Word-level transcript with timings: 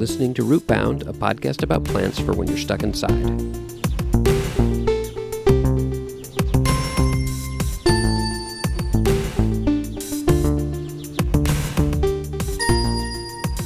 listening 0.00 0.32
to 0.32 0.42
Rootbound, 0.42 1.06
a 1.06 1.12
podcast 1.12 1.62
about 1.62 1.84
plants 1.84 2.18
for 2.18 2.32
when 2.32 2.48
you're 2.48 2.56
stuck 2.56 2.82
inside. 2.82 3.10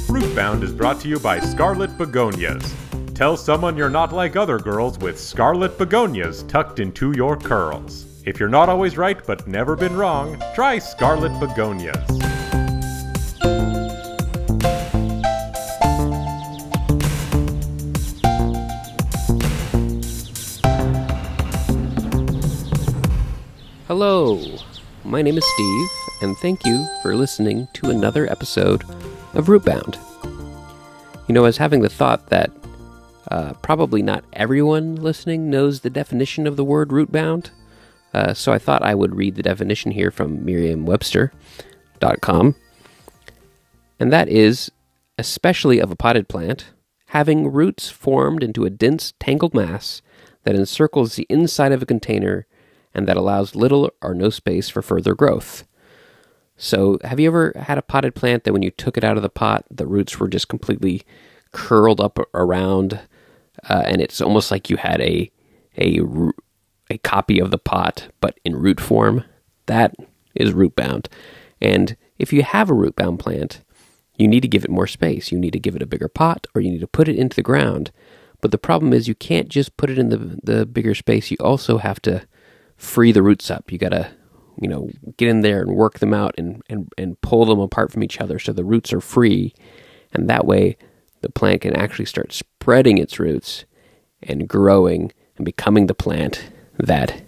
Rootbound 0.09 0.61
is 0.61 0.73
brought 0.73 0.99
to 0.99 1.07
you 1.07 1.19
by 1.19 1.39
Scarlet 1.39 1.97
Begonias. 1.97 2.73
Tell 3.13 3.37
someone 3.37 3.77
you're 3.77 3.89
not 3.89 4.11
like 4.11 4.35
other 4.35 4.59
girls 4.59 4.99
with 4.99 5.17
scarlet 5.17 5.77
begonias 5.77 6.43
tucked 6.43 6.81
into 6.81 7.13
your 7.15 7.37
curls. 7.37 8.07
If 8.25 8.41
you're 8.41 8.49
not 8.49 8.67
always 8.67 8.97
right 8.97 9.25
but 9.25 9.47
never 9.47 9.77
been 9.77 9.95
wrong, 9.95 10.43
try 10.53 10.79
Scarlet 10.79 11.31
Begonias. 11.39 12.24
Hello, 23.97 24.37
my 25.05 25.21
name 25.21 25.37
is 25.37 25.45
Steve, 25.53 25.89
and 26.21 26.37
thank 26.39 26.65
you 26.65 26.85
for 27.01 27.15
listening 27.15 27.65
to 27.75 27.89
another 27.89 28.29
episode 28.29 28.83
of 29.33 29.45
Rootbound. 29.45 29.97
You 31.29 31.33
know, 31.33 31.43
I 31.43 31.47
was 31.47 31.55
having 31.55 31.79
the 31.79 31.87
thought 31.87 32.27
that 32.27 32.51
uh, 33.31 33.53
probably 33.61 34.01
not 34.01 34.25
everyone 34.33 34.97
listening 34.97 35.49
knows 35.49 35.79
the 35.79 35.89
definition 35.89 36.45
of 36.45 36.57
the 36.57 36.63
word 36.65 36.89
rootbound, 36.89 37.51
uh, 38.13 38.33
so 38.33 38.51
I 38.51 38.59
thought 38.59 38.83
I 38.83 38.95
would 38.95 39.15
read 39.15 39.35
the 39.35 39.43
definition 39.43 39.91
here 39.91 40.11
from 40.11 40.43
Merriam-Webster.com, 40.43 42.55
and 43.97 44.11
that 44.11 44.27
is, 44.27 44.71
especially 45.17 45.79
of 45.79 45.89
a 45.89 45.95
potted 45.95 46.27
plant, 46.27 46.65
having 47.05 47.49
roots 47.49 47.89
formed 47.89 48.43
into 48.43 48.65
a 48.65 48.69
dense, 48.69 49.13
tangled 49.21 49.53
mass 49.53 50.01
that 50.43 50.53
encircles 50.53 51.15
the 51.15 51.25
inside 51.29 51.71
of 51.71 51.81
a 51.81 51.85
container 51.85 52.45
and 52.95 53.07
that 53.07 53.17
allows 53.17 53.55
little 53.55 53.91
or 54.01 54.15
no 54.15 54.29
space 54.29 54.69
for 54.69 54.81
further 54.81 55.13
growth. 55.13 55.65
So, 56.57 56.97
have 57.03 57.19
you 57.19 57.27
ever 57.27 57.53
had 57.55 57.77
a 57.77 57.81
potted 57.81 58.15
plant 58.15 58.45
that 58.45 58.53
when 58.53 58.63
you 58.63 58.71
took 58.71 58.97
it 58.97 59.03
out 59.03 59.17
of 59.17 59.23
the 59.23 59.29
pot, 59.29 59.65
the 59.69 59.85
roots 59.85 60.19
were 60.19 60.29
just 60.29 60.47
completely 60.47 61.03
curled 61.51 61.99
up 61.99 62.17
around, 62.33 63.01
uh, 63.69 63.83
and 63.85 64.01
it's 64.01 64.21
almost 64.21 64.51
like 64.51 64.69
you 64.69 64.77
had 64.77 65.01
a 65.01 65.29
a 65.77 65.99
a 66.89 66.97
copy 66.99 67.39
of 67.39 67.51
the 67.51 67.57
pot 67.57 68.07
but 68.21 68.39
in 68.45 68.55
root 68.55 68.79
form? 68.79 69.23
That 69.65 69.95
is 70.33 70.53
root 70.53 70.75
bound. 70.75 71.09
And 71.61 71.97
if 72.19 72.31
you 72.31 72.43
have 72.43 72.69
a 72.69 72.73
root 72.73 72.95
bound 72.95 73.19
plant, 73.19 73.61
you 74.17 74.27
need 74.27 74.41
to 74.41 74.47
give 74.47 74.63
it 74.63 74.71
more 74.71 74.87
space. 74.87 75.31
You 75.31 75.39
need 75.39 75.53
to 75.53 75.59
give 75.59 75.75
it 75.75 75.81
a 75.81 75.87
bigger 75.87 76.07
pot, 76.07 76.47
or 76.55 76.61
you 76.61 76.71
need 76.71 76.81
to 76.81 76.87
put 76.87 77.09
it 77.09 77.17
into 77.17 77.35
the 77.35 77.41
ground. 77.41 77.91
But 78.41 78.51
the 78.51 78.57
problem 78.57 78.93
is, 78.93 79.07
you 79.07 79.15
can't 79.15 79.49
just 79.49 79.75
put 79.75 79.89
it 79.89 79.97
in 79.97 80.09
the 80.09 80.39
the 80.41 80.65
bigger 80.65 80.95
space. 80.95 81.31
You 81.31 81.37
also 81.39 81.79
have 81.79 82.01
to 82.03 82.25
free 82.77 83.11
the 83.11 83.23
roots 83.23 83.49
up. 83.49 83.71
You 83.71 83.77
got 83.77 83.89
to, 83.89 84.09
you 84.61 84.67
know, 84.67 84.89
get 85.17 85.29
in 85.29 85.41
there 85.41 85.61
and 85.61 85.75
work 85.75 85.99
them 85.99 86.13
out 86.13 86.35
and, 86.37 86.61
and, 86.69 86.91
and 86.97 87.19
pull 87.21 87.45
them 87.45 87.59
apart 87.59 87.91
from 87.91 88.03
each 88.03 88.19
other 88.19 88.39
so 88.39 88.53
the 88.53 88.63
roots 88.63 88.93
are 88.93 89.01
free. 89.01 89.53
And 90.13 90.29
that 90.29 90.45
way, 90.45 90.77
the 91.21 91.31
plant 91.31 91.61
can 91.61 91.75
actually 91.75 92.05
start 92.05 92.31
spreading 92.31 92.97
its 92.97 93.19
roots 93.19 93.65
and 94.21 94.47
growing 94.47 95.11
and 95.37 95.45
becoming 95.45 95.87
the 95.87 95.93
plant 95.93 96.49
that 96.77 97.23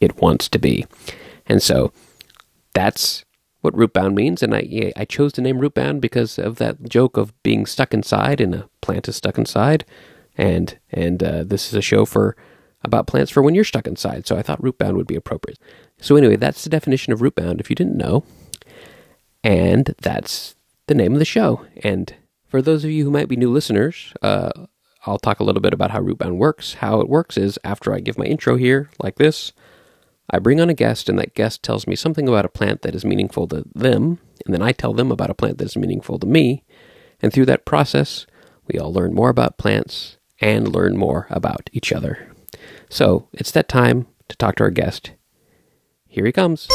it 0.00 0.20
wants 0.20 0.48
to 0.50 0.58
be. 0.58 0.86
And 1.46 1.62
so 1.62 1.92
that's 2.74 3.24
what 3.60 3.74
rootbound 3.74 4.14
means. 4.14 4.42
And 4.42 4.54
I, 4.54 4.92
I 4.96 5.04
chose 5.04 5.32
the 5.32 5.42
name 5.42 5.60
rootbound 5.60 6.00
because 6.00 6.38
of 6.38 6.56
that 6.56 6.88
joke 6.88 7.16
of 7.16 7.32
being 7.42 7.64
stuck 7.66 7.94
inside 7.94 8.40
and 8.40 8.54
a 8.54 8.68
plant 8.80 9.08
is 9.08 9.16
stuck 9.16 9.38
inside. 9.38 9.84
And, 10.36 10.78
and 10.90 11.22
uh, 11.22 11.44
this 11.44 11.68
is 11.68 11.74
a 11.74 11.82
show 11.82 12.04
for 12.04 12.36
about 12.84 13.06
plants 13.06 13.30
for 13.30 13.42
when 13.42 13.54
you're 13.54 13.64
stuck 13.64 13.86
inside, 13.86 14.26
so 14.26 14.36
I 14.36 14.42
thought 14.42 14.62
rootbound 14.62 14.96
would 14.96 15.06
be 15.06 15.16
appropriate. 15.16 15.58
So, 16.00 16.16
anyway, 16.16 16.36
that's 16.36 16.64
the 16.64 16.70
definition 16.70 17.12
of 17.12 17.20
rootbound 17.20 17.60
if 17.60 17.70
you 17.70 17.76
didn't 17.76 17.96
know. 17.96 18.24
And 19.44 19.94
that's 20.00 20.56
the 20.86 20.94
name 20.94 21.12
of 21.12 21.18
the 21.18 21.24
show. 21.24 21.64
And 21.82 22.14
for 22.48 22.62
those 22.62 22.84
of 22.84 22.90
you 22.90 23.04
who 23.04 23.10
might 23.10 23.28
be 23.28 23.36
new 23.36 23.50
listeners, 23.50 24.12
uh, 24.22 24.50
I'll 25.06 25.18
talk 25.18 25.40
a 25.40 25.44
little 25.44 25.62
bit 25.62 25.74
about 25.74 25.90
how 25.90 26.00
rootbound 26.00 26.36
works. 26.36 26.74
How 26.74 27.00
it 27.00 27.08
works 27.08 27.36
is 27.36 27.58
after 27.64 27.92
I 27.92 28.00
give 28.00 28.18
my 28.18 28.24
intro 28.24 28.56
here, 28.56 28.90
like 29.02 29.16
this, 29.16 29.52
I 30.30 30.38
bring 30.38 30.60
on 30.60 30.70
a 30.70 30.74
guest, 30.74 31.08
and 31.08 31.18
that 31.18 31.34
guest 31.34 31.62
tells 31.62 31.86
me 31.86 31.96
something 31.96 32.28
about 32.28 32.44
a 32.44 32.50
plant 32.50 32.82
that 32.82 32.94
is 32.94 33.04
meaningful 33.04 33.48
to 33.48 33.64
them, 33.74 34.18
and 34.44 34.54
then 34.54 34.62
I 34.62 34.72
tell 34.72 34.94
them 34.94 35.10
about 35.10 35.30
a 35.30 35.34
plant 35.34 35.58
that 35.58 35.66
is 35.66 35.76
meaningful 35.76 36.18
to 36.20 36.26
me. 36.26 36.62
And 37.20 37.32
through 37.32 37.46
that 37.46 37.64
process, 37.64 38.26
we 38.66 38.78
all 38.78 38.92
learn 38.92 39.12
more 39.14 39.28
about 39.28 39.58
plants 39.58 40.18
and 40.40 40.74
learn 40.74 40.96
more 40.96 41.26
about 41.30 41.68
each 41.72 41.92
other. 41.92 42.31
So 42.92 43.26
it's 43.32 43.50
that 43.52 43.70
time 43.70 44.06
to 44.28 44.36
talk 44.36 44.56
to 44.56 44.64
our 44.64 44.70
guest. 44.70 45.12
Here 46.08 46.26
he 46.26 46.30
comes. 46.30 46.68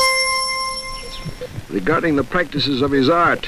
Regarding 1.70 2.16
the 2.16 2.24
practices 2.24 2.82
of 2.82 2.90
his 2.90 3.08
art, 3.08 3.48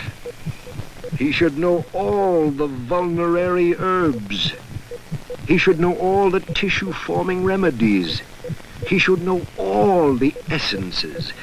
he 1.17 1.31
should 1.31 1.57
know 1.57 1.83
all 1.93 2.51
the 2.51 2.67
vulnerary 2.67 3.75
herbs. 3.75 4.53
He 5.47 5.57
should 5.57 5.79
know 5.79 5.95
all 5.95 6.29
the 6.29 6.41
tissue 6.41 6.93
forming 6.93 7.43
remedies. 7.43 8.21
He 8.85 8.99
should 8.99 9.23
know 9.23 9.41
all 9.57 10.13
the 10.13 10.35
essences. 10.51 11.33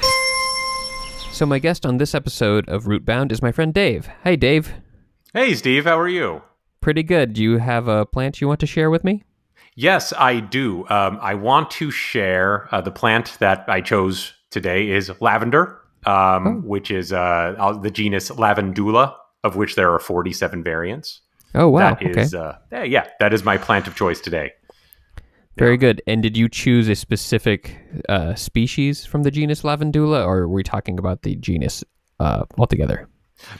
So, 1.33 1.45
my 1.45 1.59
guest 1.59 1.85
on 1.85 1.97
this 1.97 2.15
episode 2.15 2.69
of 2.69 2.85
Rootbound 2.85 3.33
is 3.33 3.41
my 3.41 3.51
friend 3.51 3.73
Dave. 3.73 4.07
Hey, 4.23 4.37
Dave. 4.37 4.75
Hey, 5.33 5.55
Steve. 5.55 5.83
How 5.83 5.99
are 5.99 6.07
you? 6.07 6.43
Pretty 6.79 7.03
good. 7.03 7.33
Do 7.33 7.43
you 7.43 7.57
have 7.57 7.89
a 7.89 8.05
plant 8.05 8.39
you 8.39 8.47
want 8.47 8.61
to 8.61 8.65
share 8.65 8.89
with 8.89 9.03
me? 9.03 9.25
Yes, 9.79 10.11
I 10.17 10.39
do. 10.39 10.89
Um, 10.89 11.19
I 11.21 11.35
want 11.35 11.69
to 11.71 11.91
share 11.91 12.67
uh, 12.73 12.81
the 12.81 12.89
plant 12.89 13.37
that 13.39 13.63
I 13.67 13.79
chose 13.79 14.33
today 14.49 14.89
is 14.89 15.11
lavender, 15.21 15.79
um, 16.07 16.47
oh. 16.47 16.61
which 16.65 16.89
is 16.89 17.13
uh, 17.13 17.77
the 17.79 17.91
genus 17.91 18.31
Lavandula, 18.31 19.13
of 19.43 19.55
which 19.55 19.75
there 19.75 19.93
are 19.93 19.99
47 19.99 20.63
variants. 20.63 21.21
Oh, 21.53 21.69
wow. 21.69 21.93
That 21.93 22.17
is, 22.17 22.33
okay. 22.33 22.57
uh, 22.75 22.83
yeah, 22.85 23.05
that 23.19 23.33
is 23.33 23.43
my 23.43 23.59
plant 23.59 23.85
of 23.85 23.95
choice 23.95 24.19
today. 24.19 24.51
Very 25.59 25.73
yeah. 25.73 25.77
good. 25.77 26.01
And 26.07 26.23
did 26.23 26.35
you 26.35 26.49
choose 26.49 26.89
a 26.89 26.95
specific 26.95 27.77
uh, 28.09 28.33
species 28.33 29.05
from 29.05 29.21
the 29.21 29.29
genus 29.29 29.61
Lavandula, 29.61 30.25
or 30.25 30.39
are 30.39 30.49
we 30.49 30.63
talking 30.63 30.97
about 30.97 31.21
the 31.21 31.35
genus 31.35 31.83
uh, 32.19 32.45
altogether? 32.57 33.07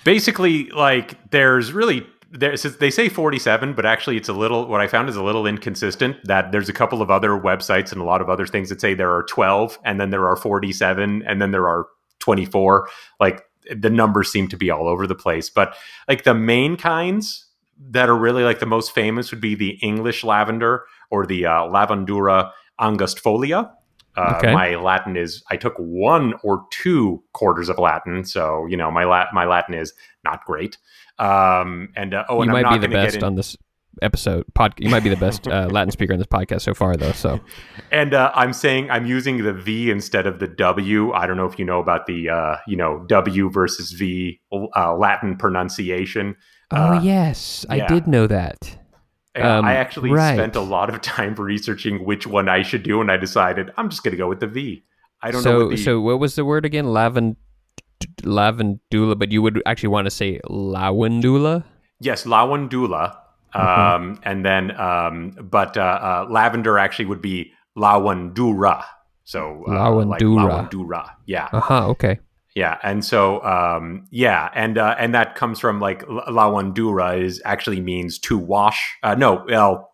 Basically, 0.03 0.71
like, 0.71 1.29
there's 1.29 1.73
really 1.73 2.07
there, 2.31 2.55
they 2.55 2.89
say 2.89 3.09
47, 3.09 3.73
but 3.73 3.85
actually 3.85 4.17
it's 4.17 4.29
a 4.29 4.33
little, 4.33 4.67
what 4.67 4.81
I 4.81 4.87
found 4.87 5.09
is 5.09 5.15
a 5.15 5.23
little 5.23 5.47
inconsistent 5.47 6.17
that 6.25 6.51
there's 6.51 6.69
a 6.69 6.73
couple 6.73 7.01
of 7.01 7.09
other 7.09 7.29
websites 7.29 7.91
and 7.91 8.01
a 8.01 8.03
lot 8.03 8.21
of 8.21 8.29
other 8.29 8.45
things 8.45 8.69
that 8.69 8.81
say 8.81 8.93
there 8.93 9.13
are 9.13 9.23
12 9.23 9.79
and 9.85 9.99
then 9.99 10.09
there 10.09 10.27
are 10.27 10.35
47 10.35 11.23
and 11.25 11.41
then 11.41 11.51
there 11.51 11.67
are 11.67 11.87
24. 12.19 12.87
Like 13.19 13.43
the 13.75 13.89
numbers 13.89 14.31
seem 14.31 14.47
to 14.49 14.57
be 14.57 14.69
all 14.69 14.87
over 14.87 15.07
the 15.07 15.15
place. 15.15 15.49
But 15.49 15.75
like 16.07 16.23
the 16.23 16.33
main 16.33 16.75
kinds 16.75 17.45
that 17.89 18.09
are 18.09 18.17
really 18.17 18.43
like 18.43 18.59
the 18.59 18.65
most 18.65 18.91
famous 18.91 19.31
would 19.31 19.41
be 19.41 19.55
the 19.55 19.77
English 19.81 20.23
lavender 20.23 20.85
or 21.09 21.25
the 21.25 21.45
uh, 21.45 21.61
Lavandula 21.63 22.51
angustifolia. 22.79 23.71
Uh, 24.15 24.33
okay. 24.37 24.51
My 24.51 24.75
Latin 24.75 25.15
is 25.15 25.43
I 25.51 25.57
took 25.57 25.75
one 25.77 26.33
or 26.43 26.65
two 26.71 27.23
quarters 27.33 27.69
of 27.69 27.77
Latin, 27.77 28.25
so 28.25 28.65
you 28.65 28.75
know 28.75 28.89
my 28.89 29.03
lat 29.03 29.27
my 29.31 29.45
Latin 29.45 29.75
is 29.75 29.93
not 30.23 30.43
great. 30.45 30.77
Um, 31.19 31.89
and 31.95 32.13
uh, 32.13 32.25
oh, 32.29 32.37
you 32.37 32.41
and 32.43 32.51
might 32.51 32.71
be 32.73 32.79
the 32.79 32.93
best 32.93 33.17
in... 33.17 33.23
on 33.23 33.35
this 33.35 33.57
episode. 34.01 34.45
Pod, 34.53 34.73
you 34.77 34.89
might 34.89 35.03
be 35.03 35.09
the 35.09 35.17
best 35.17 35.47
uh, 35.47 35.67
Latin 35.71 35.91
speaker 35.91 36.13
in 36.13 36.19
this 36.19 36.27
podcast 36.27 36.61
so 36.61 36.73
far, 36.73 36.95
though. 36.95 37.11
So, 37.11 37.39
and 37.91 38.13
uh, 38.13 38.31
I'm 38.35 38.53
saying 38.53 38.89
I'm 38.89 39.05
using 39.05 39.43
the 39.43 39.53
V 39.53 39.89
instead 39.89 40.27
of 40.27 40.39
the 40.39 40.47
W. 40.47 41.11
I 41.13 41.27
don't 41.27 41.37
know 41.37 41.45
if 41.45 41.57
you 41.57 41.65
know 41.65 41.79
about 41.79 42.05
the 42.05 42.29
uh, 42.29 42.57
you 42.67 42.77
know 42.77 43.05
W 43.07 43.49
versus 43.49 43.91
V 43.91 44.39
uh, 44.51 44.95
Latin 44.95 45.37
pronunciation. 45.37 46.35
Oh 46.71 46.93
uh, 46.93 47.01
yes, 47.01 47.65
yeah. 47.69 47.85
I 47.85 47.87
did 47.87 48.07
know 48.07 48.27
that. 48.27 48.77
Um, 49.35 49.65
I 49.65 49.75
actually 49.75 50.09
right. 50.09 50.35
spent 50.35 50.55
a 50.55 50.61
lot 50.61 50.89
of 50.89 50.99
time 51.01 51.35
researching 51.35 52.03
which 52.03 52.25
one 52.25 52.49
I 52.49 52.63
should 52.63 52.83
do, 52.83 53.01
and 53.01 53.11
I 53.11 53.17
decided 53.17 53.71
I'm 53.77 53.89
just 53.89 54.03
going 54.03 54.11
to 54.11 54.17
go 54.17 54.27
with 54.27 54.39
the 54.39 54.47
V. 54.47 54.83
I 55.21 55.31
don't 55.31 55.41
so, 55.41 55.51
know. 55.51 55.65
What 55.65 55.69
the... 55.75 55.77
So, 55.77 56.01
what 56.01 56.19
was 56.19 56.35
the 56.35 56.45
word 56.45 56.65
again? 56.65 56.85
Lavand 56.85 57.35
lavandula, 58.21 59.17
but 59.17 59.31
you 59.31 59.41
would 59.41 59.61
actually 59.65 59.89
want 59.89 60.05
to 60.05 60.11
say 60.11 60.39
lawandula. 60.49 61.63
Yes, 61.99 62.23
lawandula. 62.25 63.17
Mm-hmm. 63.55 63.81
Um, 63.81 64.19
and 64.23 64.45
then, 64.45 64.79
um, 64.79 65.31
but 65.41 65.77
uh, 65.77 65.81
uh, 65.81 66.27
lavender 66.29 66.77
actually 66.77 67.05
would 67.05 67.21
be 67.21 67.51
lawandura. 67.77 68.83
So 69.23 69.63
uh, 69.67 69.71
lawandura. 69.71 70.07
Like 70.07 70.21
lawandura. 70.21 71.09
Yeah. 71.25 71.49
Uh 71.51 71.59
huh. 71.59 71.87
Okay. 71.89 72.19
Yeah, 72.55 72.79
and 72.81 73.05
so 73.05 73.43
um, 73.43 74.07
yeah, 74.09 74.49
and 74.55 74.79
uh, 74.79 74.95
and 74.97 75.13
that 75.13 75.35
comes 75.35 75.59
from 75.59 75.79
like 75.79 76.03
lawandura 76.07 77.21
is 77.21 77.39
actually 77.45 77.79
means 77.79 78.17
to 78.19 78.35
wash. 78.35 78.97
Uh, 79.03 79.13
no, 79.13 79.45
well, 79.47 79.91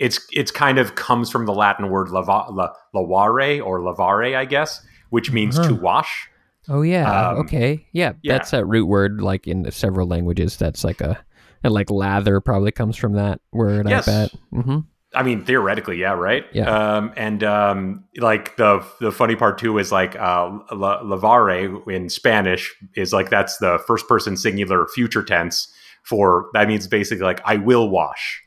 it's 0.00 0.26
it's 0.32 0.50
kind 0.50 0.78
of 0.78 0.96
comes 0.96 1.30
from 1.30 1.46
the 1.46 1.52
Latin 1.52 1.88
word 1.88 2.08
lava, 2.08 2.50
la, 2.50 2.70
lavare 2.92 3.64
or 3.64 3.78
lavare, 3.78 4.36
I 4.36 4.44
guess, 4.44 4.84
which 5.10 5.30
means 5.30 5.56
uh-huh. 5.56 5.68
to 5.68 5.74
wash. 5.76 6.28
Oh 6.70 6.82
yeah. 6.82 7.30
Um, 7.30 7.38
okay. 7.38 7.86
Yeah, 7.92 8.12
yeah, 8.22 8.34
that's 8.34 8.52
a 8.54 8.64
root 8.64 8.86
word. 8.86 9.20
Like 9.20 9.46
in 9.46 9.70
several 9.72 10.06
languages, 10.08 10.56
that's 10.56 10.84
like 10.84 11.00
a 11.02 11.22
And 11.62 11.74
like 11.74 11.90
lather 11.90 12.40
probably 12.40 12.72
comes 12.72 12.96
from 12.96 13.14
that 13.14 13.40
word, 13.52 13.86
Yes. 13.88 14.08
I 14.08 14.12
bet. 14.12 14.30
hmm 14.64 14.78
I 15.12 15.24
mean, 15.24 15.44
theoretically, 15.44 15.98
yeah, 15.98 16.12
right. 16.12 16.44
Yeah. 16.52 16.70
Um, 16.70 17.12
and 17.16 17.42
um, 17.42 18.04
like 18.18 18.56
the 18.56 18.84
the 19.00 19.10
funny 19.10 19.34
part 19.34 19.58
too 19.58 19.76
is 19.78 19.90
like 19.90 20.14
uh, 20.14 20.56
la- 20.72 21.02
lavare 21.02 21.86
in 21.88 22.08
Spanish 22.08 22.72
is 22.94 23.12
like 23.12 23.28
that's 23.28 23.58
the 23.58 23.82
first 23.88 24.06
person 24.06 24.36
singular 24.36 24.86
future 24.94 25.24
tense 25.24 25.66
for 26.04 26.48
that 26.54 26.68
means 26.68 26.86
basically 26.86 27.24
like 27.24 27.40
I 27.44 27.56
will 27.56 27.88
wash 27.90 28.40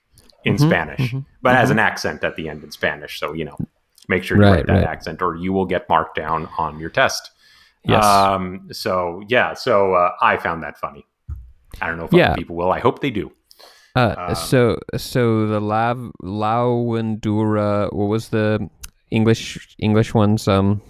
in 0.45 0.55
Mhm, 0.55 0.59
Spanish, 0.59 1.11
mhm, 1.11 1.25
but 1.41 1.53
has 1.53 1.69
an 1.69 1.79
accent 1.79 2.23
at 2.23 2.37
the 2.37 2.47
end 2.47 2.63
in 2.63 2.71
Spanish. 2.71 3.19
So 3.19 3.33
you 3.33 3.43
know, 3.43 3.57
make 4.07 4.23
sure 4.23 4.37
you 4.37 4.43
Right, 4.43 4.51
write 4.53 4.67
that 4.67 4.73
right. 4.75 4.83
accent, 4.85 5.21
or 5.21 5.35
you 5.35 5.51
will 5.51 5.65
get 5.65 5.89
marked 5.89 6.15
down 6.15 6.47
on 6.57 6.79
your 6.79 6.89
test. 6.89 7.29
Yes. 7.85 8.03
Um, 8.05 8.67
so 8.71 9.21
yeah, 9.27 9.53
so 9.53 9.93
uh, 9.93 10.11
I 10.21 10.37
found 10.37 10.63
that 10.63 10.77
funny. 10.77 11.05
I 11.81 11.87
don't 11.87 11.97
know 11.97 12.05
if 12.05 12.13
Yeah. 12.13 12.27
other 12.29 12.37
people 12.37 12.55
will. 12.55 12.71
I 12.71 12.79
hope 12.79 12.99
they 13.01 13.11
do. 13.11 13.31
Uh, 13.95 14.15
Um, 14.17 14.35
so 14.35 14.77
so 14.97 15.47
the 15.47 15.59
lav 15.59 15.97
Lauendura, 16.23 17.91
what 17.93 18.07
was 18.07 18.29
the 18.29 18.69
English 19.11 19.75
English 19.79 20.13
one's 20.13 20.47
um 20.47 20.81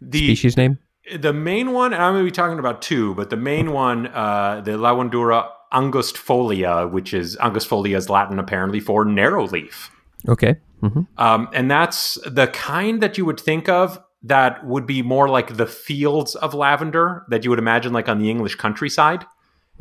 The 0.00 0.18
species 0.26 0.56
name? 0.56 0.78
the 1.20 1.32
main 1.32 1.72
one, 1.72 1.92
and 1.94 2.02
I'm 2.02 2.12
going 2.12 2.24
to 2.26 2.30
be 2.30 2.34
talking 2.34 2.58
about 2.58 2.82
two, 2.82 3.14
but 3.14 3.30
the 3.30 3.36
main 3.36 3.72
one, 3.72 4.08
uh, 4.08 4.60
the 4.62 4.72
Lavandura 4.72 5.48
angustifolia, 5.72 6.90
which 6.90 7.14
is 7.14 7.36
angustifolia 7.38 7.96
is 7.96 8.08
Latin 8.10 8.38
apparently 8.38 8.80
for 8.80 9.04
narrow 9.04 9.46
leaf. 9.46 9.90
Okay. 10.28 10.56
Mm-hmm. 10.82 11.02
Um, 11.16 11.48
and 11.52 11.70
that's 11.70 12.18
the 12.26 12.46
kind 12.48 13.00
that 13.02 13.16
you 13.18 13.24
would 13.24 13.40
think 13.40 13.68
of 13.68 13.98
that 14.22 14.64
would 14.66 14.86
be 14.86 15.02
more 15.02 15.28
like 15.28 15.56
the 15.56 15.66
fields 15.66 16.34
of 16.34 16.54
lavender 16.54 17.24
that 17.28 17.44
you 17.44 17.50
would 17.50 17.58
imagine 17.58 17.92
like 17.92 18.08
on 18.08 18.18
the 18.18 18.30
English 18.30 18.56
countryside, 18.56 19.24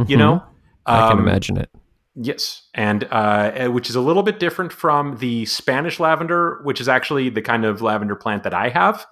you 0.06 0.18
know? 0.18 0.36
Mm-hmm. 0.36 0.54
I 0.86 1.10
can 1.10 1.19
Um, 1.19 1.28
imagine 1.28 1.57
it. 1.57 1.69
Yes, 2.19 2.63
and 2.74 3.04
uh, 3.12 3.66
uh, 3.66 3.68
which 3.68 3.92
is 3.92 3.95
a 3.95 4.01
little 4.01 4.24
bit 4.24 4.39
different 4.39 4.74
from 4.74 5.18
the 5.18 5.45
Spanish 5.45 6.00
lavender, 6.00 6.62
which 6.63 6.81
is 6.81 6.89
actually 6.89 7.30
the 7.30 7.44
kind 7.44 7.63
of 7.63 7.84
lavender 7.84 8.16
plant 8.16 8.42
that 8.42 8.56
I 8.56 8.69
have, 8.69 9.06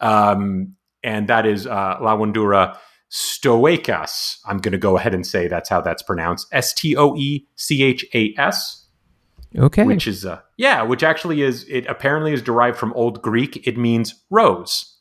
um, 0.00 0.74
and 1.02 1.26
that 1.28 1.46
is 1.46 1.66
uh, 1.66 1.96
Lavandura 2.00 2.76
stoechas. 3.10 4.40
I'm 4.44 4.58
going 4.58 4.72
to 4.72 4.78
go 4.78 4.98
ahead 4.98 5.14
and 5.14 5.26
say 5.26 5.48
that's 5.48 5.70
how 5.70 5.80
that's 5.80 6.02
pronounced: 6.02 6.48
S 6.52 6.74
T 6.74 6.94
O 6.96 7.16
E 7.16 7.46
C 7.56 7.82
H 7.82 8.04
A 8.12 8.34
S, 8.36 8.79
Okay. 9.58 9.84
which 9.84 10.06
is 10.06 10.24
uh, 10.24 10.40
yeah, 10.56 10.82
which 10.82 11.02
actually 11.02 11.42
is 11.42 11.64
it 11.68 11.86
apparently 11.86 12.32
is 12.32 12.40
derived 12.42 12.78
from 12.78 12.92
Old 12.92 13.20
Greek. 13.20 13.66
It 13.66 13.76
means 13.76 14.14
rose, 14.30 14.96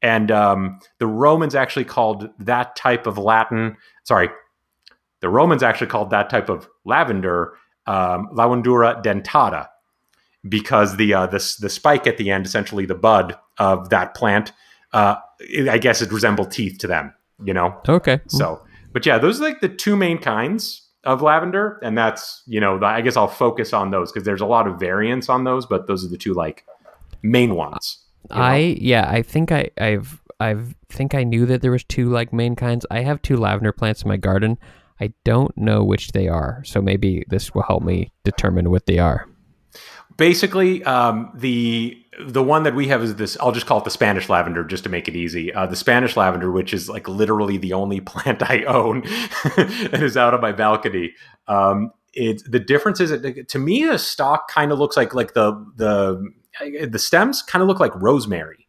and 0.00 0.30
um, 0.30 0.78
the 0.98 1.06
Romans 1.06 1.54
actually 1.54 1.84
called 1.84 2.30
that 2.38 2.74
type 2.74 3.06
of 3.06 3.18
Latin. 3.18 3.76
Sorry, 4.04 4.30
the 5.20 5.28
Romans 5.28 5.62
actually 5.62 5.88
called 5.88 6.10
that 6.10 6.30
type 6.30 6.48
of 6.48 6.68
lavender 6.86 7.52
um, 7.86 8.28
Lavandura 8.32 9.02
dentata 9.02 9.68
because 10.48 10.96
the 10.96 11.12
uh, 11.14 11.26
the 11.26 11.56
the 11.60 11.68
spike 11.68 12.06
at 12.06 12.16
the 12.16 12.30
end, 12.30 12.46
essentially 12.46 12.86
the 12.86 12.94
bud 12.94 13.36
of 13.58 13.90
that 13.90 14.14
plant, 14.14 14.52
uh, 14.92 15.16
it- 15.40 15.68
I 15.68 15.78
guess 15.78 16.00
it 16.00 16.10
resembled 16.12 16.50
teeth 16.50 16.78
to 16.78 16.86
them. 16.86 17.12
You 17.44 17.52
know, 17.54 17.80
okay. 17.88 18.20
so, 18.28 18.62
but 18.92 19.04
yeah, 19.04 19.18
those 19.18 19.40
are 19.40 19.44
like 19.44 19.60
the 19.60 19.68
two 19.68 19.96
main 19.96 20.18
kinds 20.18 20.81
of 21.04 21.22
lavender, 21.22 21.78
and 21.82 21.96
that's 21.96 22.42
you 22.46 22.60
know, 22.60 22.82
I 22.82 23.00
guess 23.00 23.16
I'll 23.16 23.28
focus 23.28 23.72
on 23.72 23.90
those 23.90 24.12
because 24.12 24.24
there's 24.24 24.40
a 24.40 24.46
lot 24.46 24.66
of 24.66 24.78
variants 24.78 25.28
on 25.28 25.44
those, 25.44 25.66
but 25.66 25.86
those 25.86 26.04
are 26.04 26.08
the 26.08 26.18
two 26.18 26.34
like 26.34 26.64
main 27.22 27.54
ones. 27.54 27.98
you 28.30 28.36
know? 28.36 28.42
I 28.42 28.56
yeah, 28.80 29.08
I 29.08 29.22
think 29.22 29.52
I 29.52 29.70
I've 29.78 30.20
I've 30.40 30.74
think 30.88 31.14
I 31.14 31.24
knew 31.24 31.46
that 31.46 31.62
there 31.62 31.70
was 31.70 31.84
two 31.84 32.10
like 32.10 32.32
main 32.32 32.56
kinds. 32.56 32.86
I 32.90 33.00
have 33.00 33.22
two 33.22 33.36
lavender 33.36 33.72
plants 33.72 34.02
in 34.02 34.08
my 34.08 34.16
garden. 34.16 34.58
I 35.00 35.12
don't 35.24 35.56
know 35.56 35.82
which 35.82 36.12
they 36.12 36.28
are, 36.28 36.62
so 36.64 36.80
maybe 36.80 37.24
this 37.28 37.54
will 37.54 37.62
help 37.62 37.82
me 37.82 38.12
determine 38.24 38.70
what 38.70 38.86
they 38.86 38.98
are. 38.98 39.26
basically 40.16 40.84
um, 40.84 41.30
the 41.34 42.01
the 42.20 42.42
one 42.42 42.62
that 42.64 42.74
we 42.74 42.88
have 42.88 43.02
is 43.02 43.16
this 43.16 43.36
i'll 43.40 43.52
just 43.52 43.66
call 43.66 43.78
it 43.78 43.84
the 43.84 43.90
spanish 43.90 44.28
lavender 44.28 44.64
just 44.64 44.84
to 44.84 44.90
make 44.90 45.08
it 45.08 45.16
easy 45.16 45.52
uh, 45.54 45.66
the 45.66 45.76
spanish 45.76 46.16
lavender 46.16 46.50
which 46.50 46.74
is 46.74 46.88
like 46.88 47.08
literally 47.08 47.56
the 47.56 47.72
only 47.72 48.00
plant 48.12 48.42
i 48.42 48.62
own 48.64 49.02
and 49.56 50.02
is 50.02 50.16
out 50.16 50.34
on 50.34 50.40
my 50.40 50.52
balcony 50.52 51.12
um, 51.48 51.90
it, 52.14 52.42
the 52.50 52.60
difference 52.60 53.00
is 53.00 53.10
that 53.10 53.48
to 53.48 53.58
me 53.58 53.84
the 53.84 53.98
stalk 53.98 54.48
kind 54.48 54.72
of 54.72 54.78
looks 54.78 54.96
like 54.96 55.14
like 55.14 55.34
the 55.34 55.52
the 55.76 56.30
the 56.86 56.98
stems 56.98 57.42
kind 57.42 57.62
of 57.62 57.68
look 57.68 57.80
like 57.80 57.94
rosemary 57.96 58.62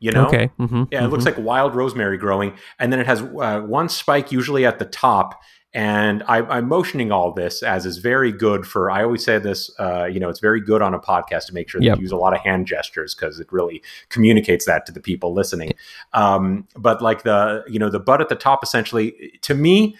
you 0.00 0.12
know 0.12 0.26
Okay. 0.26 0.50
Mm-hmm. 0.58 0.84
yeah, 0.90 1.04
it 1.04 1.08
looks 1.08 1.24
like 1.24 1.38
wild 1.38 1.74
rosemary 1.74 2.18
growing, 2.18 2.58
and 2.78 2.92
then 2.92 3.00
it 3.00 3.06
has 3.06 3.22
uh, 3.22 3.60
one 3.60 3.88
spike 3.88 4.30
usually 4.30 4.66
at 4.66 4.78
the 4.78 4.84
top. 4.84 5.40
And 5.74 6.22
I, 6.28 6.38
I'm 6.42 6.68
motioning 6.68 7.10
all 7.10 7.32
this 7.32 7.62
as 7.62 7.84
is 7.84 7.98
very 7.98 8.30
good 8.30 8.64
for. 8.64 8.92
I 8.92 9.02
always 9.02 9.24
say 9.24 9.38
this, 9.38 9.70
uh, 9.80 10.04
you 10.04 10.20
know, 10.20 10.28
it's 10.28 10.38
very 10.38 10.60
good 10.60 10.82
on 10.82 10.94
a 10.94 11.00
podcast 11.00 11.46
to 11.46 11.52
make 11.54 11.68
sure 11.68 11.80
that 11.80 11.84
Yep. 11.86 11.96
you 11.98 12.02
use 12.02 12.12
a 12.12 12.16
lot 12.16 12.32
of 12.32 12.40
hand 12.40 12.66
gestures 12.66 13.14
because 13.14 13.40
it 13.40 13.52
really 13.52 13.82
communicates 14.08 14.66
that 14.66 14.86
to 14.86 14.92
the 14.92 15.00
people 15.00 15.34
listening. 15.34 15.72
Um, 16.12 16.68
but 16.76 17.02
like 17.02 17.24
the, 17.24 17.64
you 17.66 17.80
know, 17.80 17.90
the 17.90 17.98
butt 17.98 18.20
at 18.20 18.28
the 18.28 18.36
top, 18.36 18.62
essentially, 18.62 19.38
to 19.42 19.54
me, 19.54 19.96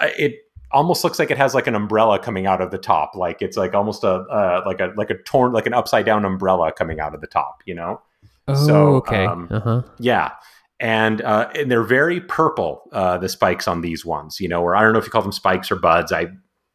it 0.00 0.40
almost 0.70 1.04
looks 1.04 1.18
like 1.18 1.30
it 1.30 1.38
has 1.38 1.54
like 1.54 1.66
an 1.66 1.74
umbrella 1.74 2.18
coming 2.18 2.46
out 2.46 2.60
of 2.60 2.70
the 2.70 2.78
top. 2.78 3.14
Like 3.14 3.40
it's 3.40 3.56
like 3.56 3.74
almost 3.74 4.04
a 4.04 4.08
uh, 4.08 4.62
like 4.66 4.80
a 4.80 4.92
like 4.96 5.08
a 5.08 5.14
torn 5.14 5.52
like 5.52 5.66
an 5.66 5.72
upside 5.72 6.04
down 6.04 6.24
umbrella 6.24 6.70
coming 6.72 7.00
out 7.00 7.14
of 7.14 7.20
the 7.20 7.26
top. 7.26 7.62
You 7.64 7.76
know. 7.76 8.02
Oh, 8.46 8.66
so, 8.66 8.86
okay. 8.96 9.24
um, 9.24 9.48
uh 9.50 9.60
huh. 9.60 9.82
Yeah. 9.98 10.32
And, 10.80 11.22
uh, 11.22 11.50
and 11.54 11.70
they're 11.70 11.84
very 11.84 12.20
purple, 12.20 12.88
uh, 12.92 13.18
the 13.18 13.28
spikes 13.28 13.68
on 13.68 13.80
these 13.80 14.04
ones, 14.04 14.38
you 14.40 14.48
know, 14.48 14.60
or 14.62 14.74
I 14.76 14.82
don't 14.82 14.92
know 14.92 14.98
if 14.98 15.04
you 15.06 15.10
call 15.10 15.22
them 15.22 15.32
spikes 15.32 15.70
or 15.70 15.76
buds. 15.76 16.12
I 16.12 16.26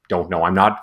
don't 0.07 0.29
know. 0.29 0.43
I'm 0.43 0.55
not, 0.55 0.79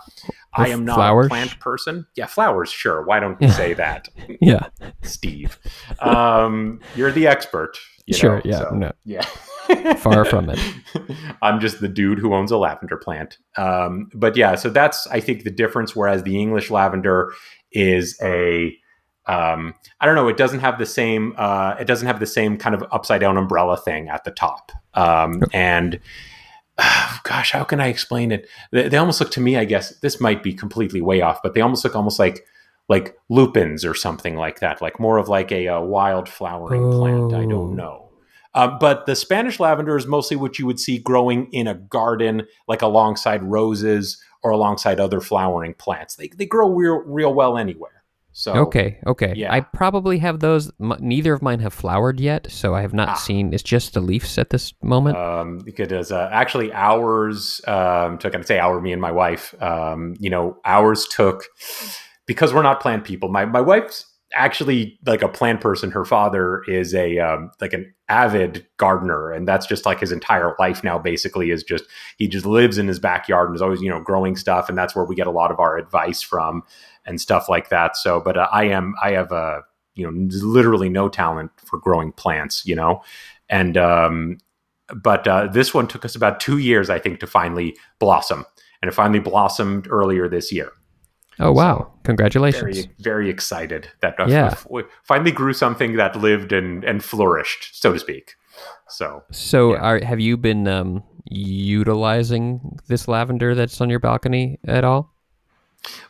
I 0.55 0.69
am 0.69 0.85
not 0.85 0.97
flowers? 0.97 1.27
a 1.27 1.29
plant 1.31 1.59
person. 1.59 2.07
Yeah, 2.15 2.27
flowers, 2.27 2.71
sure. 2.71 3.03
Why 3.05 3.19
don't 3.19 3.41
you 3.41 3.49
say 3.51 3.75
that, 3.75 4.09
Yeah. 4.41 4.69
Steve? 5.03 5.59
Um, 6.01 6.81
you're 6.95 7.11
the 7.11 7.27
expert. 7.27 7.79
you 8.07 8.15
Sure. 8.15 8.37
know, 8.37 8.43
yeah. 8.45 8.59
so, 8.59 8.71
No. 8.71 8.93
yeah. 9.05 9.25
Far 9.97 10.25
from 10.25 10.49
it. 10.51 10.61
I'm 11.43 11.59
just 11.59 11.81
the 11.81 11.89
dude 11.89 12.21
who 12.21 12.35
owns 12.35 12.53
a 12.53 12.57
lavender 12.57 12.97
plant. 12.97 13.39
Um, 13.57 14.11
but 14.15 14.37
yeah, 14.37 14.55
so 14.55 14.71
that's 14.71 15.09
I 15.09 15.19
think 15.19 15.43
the 15.43 15.51
difference. 15.51 15.97
Whereas 15.97 16.23
the 16.23 16.39
English 16.41 16.71
lavender 16.71 17.33
is 17.73 18.17
a 18.23 18.77
um, 19.27 19.75
I 20.01 20.07
don't 20.07 20.15
know. 20.15 20.29
It 20.29 20.37
doesn't 20.37 20.61
have 20.61 20.79
the 20.79 20.87
same. 20.87 21.35
Uh, 21.37 21.75
it 21.81 21.87
doesn't 21.87 22.07
have 22.07 22.21
the 22.21 22.27
same 22.27 22.57
kind 22.57 22.75
of 22.75 22.85
upside 22.93 23.21
down 23.21 23.37
umbrella 23.37 23.77
thing 23.77 24.09
at 24.09 24.25
the 24.25 24.31
top. 24.31 24.73
Um, 24.95 25.43
and 25.53 26.01
gosh, 27.25 27.53
how 27.53 27.65
can 27.65 27.81
I 27.81 27.89
explain 27.89 28.33
it? 28.33 28.49
They, 28.71 28.89
they 28.89 28.97
almost 28.97 29.21
look 29.21 29.31
to 29.33 29.41
me. 29.41 29.57
I 29.57 29.65
guess 29.65 29.99
this 30.01 30.21
might 30.21 30.43
be 30.43 30.53
completely 30.55 31.01
way 31.01 31.21
off, 31.23 31.43
but 31.43 31.55
they 31.55 31.61
almost 31.61 31.85
look 31.85 31.97
almost 31.97 32.19
like 32.19 32.45
like 32.89 33.17
lupins 33.29 33.85
or 33.85 33.95
something 33.95 34.37
like 34.37 34.61
that. 34.61 34.81
Like 34.81 35.01
more 35.01 35.19
of 35.19 35.29
like 35.29 35.51
a, 35.51 35.69
uh 35.69 35.81
wild 35.81 36.29
flowering 36.29 36.91
plant. 36.93 37.35
I 37.35 37.45
Oh. 37.45 37.49
don't 37.51 37.77
know. 37.77 38.03
Uh, 38.55 38.69
but 38.79 39.05
the 39.05 39.15
Spanish 39.17 39.61
lavender 39.61 39.97
is 39.99 40.07
mostly 40.07 40.35
what 40.37 40.59
you 40.59 40.65
would 40.67 40.81
see 40.81 40.97
growing 40.99 41.47
in 41.53 41.67
a 41.67 41.75
garden, 41.75 42.47
like 42.67 42.81
alongside 42.81 43.43
roses 43.43 44.19
or 44.43 44.51
alongside 44.51 44.99
other 44.99 45.21
flowering 45.21 45.75
plants. 45.75 46.15
They, 46.17 46.29
they 46.29 46.47
grow 46.47 46.71
real, 46.71 47.03
real 47.05 47.35
well 47.35 47.59
anywhere. 47.59 47.96
So 48.39 48.53
Okay. 48.53 48.99
Okay. 49.07 49.33
yeah. 49.35 49.51
I 49.51 49.61
probably 49.61 50.19
have 50.19 50.41
those. 50.41 50.71
M- 50.79 50.93
neither 51.01 51.33
of 51.33 51.41
mine 51.41 51.61
have 51.61 51.73
flowered 51.73 52.21
yet, 52.21 52.51
so 52.51 52.75
I 52.75 52.83
have 52.83 52.93
not 52.93 53.09
Ah. 53.09 53.15
seen. 53.15 53.55
It's 53.55 53.63
just 53.63 53.95
the 53.95 54.03
leaves 54.03 54.37
at 54.37 54.51
this 54.51 54.75
moment. 54.83 55.17
um, 55.17 55.59
because 55.65 56.13
uh, 56.13 56.29
actually 56.31 56.71
ours 56.75 57.63
um, 57.67 58.19
took, 58.19 58.35
I'd 58.35 58.47
say 58.47 58.59
our, 58.59 58.79
me 58.83 58.93
and 58.93 59.01
my 59.01 59.11
wife, 59.11 59.55
um, 59.63 60.17
you 60.21 60.29
know, 60.29 60.59
ours 60.67 61.07
took, 61.09 61.45
because 62.27 62.53
we're 62.53 62.63
not 62.63 62.79
plant 62.81 63.05
people, 63.05 63.31
my, 63.31 63.47
my 63.47 63.63
wife's 63.63 64.05
actually 64.35 64.99
like 65.07 65.23
a 65.23 65.29
plant 65.29 65.63
person. 65.63 65.91
Her 65.91 66.05
father 66.05 66.63
is 66.69 66.95
a, 66.95 67.19
um, 67.19 67.51
like 67.63 67.73
an 67.73 67.95
avid 68.09 68.67
gardener 68.77 69.31
and 69.31 69.49
that's 69.49 69.67
just 69.67 69.87
like 69.87 70.01
his 70.01 70.13
entire 70.13 70.55
life 70.59 70.85
now 70.85 70.99
basically 70.99 71.51
is 71.51 71.63
just, 71.63 71.85
he 72.19 72.29
just 72.29 72.45
lives 72.45 72.77
in 72.77 72.87
his 72.87 72.99
backyard 72.99 73.49
and 73.49 73.57
is 73.57 73.63
always, 73.63 73.81
you 73.81 73.89
know, 73.89 74.01
growing 74.01 74.37
stuff. 74.37 74.69
And 74.69 74.77
that's 74.77 74.95
where 74.95 75.05
we 75.07 75.15
get 75.15 75.27
a 75.27 75.31
lot 75.31 75.51
of 75.51 75.59
our 75.59 75.79
advice 75.79 76.21
from 76.23 76.63
and 77.07 77.21
stuff 77.21 77.49
like 77.49 77.69
that. 77.71 77.97
So, 77.97 78.21
but 78.21 78.37
uh, 78.37 78.49
I 78.53 78.65
am, 78.65 78.95
I 79.03 79.13
have 79.13 79.33
a, 79.33 79.63
you 79.95 80.05
know, 80.05 80.29
literally 80.43 80.89
no 80.89 81.09
talent 81.09 81.51
for 81.65 81.79
growing 81.79 82.13
plants, 82.13 82.67
you 82.67 82.75
know, 82.75 83.03
and, 83.49 83.77
um, 83.77 84.39
but 84.95 85.27
uh, 85.27 85.47
this 85.49 85.73
one 85.75 85.89
took 85.89 86.05
us 86.05 86.15
about 86.15 86.39
two 86.39 86.59
years, 86.59 86.91
I 86.91 86.99
think, 86.99 87.19
to 87.21 87.27
finally 87.27 87.77
blossom, 87.99 88.45
and 88.83 88.89
it 88.89 88.93
finally 88.95 89.19
blossomed 89.21 89.89
earlier 89.91 90.29
this 90.29 90.53
year. 90.53 90.71
oh 91.41 91.51
wow! 91.53 91.91
Congratulations. 92.05 92.63
Very, 92.63 92.95
very 93.01 93.31
excited 93.31 93.89
that 94.01 94.15
uh, 94.21 94.27
Yeah. 94.29 94.55
we 94.71 94.85
finally 95.03 95.33
grew 95.33 95.53
something 95.53 95.97
that 95.97 96.15
lived 96.15 96.53
and 96.53 96.85
and 96.85 97.03
flourished, 97.03 97.81
so 97.81 97.93
to 97.95 97.99
speak. 97.99 98.35
So 98.89 99.25
So, 99.33 99.73
Yeah. 99.73 99.81
are 99.81 100.05
have 100.05 100.21
you 100.21 100.37
been 100.37 100.69
um, 100.69 101.03
utilizing 101.29 102.79
this 102.89 103.09
lavender 103.09 103.55
that's 103.55 103.81
on 103.81 103.91
your 103.91 103.99
balcony 104.01 104.59
at 104.69 104.85
all? 104.85 105.16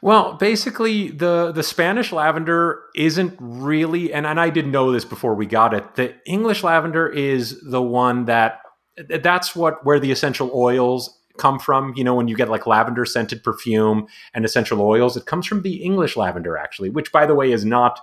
Well, 0.00 0.34
basically, 0.34 1.08
the 1.10 1.52
the 1.52 1.62
Spanish 1.62 2.12
lavender 2.12 2.82
isn't 2.94 3.36
really, 3.38 4.12
and, 4.12 4.26
and 4.26 4.40
I 4.40 4.50
didn't 4.50 4.70
know 4.70 4.92
this 4.92 5.04
before 5.04 5.34
we 5.34 5.46
got 5.46 5.74
it. 5.74 5.94
The 5.96 6.14
English 6.26 6.62
lavender 6.62 7.08
is 7.08 7.60
the 7.62 7.82
one 7.82 8.24
that 8.26 8.60
that's 9.08 9.54
what 9.54 9.84
where 9.84 10.00
the 10.00 10.10
essential 10.10 10.50
oils 10.54 11.18
come 11.38 11.58
from. 11.58 11.92
You 11.96 12.04
know, 12.04 12.14
when 12.14 12.28
you 12.28 12.36
get 12.36 12.48
like 12.48 12.66
lavender 12.66 13.04
scented 13.04 13.42
perfume 13.42 14.06
and 14.34 14.44
essential 14.44 14.80
oils, 14.80 15.16
it 15.16 15.26
comes 15.26 15.46
from 15.46 15.62
the 15.62 15.82
English 15.82 16.16
lavender, 16.16 16.56
actually, 16.56 16.90
which, 16.90 17.12
by 17.12 17.26
the 17.26 17.34
way, 17.34 17.52
is 17.52 17.64
not 17.64 18.00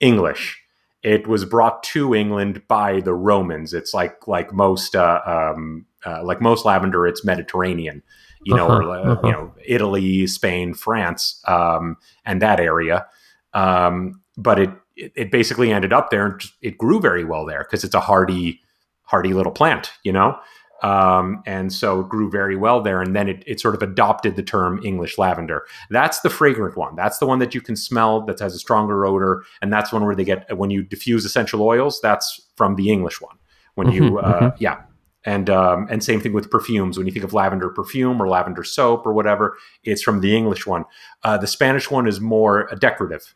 English. 0.00 0.62
It 1.02 1.26
was 1.26 1.44
brought 1.44 1.82
to 1.84 2.14
England 2.14 2.62
by 2.68 3.00
the 3.00 3.14
Romans. 3.14 3.72
It's 3.72 3.94
like 3.94 4.28
like 4.28 4.52
most 4.52 4.94
uh, 4.94 5.20
um, 5.26 5.86
uh, 6.04 6.22
like 6.22 6.40
most 6.40 6.64
lavender, 6.64 7.06
it's 7.06 7.24
Mediterranean. 7.24 8.02
You 8.42 8.56
know, 8.56 8.68
Uh-huh, 8.68 8.88
or 8.88 8.90
uh, 8.90 9.12
uh-huh. 9.12 9.26
you 9.26 9.32
know, 9.32 9.52
Italy, 9.66 10.26
Spain, 10.26 10.74
France, 10.74 11.42
um, 11.46 11.96
and 12.24 12.40
that 12.40 12.58
area. 12.60 13.06
Um, 13.52 14.22
but 14.36 14.58
it, 14.58 14.70
it 14.96 15.12
it 15.14 15.30
basically 15.30 15.72
ended 15.72 15.92
up 15.92 16.10
there, 16.10 16.26
and 16.26 16.42
it 16.62 16.78
grew 16.78 17.00
very 17.00 17.24
well 17.24 17.44
there 17.44 17.64
because 17.64 17.84
it's 17.84 17.94
a 17.94 18.00
hardy 18.00 18.60
hardy 19.02 19.32
little 19.34 19.52
plant, 19.52 19.92
you 20.04 20.12
know. 20.12 20.38
Um, 20.82 21.42
and 21.44 21.70
so 21.70 22.00
it 22.00 22.08
grew 22.08 22.30
very 22.30 22.56
well 22.56 22.80
there, 22.80 23.02
and 23.02 23.14
then 23.14 23.28
it, 23.28 23.44
it 23.46 23.60
sort 23.60 23.74
of 23.74 23.82
adopted 23.82 24.36
the 24.36 24.42
term 24.42 24.80
English 24.82 25.18
lavender. 25.18 25.66
That's 25.90 26.20
the 26.20 26.30
fragrant 26.30 26.74
one. 26.76 26.96
That's 26.96 27.18
the 27.18 27.26
one 27.26 27.38
that 27.40 27.54
you 27.54 27.60
can 27.60 27.76
smell 27.76 28.24
that 28.24 28.40
has 28.40 28.54
a 28.54 28.58
stronger 28.58 29.04
odor, 29.04 29.42
and 29.60 29.70
that's 29.70 29.92
one 29.92 30.06
where 30.06 30.14
they 30.14 30.24
get 30.24 30.56
when 30.56 30.70
you 30.70 30.82
diffuse 30.82 31.26
essential 31.26 31.60
oils. 31.60 32.00
That's 32.00 32.40
from 32.56 32.76
the 32.76 32.88
English 32.90 33.20
one. 33.20 33.36
When 33.74 33.92
you, 33.92 34.02
Mhm, 34.02 34.24
uh, 34.24 34.50
yeah, 34.58 34.80
and 35.24 35.50
um, 35.50 35.86
and 35.90 36.02
same 36.02 36.20
thing 36.20 36.32
with 36.32 36.50
perfumes. 36.50 36.96
When 36.96 37.06
you 37.06 37.12
think 37.12 37.24
of 37.24 37.32
lavender 37.34 37.68
perfume 37.70 38.20
or 38.20 38.28
lavender 38.28 38.64
soap 38.64 39.06
or 39.06 39.12
whatever, 39.12 39.56
it's 39.84 40.02
from 40.02 40.20
the 40.20 40.36
English 40.36 40.66
one. 40.66 40.84
Uh, 41.22 41.36
the 41.38 41.46
Spanish 41.46 41.90
one 41.90 42.06
is 42.06 42.20
more 42.20 42.68
decorative. 42.78 43.34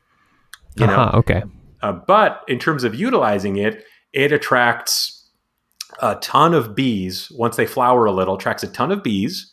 You 0.77 0.87
know, 0.87 0.95
Uh-huh, 0.95 1.19
okay. 1.19 1.43
uh, 1.83 1.93
but 1.93 2.43
in 2.49 2.59
terms 2.59 2.85
of 2.85 2.95
utilizing 2.95 3.57
it, 3.57 3.85
it 4.13 4.33
attracts 4.33 5.29
a 6.03 6.17
ton 6.17 6.55
of 6.55 6.75
bees. 6.75 7.31
Once 7.37 7.57
they 7.57 7.67
flower 7.67 8.07
a 8.07 8.13
little, 8.13 8.35
attracts 8.35 8.63
a 8.65 8.69
ton 8.69 8.91
of 8.91 9.03
bees 9.03 9.53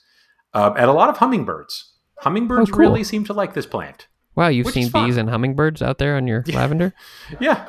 uh, 0.54 0.74
and 0.78 0.90
a 0.90 0.94
lot 0.94 1.10
of 1.10 1.18
hummingbirds. 1.18 1.92
Hummingbirds 2.22 2.70
Oh, 2.70 2.74
cool. 2.74 2.80
really 2.80 3.04
seem 3.04 3.24
to 3.26 3.34
like 3.34 3.54
this 3.54 3.66
plant. 3.66 4.08
Wow, 4.36 4.48
you've 4.48 4.68
seen 4.72 4.90
bees 4.90 5.18
and 5.18 5.30
hummingbirds 5.30 5.82
out 5.82 5.98
there 5.98 6.16
on 6.16 6.26
your 6.28 6.44
lavender? 6.54 6.94
Yeah, 7.40 7.68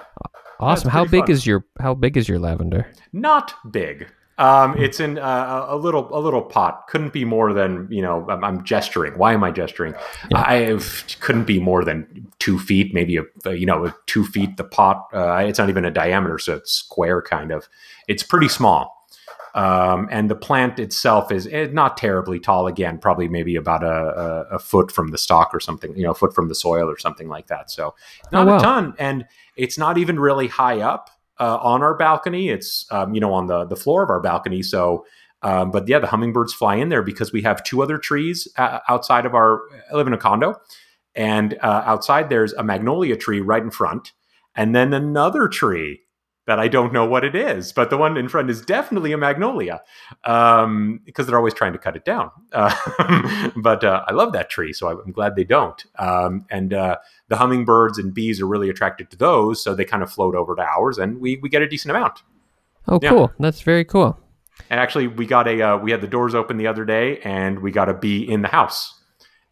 Awesome. 0.61 0.91
How 0.91 1.05
big 1.05 1.23
fun. 1.25 1.31
is 1.33 1.45
your 1.47 1.65
how 1.81 1.93
big 1.95 2.17
is 2.17 2.29
your 2.29 2.39
lavender? 2.39 2.87
not 3.13 3.53
big. 3.73 4.07
Um, 4.43 4.77
it's 4.77 4.99
in 4.99 5.19
uh, 5.19 5.67
a 5.69 5.77
little 5.77 6.09
a 6.11 6.19
little 6.19 6.43
pot. 6.43 6.89
Couldn't 6.89 7.13
be 7.13 7.25
more 7.25 7.53
than 7.53 7.87
you 7.91 8.03
know. 8.03 8.27
I'm, 8.29 8.43
I'm 8.43 8.65
gesturing. 8.65 9.13
Why 9.17 9.35
am 9.35 9.45
I 9.45 9.53
gesturing? 9.53 9.95
Yeah. 10.33 10.39
I 10.39 10.79
couldn't 11.21 11.45
be 11.45 11.61
more 11.61 11.85
than 11.85 12.27
two 12.41 12.59
feet, 12.59 12.93
maybe 12.93 13.19
a, 13.19 13.53
you 13.53 13.67
know 13.67 13.87
a 13.87 13.95
two 14.07 14.25
feet. 14.25 14.57
The 14.57 14.65
pot. 14.65 15.07
Uh, 15.13 15.37
it's 15.47 15.61
not 15.61 15.69
even 15.69 15.85
a 15.85 15.93
diameter, 15.93 16.39
so 16.41 16.57
it's 16.57 16.73
square 16.73 17.23
kind 17.23 17.53
of. 17.53 17.69
It's 18.09 18.25
pretty 18.25 18.49
small. 18.49 18.99
Um, 19.55 20.09
and 20.11 20.29
the 20.31 20.35
plant 20.35 20.79
itself 20.81 21.31
is 21.31 21.47
eh, 21.47 21.69
not 21.71 21.97
terribly 21.97 22.41
tall. 22.41 22.67
Again, 22.67 22.99
probably 22.99 23.29
maybe 23.29 23.55
about 23.55 23.85
a, 23.85 24.47
a, 24.51 24.57
a 24.57 24.59
foot 24.59 24.91
from 24.91 25.13
the 25.13 25.19
stalk 25.19 25.51
or 25.55 25.61
something. 25.61 25.95
You 25.97 26.03
know, 26.05 26.11
a 26.13 26.15
foot 26.15 26.35
from 26.35 26.49
the 26.49 26.55
soil 26.57 26.91
or 26.91 26.99
something 26.99 27.29
like 27.29 27.47
that. 27.47 27.71
So 27.71 27.95
not 28.33 28.49
Oh, 28.49 28.51
wow. 28.53 28.57
a 28.57 28.61
ton, 28.61 28.95
and 28.99 29.25
it's 29.57 29.79
not 29.79 29.99
even 29.99 30.19
really 30.19 30.49
high 30.49 30.81
up 30.81 31.11
uh, 31.43 31.59
on 31.61 31.83
our 31.83 31.95
balcony. 31.95 32.51
It's 32.51 32.87
um, 32.93 33.15
you 33.15 33.21
know 33.21 33.35
on 33.35 33.49
the 33.49 33.65
the 33.65 33.77
floor 33.77 34.05
of 34.05 34.11
our 34.11 34.21
balcony. 34.21 34.63
So, 34.63 35.05
um, 35.43 35.73
but 35.73 35.89
yeah, 35.89 35.99
the 35.99 36.07
hummingbirds 36.07 36.55
fly 36.55 36.77
in 36.77 36.89
there 36.89 37.03
because 37.03 37.33
we 37.33 37.43
have 37.43 37.65
two 37.65 37.83
other 37.83 37.99
trees 37.99 38.47
uh, 38.57 38.79
outside 38.89 39.27
of 39.27 39.35
our. 39.35 39.61
I 39.93 39.97
live 39.97 40.07
in 40.07 40.13
a 40.13 40.19
condo, 40.19 40.55
and 41.17 41.55
uh, 41.61 41.83
outside 41.85 42.29
there's 42.29 42.53
a 42.53 42.63
magnolia 42.63 43.17
tree 43.17 43.41
right 43.41 43.63
in 43.63 43.73
front, 43.73 44.13
and 44.55 44.75
then 44.75 44.93
another 44.93 45.49
tree 45.49 46.02
that 46.47 46.59
I 46.59 46.67
don't 46.69 46.93
know 46.93 47.05
what 47.05 47.25
it 47.25 47.35
is, 47.37 47.73
but 47.73 47.89
the 47.91 47.97
one 47.97 48.17
in 48.17 48.29
front 48.29 48.51
is 48.51 48.61
definitely 48.63 49.13
a 49.13 49.17
magnolia 49.17 49.81
um, 50.25 51.01
because 51.05 51.27
they're 51.27 51.37
always 51.37 51.55
trying 51.55 51.73
to 51.73 51.79
cut 51.79 51.95
it 51.97 52.05
down. 52.05 52.31
Uh, 52.53 53.51
but 53.57 53.85
uh, 53.85 54.03
I 54.09 54.13
love 54.13 54.33
that 54.33 54.51
tree, 54.51 54.73
so 54.73 54.89
I'm 54.89 55.13
glad 55.13 55.37
they 55.37 55.45
don't. 55.45 55.83
Um, 55.99 56.45
and 56.51 56.75
uh, 56.75 56.97
the 57.29 57.37
hummingbirds 57.37 57.99
and 57.99 58.13
bees 58.13 58.41
are 58.41 58.47
really 58.47 58.69
attracted 58.71 59.11
to 59.11 59.17
those, 59.17 59.63
so 59.63 59.75
they 59.75 59.85
kind 59.85 60.03
of 60.03 60.11
float 60.11 60.35
over 60.35 60.55
to 60.57 60.63
ours, 60.63 60.99
and 60.99 61.21
we 61.21 61.37
we 61.37 61.49
get 61.49 61.63
a 61.63 61.69
decent 61.69 61.91
amount. 61.97 62.23
Oh, 62.89 62.99
Yeah. 63.01 63.11
cool. 63.11 63.33
That's 63.39 63.61
very 63.61 63.85
cool. 63.85 64.19
And 64.69 64.81
actually, 64.81 65.07
we 65.07 65.27
got 65.27 65.47
a 65.47 65.63
uh, 65.63 65.77
we 65.79 65.91
had 65.93 66.01
the 66.01 66.09
doors 66.09 66.35
open 66.35 66.57
the 66.57 66.67
other 66.67 66.85
day, 66.85 67.19
and 67.21 67.61
we 67.61 67.71
got 67.71 67.89
a 67.89 67.95
bee 67.95 68.29
in 68.29 68.43
the 68.43 68.49
house. 68.49 69.01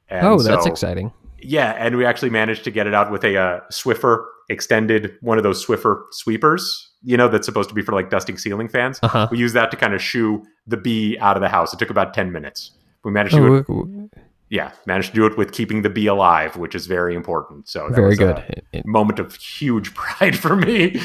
And 0.08 0.26
oh, 0.26 0.38
that's 0.42 0.64
so- 0.64 0.70
exciting. 0.70 1.12
Yeah, 1.42 1.70
and 1.78 1.96
we 1.96 2.04
actually 2.04 2.28
managed 2.28 2.64
to 2.64 2.70
get 2.70 2.86
it 2.86 2.92
out 2.92 3.10
with 3.10 3.24
a 3.24 3.34
uh, 3.36 3.60
Swiffer 3.72 4.26
extended, 4.50 5.16
one 5.22 5.38
of 5.38 5.44
those 5.44 5.64
Swiffer 5.64 6.02
sweepers, 6.10 6.90
you 7.02 7.16
know, 7.16 7.28
that's 7.28 7.46
supposed 7.46 7.68
to 7.70 7.74
be 7.74 7.80
for 7.82 7.92
like 7.92 8.10
dusting 8.10 8.36
ceiling 8.36 8.68
fans. 8.68 8.98
Uh 9.02 9.08
huh. 9.08 9.28
We 9.30 9.38
used 9.38 9.54
that 9.54 9.70
to 9.70 9.76
kind 9.76 9.94
of 9.94 10.02
shoo 10.02 10.42
the 10.66 10.76
bee 10.76 11.16
out 11.20 11.36
of 11.36 11.40
the 11.40 11.48
house. 11.48 11.72
It 11.72 11.78
took 11.78 11.90
about 11.90 12.12
ten 12.12 12.30
minutes. 12.32 12.72
We 13.04 13.10
managed 13.12 13.34
to 13.36 13.40
do 13.40 13.54
it, 13.56 13.66
Oh, 13.70 14.08
yeah, 14.50 14.72
managed 14.84 15.10
to 15.10 15.14
do 15.14 15.26
it 15.26 15.38
with 15.38 15.52
keeping 15.52 15.82
the 15.82 15.88
bee 15.88 16.08
alive, 16.08 16.56
which 16.56 16.74
is 16.74 16.86
very 16.86 17.14
important. 17.14 17.68
So 17.68 17.88
that 17.88 17.94
very 17.94 18.08
was 18.08 18.18
good. 18.18 18.36
A 18.38 18.62
It- 18.72 18.84
moment 18.86 19.18
of 19.20 19.34
huge 19.36 19.94
pride 20.00 20.36
for 20.36 20.56
me. 20.56 21.00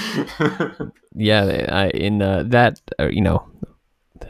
yeah, 1.16 1.66
I, 1.72 1.88
in 1.90 2.22
uh, 2.22 2.44
that 2.48 2.82
uh, 3.00 3.08
you 3.10 3.22
know, 3.22 3.48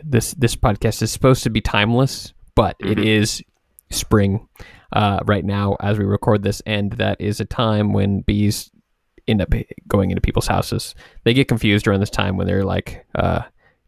this 0.03 0.33
this 0.33 0.55
podcast 0.55 1.01
is 1.01 1.11
supposed 1.11 1.43
to 1.43 1.49
be 1.49 1.61
timeless, 1.61 2.33
but 2.55 2.75
it 2.79 2.97
Mhm. 2.97 3.05
is 3.05 3.41
spring 3.89 4.47
uh, 4.93 5.19
right 5.25 5.45
now 5.45 5.75
as 5.79 5.97
we 5.97 6.05
record 6.05 6.43
this, 6.43 6.61
and 6.65 6.93
that 6.93 7.19
is 7.19 7.39
a 7.39 7.45
time 7.45 7.93
when 7.93 8.21
bees 8.21 8.69
end 9.27 9.41
up 9.41 9.53
going 9.87 10.11
into 10.11 10.21
people's 10.21 10.47
houses. 10.47 10.95
They 11.23 11.33
get 11.33 11.47
confused 11.47 11.87
around 11.87 11.99
this 11.99 12.09
time 12.09 12.37
when 12.37 12.47
they're 12.47 12.63
like 12.63 13.05
uh, 13.15 13.41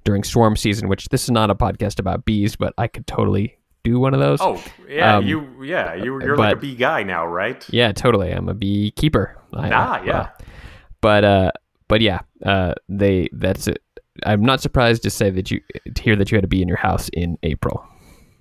during 0.03 0.23
swarm 0.23 0.55
season, 0.55 0.89
which 0.89 1.09
this 1.09 1.23
is 1.23 1.31
not 1.31 1.49
a 1.49 1.55
podcast 1.55 1.99
about 1.99 2.25
bees, 2.25 2.55
but 2.55 2.73
I 2.77 2.87
could 2.87 3.07
totally 3.07 3.57
do 3.83 3.99
one 3.99 4.13
of 4.13 4.19
those. 4.19 4.39
oh 4.41 4.61
yeah, 4.89 5.17
Um, 5.17 5.25
you 5.25 5.63
yeah 5.63 5.93
you 5.93 6.19
you're 6.21 6.35
like 6.37 6.55
a 6.55 6.59
bee 6.59 6.75
guy 6.75 7.03
now, 7.03 7.25
right? 7.25 7.65
Yeah, 7.69 7.91
totally. 7.91 8.31
I'm 8.31 8.49
a 8.49 8.53
beekeeper. 8.53 9.37
I, 9.53 9.69
Ah, 9.71 10.03
yeah. 10.03 10.11
well, 10.11 10.31
but 11.01 11.23
uh, 11.23 11.51
but 11.87 12.01
yeah, 12.01 12.19
uh, 12.45 12.73
they 12.89 13.29
that's 13.31 13.67
it. 13.67 13.81
I'm 14.25 14.41
not 14.43 14.61
surprised 14.61 15.03
to 15.03 15.09
say 15.09 15.29
that 15.29 15.51
you 15.51 15.61
to 15.93 16.01
hear 16.01 16.15
that 16.15 16.31
you 16.31 16.37
had 16.37 16.43
a 16.43 16.47
bee 16.47 16.61
in 16.61 16.67
your 16.67 16.77
house 16.77 17.07
in 17.13 17.37
April. 17.43 17.85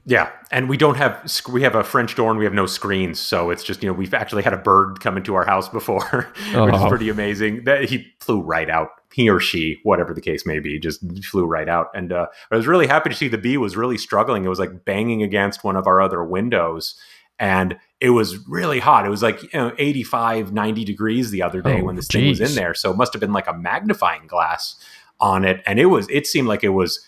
Yeah, 0.08 0.30
and 0.52 0.68
we 0.68 0.76
don't 0.76 0.96
have 0.96 1.28
we 1.50 1.62
have 1.62 1.74
a 1.74 1.82
French 1.82 2.14
door 2.14 2.30
and 2.30 2.38
we 2.38 2.44
have 2.44 2.54
no 2.54 2.66
screens, 2.66 3.18
so 3.18 3.50
it's 3.50 3.64
just 3.64 3.82
you 3.82 3.88
know 3.88 3.92
we've 3.92 4.14
actually 4.14 4.44
had 4.44 4.52
a 4.54 4.56
bird 4.58 5.00
come 5.00 5.16
into 5.16 5.34
our 5.34 5.44
house 5.44 5.68
before, 5.68 6.04
which 6.36 6.74
is 6.74 6.80
Oh. 6.80 6.88
pretty 6.88 7.08
amazing. 7.08 7.64
That 7.64 7.86
he 7.86 8.06
flew 8.20 8.40
right 8.40 8.70
out, 8.70 8.90
he 9.12 9.28
or 9.28 9.40
she, 9.40 9.78
whatever 9.82 10.14
the 10.14 10.20
case 10.20 10.46
may 10.46 10.60
be, 10.60 10.78
just 10.78 11.00
flew 11.24 11.44
right 11.44 11.68
out. 11.68 11.88
And 11.92 12.12
uh, 12.12 12.26
I 12.52 12.56
was 12.56 12.68
really 12.68 12.86
happy 12.86 13.10
to 13.10 13.16
see 13.16 13.26
the 13.26 13.36
bee 13.36 13.56
was 13.56 13.76
really 13.76 13.98
struggling. 13.98 14.44
It 14.44 14.48
was 14.48 14.60
like 14.60 14.84
banging 14.84 15.24
against 15.24 15.64
one 15.64 15.74
of 15.74 15.88
our 15.88 16.00
other 16.00 16.22
windows, 16.22 16.94
and 17.40 17.76
it 18.00 18.10
was 18.10 18.46
really 18.46 18.78
hot. 18.78 19.06
It 19.06 19.10
was 19.10 19.24
like 19.24 19.42
you 19.42 19.48
know 19.58 19.72
85, 19.76 20.52
90 20.52 20.84
degrees 20.84 21.32
the 21.32 21.42
other 21.42 21.60
day 21.62 21.80
Oh, 21.80 21.84
when 21.84 21.96
this 21.96 22.06
thing 22.06 22.28
was 22.28 22.40
in 22.40 22.54
there. 22.54 22.74
So 22.74 22.92
it 22.92 22.96
must 22.96 23.12
have 23.12 23.18
been 23.20 23.32
like 23.32 23.48
a 23.48 23.54
magnifying 23.54 24.28
glass 24.28 24.76
on 25.18 25.44
it, 25.44 25.64
and 25.66 25.80
it 25.80 25.86
was 25.86 26.06
it 26.10 26.28
seemed 26.28 26.46
like 26.46 26.62
it 26.62 26.68
was 26.68 27.04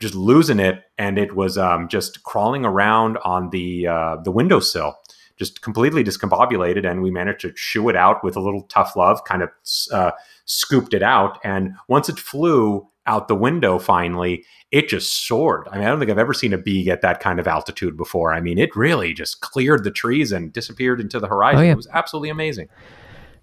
just 0.00 0.14
losing 0.14 0.60
it 0.60 0.84
and 0.96 1.18
it 1.18 1.34
was 1.34 1.58
um, 1.58 1.88
just 1.88 2.22
crawling 2.22 2.64
around 2.64 3.18
on 3.24 3.50
the 3.50 3.86
uh, 3.86 4.16
the 4.22 4.30
windowsill 4.30 4.96
just 5.38 5.62
completely 5.62 6.02
discombobulated 6.02 6.88
and 6.88 7.02
we 7.02 7.10
managed 7.10 7.40
to 7.40 7.52
shoo 7.54 7.88
it 7.88 7.96
out 7.96 8.24
with 8.24 8.36
a 8.36 8.40
little 8.40 8.62
tough 8.62 8.96
love 8.96 9.22
kind 9.24 9.42
of 9.42 9.50
uh, 9.92 10.10
scooped 10.44 10.94
it 10.94 11.02
out 11.02 11.38
and 11.44 11.74
once 11.88 12.08
it 12.08 12.18
flew 12.18 12.86
out 13.06 13.28
the 13.28 13.34
window 13.34 13.78
finally 13.78 14.44
it 14.70 14.86
just 14.88 15.26
soared. 15.26 15.66
I 15.70 15.78
mean 15.78 15.86
i 15.86 15.88
don't 15.88 15.98
think 15.98 16.10
i've 16.10 16.18
ever 16.18 16.34
seen 16.34 16.52
a 16.52 16.58
bee 16.58 16.82
get 16.84 17.00
that 17.02 17.20
kind 17.20 17.40
of 17.40 17.46
altitude 17.48 17.96
before. 17.96 18.32
I 18.32 18.40
mean 18.40 18.58
it 18.58 18.74
really 18.76 19.14
just 19.14 19.40
cleared 19.40 19.84
the 19.84 19.90
trees 19.90 20.32
and 20.32 20.52
disappeared 20.52 21.00
into 21.00 21.18
the 21.18 21.28
horizon. 21.28 21.60
Oh, 21.60 21.64
yeah. 21.64 21.72
it 21.72 21.76
was 21.76 21.88
absolutely 21.92 22.30
amazing. 22.30 22.68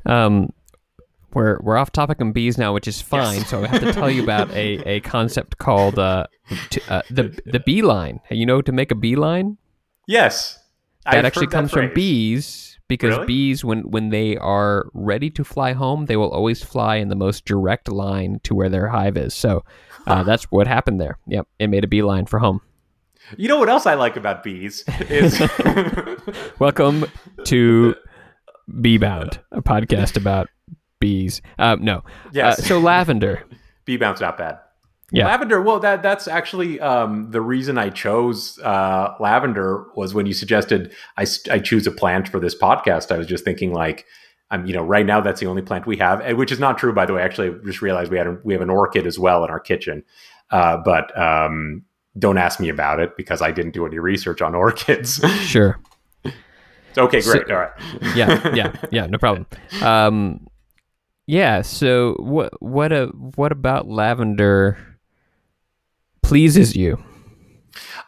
Um, 0.05 0.53
we're 1.35 1.59
we're 1.61 1.77
off 1.77 1.91
topic 1.91 2.19
on 2.21 2.31
bees 2.31 2.57
now, 2.57 2.73
which 2.73 2.87
is 2.87 3.01
fine. 3.01 3.37
Yes. 3.39 3.49
So 3.49 3.63
I 3.63 3.67
have 3.67 3.81
to 3.81 3.93
tell 3.93 4.09
you 4.09 4.23
about 4.23 4.49
a, 4.51 4.79
a 4.89 4.99
concept 5.15 5.57
called 5.59 5.99
uh, 5.99 6.25
t- 6.71 6.81
uh, 6.89 7.01
the 7.11 7.37
the 7.45 7.59
beeline. 7.59 8.21
You 8.31 8.45
know, 8.47 8.61
to 8.61 8.71
make 8.71 8.89
a 8.91 8.95
bee 8.95 9.15
line. 9.15 9.57
yes 10.07 10.59
that 11.05 11.15
I've 11.19 11.25
actually 11.25 11.47
comes 11.47 11.71
from 11.71 11.93
bees 11.93 12.79
because 12.87 13.13
Really? 13.15 13.25
bees 13.27 13.63
when 13.63 13.81
when 13.91 14.09
they 14.09 14.37
are 14.37 14.87
ready 14.93 15.29
to 15.31 15.43
fly 15.43 15.73
home 15.73 16.05
they 16.07 16.15
will 16.17 16.31
always 16.31 16.63
fly 16.63 16.95
in 16.95 17.09
the 17.09 17.15
most 17.15 17.45
direct 17.45 17.87
line 17.91 18.39
to 18.43 18.55
where 18.55 18.69
their 18.69 18.87
hive 18.87 19.15
is 19.15 19.33
so 19.35 19.63
uh, 20.07 20.23
that's 20.23 20.45
what 20.51 20.65
happened 20.67 20.99
there 20.99 21.19
yep 21.27 21.47
it 21.59 21.67
made 21.67 21.83
a 21.83 21.87
bee 21.87 22.01
line 22.01 22.25
for 22.25 22.39
home 22.39 22.59
you 23.37 23.47
know 23.47 23.57
what 23.59 23.69
else 23.69 23.85
i 23.85 23.93
like 23.93 24.15
about 24.17 24.41
bees 24.43 24.83
is 25.09 25.39
welcome 26.59 27.05
to 27.43 27.93
bee 28.81 28.97
bound 28.97 29.39
a 29.51 29.61
podcast 29.61 30.17
about 30.17 30.47
bees 31.05 31.41
uh, 31.59 31.75
no 31.79 31.97
yes 32.31 32.59
uh, 32.59 32.61
so 32.61 32.79
lavender 32.79 33.43
bee 33.85 33.97
bounce 33.97 34.19
not 34.21 34.37
bad 34.37 34.55
Yeah. 35.11 35.27
Lavender. 35.27 35.61
Well, 35.61 35.79
that 35.81 36.01
that's 36.01 36.27
actually 36.27 36.79
um, 36.91 37.29
the 37.31 37.39
reason 37.39 37.77
I 37.77 37.89
chose 37.91 38.57
uh, 38.73 39.13
lavender 39.19 39.85
was 39.95 40.13
when 40.15 40.25
you 40.25 40.33
suggested 40.33 40.79
I 41.15 41.25
choose 41.69 41.85
a 41.87 41.91
plant 42.01 42.27
for 42.27 42.39
this 42.45 42.55
podcast. 42.57 43.11
I 43.13 43.17
was 43.21 43.27
just 43.27 43.43
thinking 43.45 43.71
like, 43.71 44.05
I'm 44.51 44.65
you 44.65 44.73
know 44.73 44.83
right 44.95 45.05
now 45.05 45.21
that's 45.21 45.39
the 45.39 45.45
only 45.45 45.61
plant 45.61 45.85
we 45.85 45.97
have, 45.97 46.17
which 46.41 46.51
is 46.51 46.59
not 46.59 46.79
true 46.81 46.91
by 46.99 47.05
the 47.05 47.13
way. 47.13 47.21
Actually, 47.21 47.49
I 47.49 47.53
just 47.65 47.81
realized 47.83 48.09
we 48.11 48.17
had 48.17 48.27
a, 48.27 48.37
we 48.43 48.53
have 48.55 48.63
an 48.63 48.71
orchid 48.71 49.05
as 49.05 49.17
well 49.19 49.43
in 49.45 49.49
our 49.51 49.59
kitchen, 49.71 50.03
uh, 50.49 50.77
but 50.83 51.05
um, 51.15 51.83
don't 52.17 52.39
ask 52.39 52.59
me 52.59 52.69
about 52.69 52.99
it 52.99 53.15
because 53.15 53.41
I 53.47 53.51
didn't 53.51 53.73
do 53.77 53.85
any 53.85 53.99
research 53.99 54.41
on 54.41 54.55
orchids. 54.55 55.21
Sure. 55.53 55.79
okay, 56.97 57.21
So- 57.21 57.31
great. 57.31 57.51
All 57.51 57.57
right. 57.63 57.71
yeah, 58.15 58.55
yeah, 58.59 58.69
yeah, 58.91 59.05
no 59.05 59.19
problem. 59.19 59.45
Um, 59.83 60.47
yeah. 61.27 61.61
So 61.61 62.15
what 62.19 62.61
what 62.61 62.91
a 62.91 63.07
what 63.35 63.51
about 63.51 63.87
lavender 63.87 64.77
pleases 66.21 66.75
you? 66.75 67.03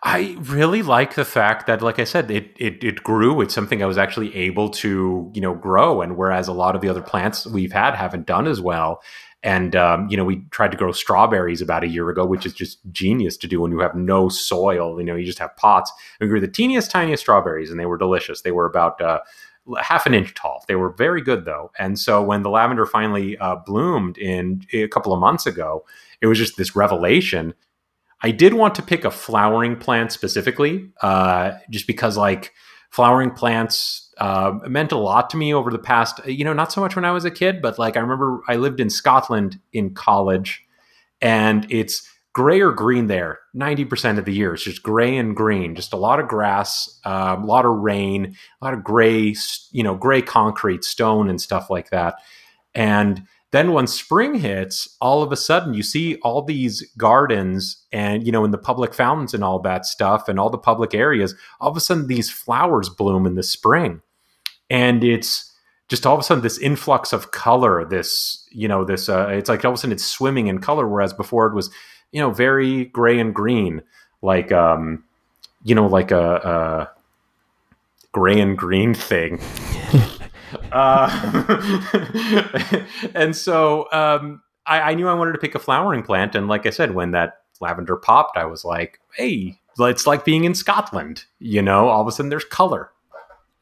I 0.03 0.37
really 0.39 0.81
like 0.81 1.15
the 1.15 1.25
fact 1.25 1.67
that, 1.67 1.81
like 1.81 1.99
I 1.99 2.03
said, 2.03 2.31
it, 2.31 2.51
it 2.57 2.83
it 2.83 3.03
grew. 3.03 3.41
It's 3.41 3.53
something 3.53 3.81
I 3.81 3.85
was 3.85 3.97
actually 3.97 4.33
able 4.35 4.69
to, 4.69 5.31
you 5.33 5.41
know, 5.41 5.53
grow. 5.53 6.01
And 6.01 6.15
whereas 6.15 6.47
a 6.47 6.53
lot 6.53 6.75
of 6.75 6.81
the 6.81 6.89
other 6.89 7.01
plants 7.01 7.45
we've 7.45 7.73
had 7.73 7.95
haven't 7.95 8.25
done 8.25 8.47
as 8.47 8.61
well. 8.61 9.01
And 9.43 9.75
um, 9.75 10.07
you 10.09 10.17
know, 10.17 10.23
we 10.23 10.43
tried 10.51 10.71
to 10.71 10.77
grow 10.77 10.91
strawberries 10.91 11.61
about 11.61 11.83
a 11.83 11.87
year 11.87 12.09
ago, 12.09 12.25
which 12.25 12.45
is 12.45 12.53
just 12.53 12.79
genius 12.91 13.37
to 13.37 13.47
do 13.47 13.61
when 13.61 13.71
you 13.71 13.79
have 13.79 13.95
no 13.95 14.29
soil. 14.29 14.99
You 14.99 15.05
know, 15.05 15.15
you 15.15 15.25
just 15.25 15.39
have 15.39 15.55
pots. 15.57 15.91
We 16.19 16.27
grew 16.27 16.39
the 16.39 16.47
teeniest, 16.47 16.89
tiniest 16.91 17.21
strawberries, 17.21 17.69
and 17.71 17.79
they 17.79 17.85
were 17.85 17.97
delicious. 17.97 18.41
They 18.41 18.51
were 18.51 18.65
about 18.65 19.01
uh, 19.01 19.19
half 19.81 20.05
an 20.05 20.13
inch 20.13 20.33
tall. 20.33 20.63
They 20.67 20.75
were 20.75 20.91
very 20.91 21.21
good 21.21 21.45
though. 21.45 21.71
And 21.77 21.99
so 21.99 22.21
when 22.21 22.43
the 22.43 22.49
lavender 22.49 22.85
finally 22.85 23.37
uh, 23.37 23.57
bloomed 23.65 24.17
in 24.17 24.63
a 24.73 24.87
couple 24.87 25.13
of 25.13 25.19
months 25.19 25.45
ago, 25.45 25.85
it 26.21 26.27
was 26.27 26.37
just 26.37 26.57
this 26.57 26.75
revelation. 26.75 27.53
I 28.21 28.31
did 28.31 28.53
want 28.53 28.75
to 28.75 28.81
pick 28.81 29.05
a 29.05 29.11
flowering 29.11 29.75
plant 29.75 30.11
specifically, 30.11 30.89
uh, 31.01 31.53
just 31.69 31.85
because 31.85 32.17
like 32.17 32.53
flowering 32.89 33.31
plants 33.31 34.11
uh, 34.17 34.57
meant 34.67 34.91
a 34.91 34.97
lot 34.97 35.29
to 35.31 35.37
me 35.37 35.53
over 35.53 35.69
the 35.69 35.77
past. 35.77 36.25
You 36.25 36.43
know, 36.43 36.53
not 36.53 36.71
so 36.71 36.81
much 36.81 36.95
when 36.95 37.05
I 37.05 37.11
was 37.11 37.25
a 37.25 37.31
kid, 37.31 37.61
but 37.61 37.77
like 37.77 37.95
I 37.95 37.99
remember 37.99 38.41
I 38.47 38.55
lived 38.55 38.79
in 38.79 38.89
Scotland 38.89 39.59
in 39.73 39.93
college, 39.93 40.63
and 41.21 41.67
it's 41.69 42.09
gray 42.37 42.61
or 42.61 42.71
green 42.71 43.07
there 43.07 43.39
90% 43.55 44.19
of 44.19 44.25
the 44.25 44.31
year. 44.31 44.53
It's 44.53 44.63
just 44.63 44.83
gray 44.83 45.17
and 45.17 45.35
green 45.35 45.73
just 45.73 45.91
a 45.91 45.97
lot 45.97 46.19
of 46.19 46.27
grass 46.27 46.99
uh, 47.03 47.35
a 47.35 47.43
lot 47.43 47.65
of 47.65 47.79
rain 47.79 48.35
a 48.61 48.65
lot 48.65 48.75
of 48.75 48.83
gray 48.83 49.35
you 49.71 49.81
know 49.81 49.95
gray 49.95 50.21
concrete 50.21 50.83
stone 50.83 51.31
and 51.31 51.41
stuff 51.41 51.71
like 51.71 51.89
that. 51.89 52.13
And 52.75 53.23
then 53.53 53.73
when 53.73 53.87
spring 53.87 54.35
hits 54.35 54.97
all 55.01 55.23
of 55.23 55.31
a 55.31 55.35
sudden 55.35 55.73
you 55.73 55.81
see 55.81 56.17
all 56.17 56.43
these 56.43 56.87
gardens 56.95 57.83
and 57.91 58.23
you 58.23 58.31
know 58.31 58.45
in 58.45 58.51
the 58.51 58.59
public 58.59 58.93
fountains 58.93 59.33
and 59.33 59.43
all 59.43 59.57
that 59.61 59.87
stuff 59.87 60.29
and 60.29 60.39
all 60.39 60.51
the 60.51 60.59
public 60.59 60.93
areas 60.93 61.33
all 61.59 61.71
of 61.71 61.77
a 61.77 61.79
sudden 61.79 62.05
these 62.05 62.29
flowers 62.29 62.87
bloom 62.87 63.25
in 63.25 63.33
the 63.33 63.41
spring. 63.41 63.99
And 64.69 65.03
it's 65.03 65.51
just 65.89 66.05
all 66.05 66.13
of 66.13 66.19
a 66.19 66.23
sudden 66.23 66.43
this 66.43 66.59
influx 66.59 67.13
of 67.13 67.31
color 67.31 67.83
this 67.83 68.47
you 68.51 68.67
know 68.67 68.85
this 68.85 69.09
uh, 69.09 69.27
it's 69.29 69.49
like 69.49 69.65
all 69.65 69.71
of 69.71 69.75
a 69.75 69.79
sudden 69.79 69.91
it's 69.91 70.05
swimming 70.05 70.45
in 70.45 70.59
color 70.59 70.87
whereas 70.87 71.13
before 71.13 71.47
it 71.47 71.55
was 71.55 71.71
you 72.11 72.21
know 72.21 72.31
very 72.31 72.85
gray 72.85 73.19
and 73.19 73.33
green 73.33 73.81
like 74.21 74.51
um 74.51 75.03
you 75.63 75.75
know 75.75 75.87
like 75.87 76.11
a, 76.11 76.35
a 76.35 76.89
gray 78.11 78.39
and 78.39 78.57
green 78.57 78.93
thing 78.93 79.39
uh, 80.71 81.09
and 83.15 83.35
so 83.35 83.87
um 83.91 84.41
I, 84.65 84.81
I 84.81 84.93
knew 84.95 85.07
i 85.07 85.13
wanted 85.13 85.33
to 85.33 85.37
pick 85.39 85.55
a 85.55 85.59
flowering 85.59 86.03
plant 86.03 86.35
and 86.35 86.47
like 86.47 86.65
i 86.65 86.69
said 86.69 86.93
when 86.95 87.11
that 87.11 87.41
lavender 87.59 87.95
popped 87.95 88.37
i 88.37 88.45
was 88.45 88.63
like 88.63 88.99
hey 89.15 89.59
it's 89.79 90.07
like 90.07 90.25
being 90.25 90.43
in 90.45 90.55
scotland 90.55 91.25
you 91.39 91.61
know 91.61 91.87
all 91.89 92.01
of 92.01 92.07
a 92.07 92.11
sudden 92.11 92.29
there's 92.29 92.45
color 92.45 92.91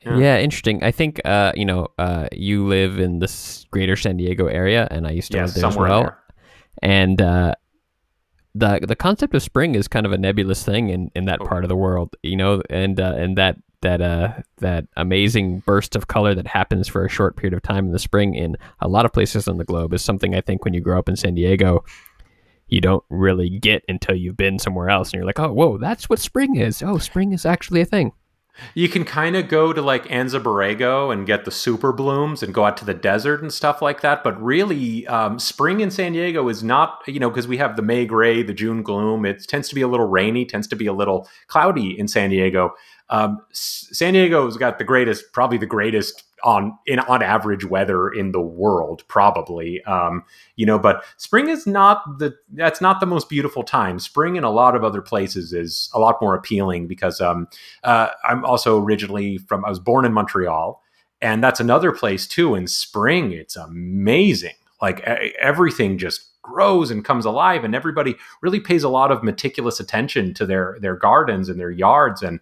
Yeah. 0.05 0.17
Yeah. 0.17 0.37
interesting. 0.37 0.83
I 0.83 0.91
think 0.91 1.19
uh, 1.25 1.51
you 1.55 1.65
know, 1.65 1.87
uh, 1.97 2.27
you 2.31 2.67
live 2.67 2.99
in 2.99 3.19
this 3.19 3.65
greater 3.71 3.95
San 3.95 4.17
Diego 4.17 4.45
area, 4.45 4.87
and 4.91 5.07
I 5.07 5.11
used 5.11 5.31
to 5.31 5.37
yeah 5.37 5.45
live 5.45 5.55
there 5.55 5.65
as 5.65 5.75
well. 5.75 6.01
there 6.03 6.17
And 6.83 7.19
uh, 7.21 7.55
the 8.55 8.79
the 8.87 8.95
concept 8.95 9.35
of 9.35 9.43
spring 9.43 9.75
is 9.75 9.87
kind 9.87 10.05
of 10.05 10.11
a 10.13 10.17
nebulous 10.17 10.63
thing 10.63 10.89
in, 10.89 11.11
in 11.13 11.25
that 11.25 11.41
Oh. 11.41 11.45
part 11.45 11.63
of 11.65 11.69
the 11.69 11.75
world, 11.75 12.15
you 12.23 12.37
know, 12.37 12.61
and 12.69 12.99
uh, 12.99 13.13
and 13.17 13.37
that 13.37 13.57
that 13.81 14.01
uh 14.01 14.29
that 14.57 14.85
amazing 14.97 15.59
burst 15.65 15.95
of 15.95 16.07
color 16.07 16.33
that 16.33 16.47
happens 16.47 16.87
for 16.87 17.05
a 17.05 17.09
short 17.09 17.35
period 17.35 17.53
of 17.53 17.61
time 17.61 17.85
in 17.85 17.91
the 17.91 17.99
spring 17.99 18.33
in 18.33 18.55
a 18.79 18.87
lot 18.87 19.05
of 19.05 19.11
places 19.13 19.47
on 19.47 19.57
the 19.57 19.65
globe 19.65 19.93
is 19.93 20.03
something 20.03 20.33
I 20.33 20.41
think 20.41 20.63
when 20.65 20.73
you 20.73 20.81
grow 20.81 20.97
up 20.97 21.09
in 21.09 21.15
San 21.15 21.35
Diego. 21.35 21.83
You 22.67 22.81
don't 22.81 23.03
really 23.11 23.59
get 23.59 23.83
until 23.87 24.15
you've 24.15 24.37
been 24.37 24.57
somewhere 24.57 24.89
else, 24.89 25.09
and 25.11 25.19
you're 25.19 25.25
like, 25.27 25.39
"Oh, 25.39 25.53
whoa, 25.53 25.77
that's 25.77 26.09
what 26.09 26.17
spring 26.17 26.55
is! 26.55 26.81
Oh, 26.81 26.97
spring 26.97 27.31
is 27.31 27.45
actually 27.45 27.81
a 27.81 27.85
thing." 27.85 28.11
You 28.73 28.89
can 28.89 29.03
kind 29.05 29.35
of 29.35 29.47
go 29.47 29.73
to 29.73 29.81
like 29.81 30.05
Anza 30.05 30.41
Borrego 30.41 31.11
and 31.11 31.25
get 31.25 31.45
the 31.45 31.51
super 31.51 31.91
blooms 31.91 32.41
and 32.41 32.53
go 32.53 32.65
out 32.65 32.77
to 32.77 32.85
the 32.85 32.93
desert 32.93 33.41
and 33.41 33.53
stuff 33.53 33.81
like 33.81 34.01
that. 34.01 34.23
But 34.23 34.41
really, 34.41 35.05
um, 35.07 35.39
spring 35.39 35.81
in 35.81 35.91
San 35.91 36.13
Diego 36.13 36.47
is 36.49 36.63
not, 36.63 37.03
you 37.07 37.19
know, 37.19 37.29
because 37.29 37.47
we 37.47 37.57
have 37.57 37.75
the 37.75 37.81
May 37.81 38.05
gray, 38.05 38.43
the 38.43 38.53
June 38.53 38.83
gloom. 38.83 39.25
It 39.25 39.47
tends 39.47 39.69
to 39.69 39.75
be 39.75 39.81
a 39.81 39.87
little 39.87 40.07
rainy, 40.07 40.45
tends 40.45 40.67
to 40.67 40.75
be 40.75 40.87
a 40.87 40.93
little 40.93 41.27
cloudy 41.47 41.97
in 41.97 42.07
San 42.07 42.29
Diego. 42.29 42.73
Um, 43.09 43.41
San 43.51 44.13
Diego's 44.13 44.57
got 44.57 44.77
the 44.77 44.83
greatest, 44.83 45.31
probably 45.31 45.57
the 45.57 45.65
greatest 45.65 46.23
on 46.43 46.77
in 46.85 46.99
on 46.99 47.21
average 47.21 47.65
weather 47.65 48.09
in 48.09 48.31
the 48.31 48.41
world, 48.41 49.03
probably. 49.07 49.83
Um, 49.85 50.23
you 50.55 50.65
know, 50.65 50.79
but 50.79 51.03
spring 51.17 51.49
is 51.49 51.65
not 51.67 52.19
the 52.19 52.35
that's 52.53 52.81
not 52.81 52.99
the 52.99 53.05
most 53.05 53.29
beautiful 53.29 53.63
time. 53.63 53.99
Spring 53.99 54.35
in 54.35 54.43
a 54.43 54.51
lot 54.51 54.75
of 54.75 54.83
other 54.83 55.01
places 55.01 55.53
is 55.53 55.89
a 55.93 55.99
lot 55.99 56.21
more 56.21 56.35
appealing 56.35 56.87
because 56.87 57.19
um, 57.21 57.47
uh, 57.83 58.09
I'm 58.23 58.45
also 58.45 58.81
originally 58.81 59.37
from, 59.37 59.65
I 59.65 59.69
was 59.69 59.79
born 59.79 60.05
in 60.05 60.13
Montreal, 60.13 60.81
and 61.21 61.43
that's 61.43 61.59
another 61.59 61.91
place 61.91 62.27
too. 62.27 62.55
In 62.55 62.67
spring, 62.67 63.31
it's 63.31 63.55
amazing. 63.55 64.55
Like 64.81 64.99
everything 65.01 65.97
just 65.97 66.41
grows 66.43 66.91
and 66.91 67.03
comes 67.03 67.25
alive, 67.25 67.63
and 67.63 67.73
everybody 67.73 68.15
really 68.41 68.59
pays 68.59 68.83
a 68.83 68.89
lot 68.89 69.11
of 69.11 69.23
meticulous 69.23 69.79
attention 69.79 70.33
to 70.35 70.45
their 70.45 70.77
their 70.79 70.95
gardens 70.95 71.49
and 71.49 71.59
their 71.59 71.71
yards. 71.71 72.21
And 72.21 72.39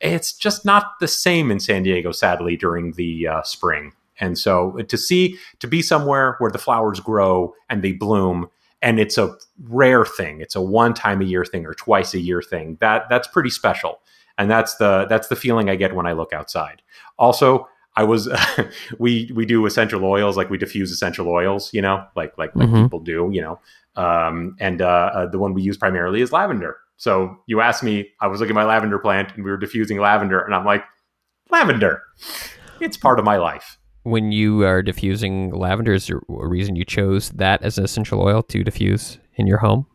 it's 0.00 0.32
just 0.32 0.64
not 0.64 0.98
the 1.00 1.08
same 1.08 1.50
in 1.50 1.60
San 1.60 1.82
Diego, 1.82 2.12
sadly, 2.12 2.56
during 2.56 2.92
the 2.92 3.28
uh, 3.28 3.42
spring. 3.42 3.92
And 4.18 4.38
so 4.38 4.72
to 4.72 4.98
see, 4.98 5.38
to 5.60 5.66
be 5.66 5.82
somewhere 5.82 6.36
where 6.38 6.50
the 6.50 6.58
flowers 6.58 7.00
grow 7.00 7.54
and 7.68 7.82
they 7.82 7.92
bloom, 7.92 8.48
and 8.82 8.98
it's 9.00 9.16
a 9.18 9.34
rare 9.64 10.04
thing, 10.04 10.40
it's 10.40 10.54
a 10.56 10.60
one 10.60 10.94
time 10.94 11.20
a 11.20 11.24
year 11.24 11.44
thing 11.44 11.66
or 11.66 11.74
twice 11.74 12.14
a 12.14 12.20
year 12.20 12.42
thing, 12.42 12.76
that 12.80 13.08
that's 13.10 13.28
pretty 13.28 13.50
special 13.50 14.00
and 14.38 14.50
that's 14.50 14.76
the 14.76 15.06
that's 15.08 15.28
the 15.28 15.36
feeling 15.36 15.68
I 15.68 15.76
get 15.76 15.94
when 15.94 16.06
I 16.06 16.12
look 16.12 16.32
outside. 16.32 16.80
Also, 17.18 17.68
I 17.96 18.04
was 18.04 18.28
we 18.98 19.30
we 19.34 19.44
do 19.44 19.66
essential 19.66 20.04
oils 20.04 20.36
like 20.36 20.48
we 20.50 20.56
diffuse 20.58 20.90
essential 20.92 21.28
oils, 21.28 21.72
you 21.74 21.82
know, 21.82 22.04
like 22.16 22.36
like 22.38 22.54
like 22.56 22.68
Mhm. 22.68 22.84
people 22.84 23.00
do, 23.00 23.28
you 23.32 23.40
know. 23.42 23.60
Um, 23.96 24.56
and 24.60 24.80
uh, 24.80 25.10
uh, 25.14 25.26
the 25.26 25.38
one 25.38 25.52
we 25.52 25.62
use 25.62 25.76
primarily 25.76 26.20
is 26.22 26.32
lavender. 26.32 26.78
So 27.00 27.34
you 27.46 27.62
asked 27.62 27.82
me, 27.82 28.10
I 28.20 28.26
was 28.26 28.40
looking 28.40 28.54
at 28.54 28.60
my 28.60 28.66
lavender 28.66 28.98
plant 28.98 29.32
and 29.34 29.42
we 29.42 29.50
were 29.50 29.56
diffusing 29.56 29.98
lavender, 29.98 30.38
and 30.38 30.54
I'm 30.54 30.66
like, 30.66 30.84
lavender, 31.50 32.02
it's 32.78 32.98
part 32.98 33.18
of 33.18 33.24
my 33.24 33.38
life. 33.38 33.78
when 34.02 34.32
you 34.32 34.64
are 34.64 34.82
diffusing 34.82 35.50
lavender, 35.50 35.92
is 35.92 36.06
there 36.06 36.20
a 36.28 36.46
reason 36.46 36.76
you 36.76 36.84
chose 36.84 37.30
that 37.30 37.62
as 37.62 37.78
an 37.78 37.84
essential 37.84 38.20
oil 38.20 38.42
to 38.42 38.64
diffuse 38.64 39.18
in 39.36 39.46
your 39.46 39.58
home? 39.58 39.86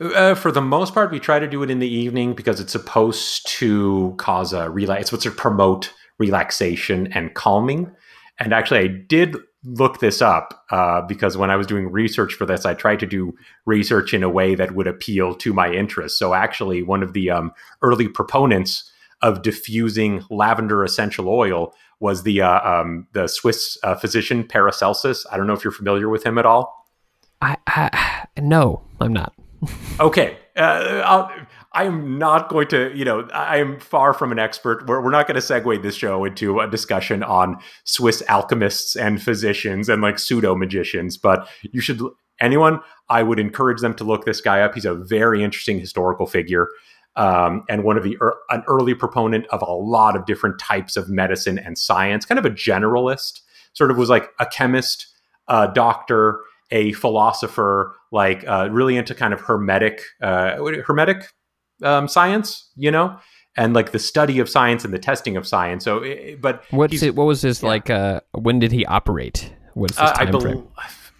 Uh, 0.00 0.34
for 0.34 0.50
the 0.50 0.60
most 0.60 0.92
part, 0.94 1.10
we 1.10 1.20
try 1.20 1.38
to 1.38 1.46
do 1.46 1.62
it 1.62 1.70
in 1.70 1.78
the 1.78 1.88
evening 1.88 2.34
because 2.34 2.60
it's 2.60 2.72
supposed 2.72 3.46
to 3.48 4.14
cause 4.16 4.52
a 4.52 4.70
relax. 4.70 5.02
It's 5.02 5.10
supposed 5.10 5.24
to 5.24 5.30
promote 5.30 5.92
relaxation 6.18 7.12
and 7.12 7.34
calming. 7.34 7.90
And 8.38 8.52
actually, 8.52 8.80
I 8.80 8.86
did 8.86 9.36
look 9.64 10.00
this 10.00 10.20
up 10.20 10.64
uh, 10.70 11.02
because 11.02 11.36
when 11.36 11.50
I 11.50 11.56
was 11.56 11.66
doing 11.66 11.90
research 11.90 12.34
for 12.34 12.46
this, 12.46 12.64
I 12.64 12.74
tried 12.74 13.00
to 13.00 13.06
do 13.06 13.34
research 13.64 14.12
in 14.12 14.22
a 14.22 14.28
way 14.30 14.54
that 14.54 14.74
would 14.74 14.86
appeal 14.86 15.34
to 15.36 15.52
my 15.52 15.70
interests. 15.70 16.18
So, 16.18 16.34
actually, 16.34 16.82
one 16.82 17.02
of 17.02 17.12
the 17.12 17.30
um, 17.30 17.52
early 17.82 18.08
proponents 18.08 18.90
of 19.22 19.42
diffusing 19.42 20.24
lavender 20.30 20.82
essential 20.82 21.28
oil 21.28 21.74
was 22.00 22.24
the 22.24 22.42
uh, 22.42 22.60
um, 22.68 23.06
the 23.12 23.28
Swiss 23.28 23.78
uh, 23.84 23.94
physician 23.94 24.44
Paracelsus. 24.44 25.24
I 25.30 25.36
don't 25.36 25.46
know 25.46 25.54
if 25.54 25.64
you're 25.64 25.72
familiar 25.72 26.08
with 26.08 26.24
him 26.24 26.38
at 26.38 26.46
all. 26.46 26.88
I, 27.40 27.56
I 27.66 28.26
no, 28.40 28.82
I'm 29.00 29.12
not. 29.12 29.32
Okay, 30.00 30.36
uh, 30.56 31.02
I'll, 31.04 31.30
I 31.74 31.84
am 31.84 32.18
not 32.18 32.48
going 32.48 32.68
to. 32.68 32.92
You 32.94 33.04
know, 33.04 33.28
I 33.32 33.58
am 33.58 33.80
far 33.80 34.12
from 34.12 34.32
an 34.32 34.38
expert. 34.38 34.86
We're, 34.86 35.02
we're 35.02 35.10
not 35.10 35.26
going 35.26 35.40
to 35.40 35.46
segue 35.46 35.82
this 35.82 35.94
show 35.94 36.24
into 36.24 36.60
a 36.60 36.68
discussion 36.68 37.22
on 37.22 37.58
Swiss 37.84 38.22
alchemists 38.28 38.94
and 38.96 39.22
physicians 39.22 39.88
and 39.88 40.02
like 40.02 40.18
pseudo 40.18 40.54
magicians. 40.54 41.16
But 41.16 41.48
you 41.62 41.80
should 41.80 42.02
anyone. 42.40 42.80
I 43.08 43.22
would 43.22 43.38
encourage 43.38 43.80
them 43.80 43.94
to 43.94 44.04
look 44.04 44.24
this 44.24 44.40
guy 44.40 44.60
up. 44.60 44.74
He's 44.74 44.84
a 44.84 44.94
very 44.94 45.42
interesting 45.42 45.78
historical 45.78 46.26
figure. 46.26 46.68
Um, 47.14 47.64
and 47.68 47.84
one 47.84 47.96
of 47.96 48.04
the 48.04 48.16
er, 48.20 48.38
an 48.50 48.64
early 48.66 48.94
proponent 48.94 49.46
of 49.48 49.62
a 49.62 49.72
lot 49.72 50.16
of 50.16 50.24
different 50.24 50.58
types 50.58 50.96
of 50.96 51.08
medicine 51.08 51.58
and 51.58 51.78
science, 51.78 52.24
kind 52.24 52.38
of 52.38 52.46
a 52.46 52.50
generalist, 52.50 53.40
sort 53.74 53.90
of 53.90 53.98
was 53.98 54.08
like 54.08 54.30
a 54.40 54.46
chemist, 54.46 55.06
a 55.48 55.70
doctor, 55.72 56.40
a 56.70 56.92
philosopher, 56.92 57.94
like 58.12 58.46
uh, 58.48 58.68
really 58.70 58.96
into 58.96 59.14
kind 59.14 59.34
of 59.34 59.42
hermetic, 59.42 60.02
uh, 60.22 60.56
hermetic 60.86 61.32
um, 61.82 62.08
science, 62.08 62.70
you 62.76 62.90
know, 62.90 63.16
and 63.56 63.74
like 63.74 63.92
the 63.92 63.98
study 63.98 64.38
of 64.38 64.48
science 64.48 64.84
and 64.84 64.92
the 64.94 64.98
testing 64.98 65.36
of 65.36 65.46
science. 65.46 65.84
So, 65.84 66.00
eh, 66.00 66.36
but 66.40 66.64
What's 66.70 67.02
it? 67.02 67.14
What 67.14 67.24
was 67.24 67.42
his 67.42 67.62
yeah. 67.62 67.68
like? 67.68 67.90
Uh, 67.90 68.20
when 68.32 68.58
did 68.58 68.72
he 68.72 68.84
operate? 68.86 69.52
What's 69.74 69.98
his 69.98 70.08
uh, 70.08 70.14
I 70.16 70.24
time 70.26 70.40
frame? 70.40 70.68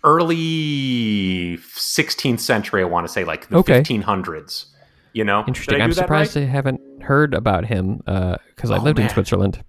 early 0.05 1.59
16th 1.59 2.40
century. 2.40 2.83
I 2.83 2.85
want 2.85 3.07
to 3.07 3.12
say 3.12 3.25
like 3.25 3.48
the 3.48 3.59
Okay. 3.59 3.81
1500s. 3.83 4.66
You 5.14 5.25
know, 5.25 5.44
Interesting. 5.46 5.81
I 5.81 5.85
I'm 5.85 5.92
surprised 5.92 6.37
right? 6.37 6.42
I 6.42 6.46
haven't 6.46 6.81
heard 7.03 7.35
about 7.35 7.66
him 7.66 7.98
because 7.98 8.70
I 8.70 8.79
Oh, 8.79 8.83
lived 8.83 8.98
in. 8.98 9.11
Switzerland. 9.11 9.62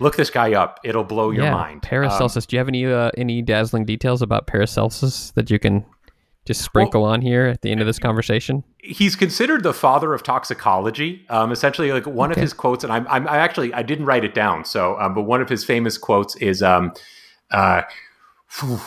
Look 0.00 0.16
this 0.16 0.28
guy 0.30 0.54
up; 0.54 0.80
it'll 0.82 1.04
blow 1.04 1.30
your 1.30 1.44
yeah, 1.44 1.52
mind. 1.52 1.76
Um, 1.76 1.80
Paracelsus. 1.82 2.46
Do 2.46 2.56
you 2.56 2.58
have 2.58 2.66
any 2.68 2.84
uh, 2.84 3.10
any 3.16 3.40
dazzling 3.40 3.84
details 3.84 4.22
about 4.22 4.48
Paracelsus 4.48 5.30
that 5.34 5.50
you 5.50 5.60
can 5.60 5.84
just 6.48 6.62
sprinkle 6.62 7.04
on 7.04 7.20
here 7.22 7.46
at 7.46 7.62
the 7.62 7.70
end 7.70 7.80
of 7.80 7.86
this 7.86 7.98
conversation? 8.00 8.64
he's 8.82 9.14
considered 9.14 9.62
the 9.62 9.72
father 9.74 10.14
of 10.14 10.22
toxicology. 10.22 11.24
Um, 11.28 11.52
essentially, 11.52 11.92
like 11.92 12.06
one 12.06 12.30
Okay. 12.32 12.40
of 12.40 12.42
his 12.42 12.52
quotes, 12.52 12.82
and 12.84 12.92
I'm, 12.92 13.06
I'm 13.08 13.28
I 13.28 13.36
actually 13.36 13.72
I 13.74 13.82
didn't 13.82 14.06
write 14.06 14.24
it 14.24 14.34
down, 14.34 14.64
so 14.64 14.98
um, 14.98 15.14
but 15.14 15.22
one 15.22 15.40
of 15.40 15.48
his 15.48 15.64
famous 15.64 15.96
quotes 15.98 16.34
is 16.36 16.62
um, 16.62 16.92
uh, 17.52 17.82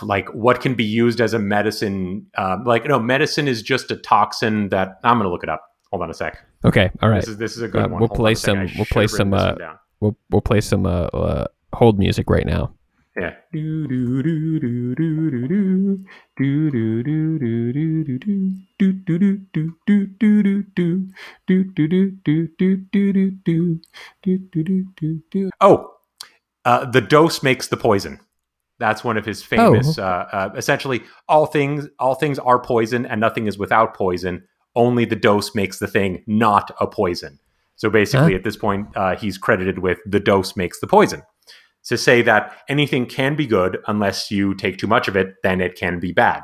like 0.01 0.27
what 0.33 0.59
can 0.61 0.73
be 0.75 0.83
used 0.83 1.21
as 1.21 1.33
a 1.33 1.39
medicine. 1.39 2.25
Um, 2.35 2.63
like 2.65 2.85
no, 2.85 2.99
medicine 2.99 3.47
is 3.47 3.61
just 3.61 3.91
a 3.91 3.95
toxin 3.95 4.69
that 4.69 4.99
I'm 5.03 5.17
going 5.17 5.25
to 5.27 5.31
look 5.31 5.43
it 5.43 5.49
up. 5.49 5.63
Hold 5.91 6.01
on 6.03 6.09
a 6.09 6.13
sec. 6.13 6.37
Okay, 6.65 6.89
all 7.01 7.09
right. 7.09 7.21
This 7.21 7.29
is 7.29 7.37
this 7.37 7.55
is 7.57 7.61
a 7.61 7.67
good 7.67 7.83
Uh, 7.85 7.87
one. 7.89 7.99
we'll 7.99 8.09
play 8.09 8.31
on 8.31 8.33
a 8.33 8.35
sec. 8.35 8.57
I 8.57 8.65
some- 8.67 8.75
we'll 8.77 8.85
play 8.85 9.07
some, 9.07 9.29
this 9.31 9.41
uh, 9.41 9.55
one. 9.59 9.77
We'll 9.99 10.17
we'll 10.31 10.41
play 10.41 10.61
some 10.61 10.85
uh, 10.85 10.89
uh, 11.13 11.45
hold 11.73 11.99
music 11.99 12.29
right 12.29 12.45
now. 12.45 12.73
Yeah. 13.17 13.31
Do, 13.51 13.87
do, 13.87 14.23
do, 14.23 14.59
do, 14.59 14.95
do, 14.95 15.31
do, 15.31 15.47
do. 15.47 16.05
Do, 16.37 16.71
do, 16.71 17.03
do, 17.03 17.39
do, 17.39 17.73
do, 17.73 18.03
do, 18.03 18.17
do. 18.17 18.55
Do, 18.79 18.93
do, 18.93 19.19
do, 19.19 19.37
do, 19.53 19.75
do, 19.85 20.07
do, 20.15 20.63
do. 20.63 21.13
Do, 21.45 21.63
do, 21.65 21.87
do, 21.87 22.11
do, 22.23 22.47
do, 22.57 22.77
do, 23.11 23.31
do. 23.43 23.81
Do, 24.23 24.37
do, 24.37 24.63
do, 24.63 24.85
do, 24.95 25.21
do. 25.29 25.49
Oh, 25.59 25.93
uh, 26.63 26.85
the 26.85 27.01
dose 27.01 27.43
makes 27.43 27.67
the 27.67 27.75
poison. 27.75 28.19
That's 28.79 29.03
one 29.03 29.17
of 29.17 29.25
his 29.25 29.43
famous. 29.43 29.97
Uh, 29.97 30.25
uh, 30.31 30.49
essentially, 30.55 31.03
all 31.27 31.45
things 31.45 31.87
all 31.99 32.15
things 32.15 32.39
are 32.39 32.59
poison, 32.59 33.05
and 33.05 33.19
nothing 33.19 33.45
is 33.45 33.57
without 33.57 33.93
poison. 33.93 34.43
Only 34.73 35.03
the 35.03 35.17
dose 35.17 35.53
makes 35.53 35.79
the 35.79 35.87
thing 35.87 36.23
not 36.27 36.71
a 36.79 36.87
poison. 36.87 37.39
So 37.75 37.89
basically, 37.89 38.31
Huh? 38.31 38.37
at 38.37 38.43
this 38.43 38.55
point, 38.55 38.87
uh, 38.95 39.15
he's 39.17 39.37
credited 39.37 39.79
with 39.79 39.99
the 40.05 40.19
dose 40.19 40.55
makes 40.55 40.79
the 40.79 40.87
poison 40.87 41.23
to 41.85 41.97
say 41.97 42.21
that 42.21 42.57
anything 42.69 43.05
can 43.05 43.35
be 43.35 43.47
good 43.47 43.79
unless 43.87 44.31
you 44.31 44.53
take 44.53 44.77
too 44.77 44.87
much 44.87 45.07
of 45.07 45.15
it, 45.15 45.35
then 45.43 45.61
it 45.61 45.75
can 45.75 45.99
be 45.99 46.11
bad. 46.11 46.43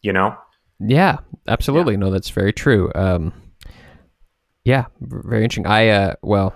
You 0.00 0.12
know? 0.12 0.36
Yeah, 0.80 1.18
absolutely. 1.46 1.96
No, 1.96 2.10
that's 2.10 2.30
very 2.30 2.52
true. 2.52 2.90
Um, 2.94 3.32
yeah, 4.64 4.86
very 5.00 5.44
interesting. 5.44 5.66
I 5.66 5.88
uh, 5.88 6.14
well, 6.22 6.54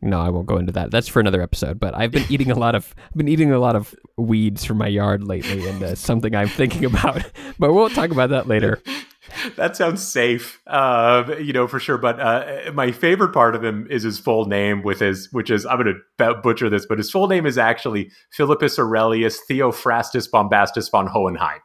no, 0.00 0.20
I 0.20 0.30
won't 0.30 0.46
go 0.46 0.56
into 0.58 0.72
that. 0.72 0.90
That's 0.90 1.08
for 1.08 1.20
another 1.20 1.40
episode. 1.40 1.78
But 1.78 1.96
I've 1.96 2.10
been 2.10 2.26
eating 2.28 2.50
a 2.50 2.58
lot 2.58 2.74
of 2.74 2.94
I've 2.98 3.16
been 3.16 3.28
eating 3.28 3.52
a 3.52 3.58
lot 3.58 3.76
of 3.76 3.94
weeds 4.16 4.64
from 4.64 4.78
my 4.78 4.88
yard 4.88 5.24
lately, 5.24 5.66
and 5.68 5.82
uh, 5.82 5.94
something 5.94 6.34
I'm 6.34 6.48
thinking 6.48 6.84
about. 6.86 7.22
But 7.58 7.72
we'll 7.72 7.88
talk 7.90 8.10
about 8.10 8.30
that 8.30 8.48
later. 8.48 8.82
That 9.56 9.76
sounds 9.76 10.06
safe, 10.06 10.60
uh, 10.66 11.36
you 11.40 11.52
know, 11.52 11.66
for 11.68 11.78
sure. 11.78 11.96
But 11.98 12.18
uh, 12.20 12.72
my 12.74 12.90
favorite 12.92 13.32
part 13.32 13.54
of 13.54 13.62
him 13.62 13.86
is 13.88 14.02
his 14.02 14.18
full 14.18 14.46
name, 14.46 14.82
with 14.82 15.00
his, 15.00 15.28
which 15.32 15.50
is 15.50 15.64
I'm 15.64 15.82
going 15.82 15.94
to 16.18 16.34
butcher 16.42 16.68
this, 16.68 16.86
but 16.86 16.98
his 16.98 17.10
full 17.10 17.28
name 17.28 17.46
is 17.46 17.56
actually 17.58 18.10
Philippus 18.32 18.78
Aurelius 18.78 19.38
Theophrastus 19.48 20.28
Bombastus 20.30 20.88
von 20.88 21.06
Hohenheim. 21.06 21.60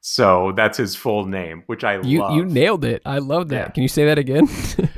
So 0.00 0.52
that's 0.56 0.78
his 0.78 0.96
full 0.96 1.26
name, 1.26 1.62
which 1.66 1.84
I 1.84 2.00
You 2.00 2.20
love. 2.20 2.34
you 2.34 2.44
nailed 2.46 2.84
it. 2.84 3.02
I 3.04 3.18
love 3.18 3.48
that. 3.50 3.66
Yeah. 3.66 3.70
Can 3.72 3.82
you 3.82 3.88
say 3.88 4.06
that 4.06 4.18
again? 4.18 4.48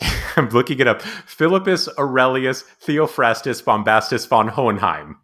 I'm 0.36 0.48
looking 0.50 0.78
it 0.78 0.86
up. 0.86 1.02
Philippus 1.02 1.88
Aurelius 1.98 2.62
Theophrastus 2.84 3.64
Bombastus 3.64 4.26
von 4.26 4.48
Hohenheim. 4.48 5.16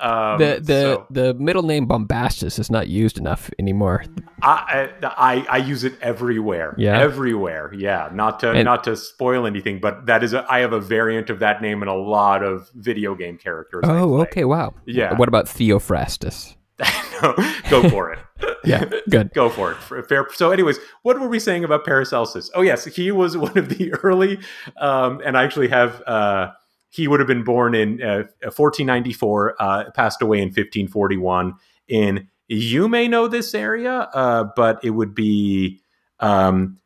Um, 0.00 0.38
the 0.38 0.60
the 0.62 0.80
so- 0.80 1.06
the 1.10 1.34
middle 1.34 1.62
name 1.62 1.86
Bombastus 1.86 2.58
is 2.58 2.70
not 2.70 2.88
used 2.88 3.18
enough 3.18 3.50
anymore. 3.58 4.04
I, 4.42 4.90
I 5.02 5.46
I 5.50 5.56
use 5.58 5.84
it 5.84 5.94
everywhere. 6.00 6.74
Yeah? 6.78 6.98
everywhere. 6.98 7.72
Yeah, 7.74 8.08
not 8.12 8.40
to 8.40 8.50
And- 8.50 8.64
not 8.64 8.84
to 8.84 8.96
spoil 8.96 9.46
anything, 9.46 9.80
but 9.80 10.06
that 10.06 10.22
is 10.24 10.32
a, 10.32 10.44
I 10.50 10.60
have 10.60 10.72
a 10.72 10.80
variant 10.80 11.28
of 11.30 11.38
that 11.40 11.60
name 11.62 11.82
in 11.82 11.88
a 11.88 11.94
lot 11.96 12.42
of 12.42 12.70
video 12.74 13.14
game 13.14 13.36
characters. 13.38 13.84
Oh, 13.86 14.20
okay, 14.22 14.44
wow. 14.44 14.72
Yeah. 14.86 15.14
What 15.16 15.28
about 15.28 15.46
Theophrastus? 15.46 16.56
no, 17.22 17.34
go 17.68 17.88
for 17.90 18.12
it. 18.12 18.18
Yeah, 18.62 18.84
good. 19.08 19.32
go 19.32 19.48
for 19.48 19.72
it. 19.72 20.06
Fair. 20.06 20.26
So, 20.34 20.50
anyways, 20.50 20.78
what 21.02 21.18
were 21.18 21.28
we 21.28 21.38
saying 21.38 21.64
about 21.64 21.82
Paracelsus? 21.86 22.50
Oh, 22.54 22.60
yes, 22.60 22.84
he 22.84 23.10
was 23.10 23.34
one 23.48 23.56
of 23.56 23.70
the 23.70 23.92
early, 24.02 24.38
um, 24.78 25.22
and 25.24 25.34
I 25.36 25.44
actually 25.44 25.68
have. 25.68 26.02
Uh, 26.06 26.50
he 26.90 27.08
would 27.08 27.20
have 27.20 27.26
been 27.26 27.44
born 27.44 27.74
in 27.74 28.02
uh, 28.02 28.24
1494, 28.42 29.54
uh, 29.58 29.90
passed 29.92 30.22
away 30.22 30.38
in 30.38 30.48
1541. 30.48 31.54
In 31.88 32.28
you 32.48 32.88
may 32.88 33.08
know 33.08 33.28
this 33.28 33.54
area, 33.54 34.08
uh, 34.12 34.44
but 34.56 34.84
it 34.84 34.90
would 34.90 35.14
be 35.14 35.80
um, 36.18 36.78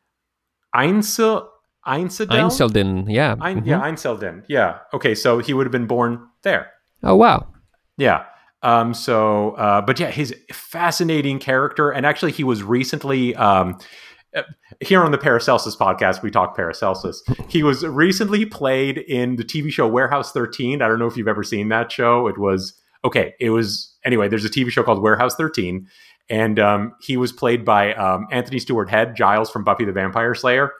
Einsel, 0.75 1.47
Einsiedel? 1.87 2.31
Einselden, 2.31 3.09
yeah. 3.09 3.35
Ein, 3.41 3.61
mhm. 3.61 3.67
Yeah, 3.67 3.81
Einselden. 3.81 4.43
Yeah. 4.47 4.79
Okay, 4.93 5.15
so 5.15 5.39
he 5.39 5.53
would 5.53 5.65
have 5.65 5.71
been 5.71 5.87
born 5.87 6.27
there. 6.43 6.71
Oh, 7.03 7.15
wow. 7.15 7.47
Yeah. 7.97 8.25
Um, 8.63 8.93
so, 8.93 9.51
uh, 9.51 9.81
but 9.81 9.99
yeah, 9.99 10.09
his 10.09 10.35
fascinating 10.51 11.39
character, 11.39 11.91
and 11.91 12.05
actually, 12.05 12.31
he 12.31 12.43
was 12.43 12.63
recently 12.63 13.35
um, 13.35 13.77
uh, 13.77 13.83
here 14.81 15.03
on 15.03 15.11
the 15.11 15.17
Paracelsus 15.17 15.75
podcast. 15.75 16.21
We 16.21 16.31
talk 16.31 16.55
Paracelsus. 16.55 17.23
he 17.49 17.63
was 17.63 17.85
recently 17.85 18.45
played 18.45 18.97
in 18.97 19.35
the 19.35 19.43
TV 19.43 19.71
show 19.71 19.87
Warehouse 19.87 20.31
13. 20.31 20.81
I 20.81 20.87
don't 20.87 20.99
know 20.99 21.07
if 21.07 21.17
you've 21.17 21.27
ever 21.27 21.43
seen 21.43 21.69
that 21.69 21.91
show. 21.91 22.27
It 22.27 22.37
was 22.37 22.73
okay. 23.03 23.33
It 23.39 23.51
was 23.51 23.93
anyway. 24.03 24.27
There's 24.27 24.45
a 24.45 24.49
TV 24.49 24.69
show 24.69 24.83
called 24.83 25.01
Warehouse 25.01 25.35
13, 25.35 25.87
and 26.29 26.59
um, 26.59 26.93
he 27.01 27.17
was 27.17 27.31
played 27.31 27.63
by 27.63 27.93
um, 27.93 28.27
Anthony 28.31 28.59
Stewart 28.59 28.89
Head, 28.89 29.15
Giles 29.15 29.49
from 29.49 29.63
Buffy 29.63 29.85
the 29.85 29.91
Vampire 29.91 30.35
Slayer. 30.35 30.71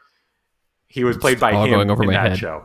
He 0.87 1.03
was 1.03 1.17
played 1.17 1.39
by 1.39 1.51
all 1.51 1.65
him 1.65 1.71
going 1.71 1.91
over 1.91 2.03
in 2.03 2.07
my 2.07 2.13
that 2.13 2.29
head. 2.31 2.39
show. 2.39 2.63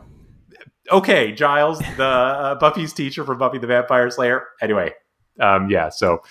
Okay, 0.91 1.31
Giles, 1.31 1.79
the 1.97 2.03
uh, 2.03 2.55
Buffy's 2.55 2.93
teacher 2.93 3.23
from 3.23 3.37
Buffy 3.37 3.57
the 3.57 3.67
Vampire 3.67 4.09
Slayer. 4.09 4.47
Anyway, 4.61 4.93
um, 5.39 5.69
yeah. 5.69 5.89
So 5.89 6.21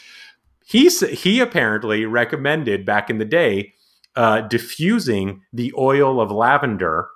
he's 0.64 1.01
he 1.01 1.40
apparently 1.40 2.05
recommended 2.05 2.85
back 2.85 3.11
in 3.11 3.18
the 3.18 3.25
day 3.25 3.75
uh, 4.16 4.42
diffusing 4.42 5.42
the 5.53 5.73
oil 5.79 6.20
of 6.20 6.31
lavender 6.31 7.09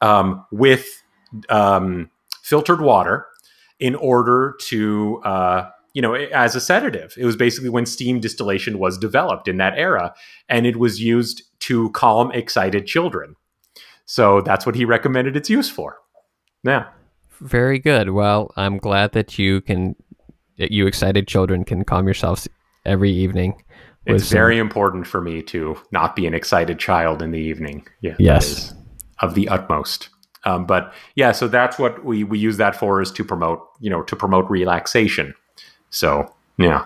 um, 0.00 0.44
with 0.50 1.02
um, 1.48 2.10
filtered 2.42 2.80
water 2.80 3.26
in 3.80 3.94
order 3.96 4.56
to 4.60 5.20
uh, 5.24 5.68
you 5.92 6.02
know 6.02 6.14
as 6.14 6.54
a 6.54 6.60
sedative. 6.60 7.14
It 7.16 7.24
was 7.24 7.36
basically 7.36 7.70
when 7.70 7.86
steam 7.86 8.20
distillation 8.20 8.78
was 8.78 8.98
developed 8.98 9.48
in 9.48 9.56
that 9.58 9.76
era, 9.76 10.14
and 10.48 10.66
it 10.66 10.76
was 10.76 11.00
used 11.00 11.42
to 11.60 11.90
calm 11.90 12.30
excited 12.32 12.86
children. 12.86 13.36
So 14.06 14.40
that's 14.42 14.66
what 14.66 14.74
he 14.74 14.84
recommended 14.84 15.36
its 15.36 15.48
use 15.48 15.70
for. 15.70 15.96
Yeah. 16.62 16.86
Very 17.40 17.78
good. 17.78 18.10
Well, 18.10 18.52
I'm 18.56 18.78
glad 18.78 19.12
that 19.12 19.38
you 19.38 19.60
can, 19.62 19.96
you 20.56 20.86
excited 20.86 21.26
children 21.26 21.64
can 21.64 21.84
calm 21.84 22.06
yourselves 22.06 22.48
every 22.84 23.10
evening. 23.10 23.62
With 24.06 24.16
It's 24.16 24.28
some- 24.28 24.36
very 24.36 24.58
important 24.58 25.06
for 25.06 25.20
me 25.20 25.42
to 25.42 25.76
not 25.90 26.14
be 26.16 26.26
an 26.26 26.34
excited 26.34 26.78
child 26.78 27.22
in 27.22 27.30
the 27.30 27.38
evening. 27.40 27.86
Yeah, 28.00 28.14
Yes. 28.18 28.74
of 29.20 29.34
the 29.34 29.48
utmost. 29.48 30.08
Um, 30.44 30.66
but 30.66 30.92
yeah, 31.14 31.32
so 31.32 31.48
that's 31.48 31.78
what 31.78 32.04
we 32.04 32.22
we 32.24 32.38
use 32.38 32.58
that 32.58 32.76
for 32.76 33.00
is 33.00 33.10
to 33.12 33.24
promote, 33.24 33.66
you 33.80 33.88
know, 33.90 34.02
to 34.02 34.14
promote 34.16 34.48
relaxation. 34.50 35.34
So 35.90 36.30
yeah, 36.58 36.84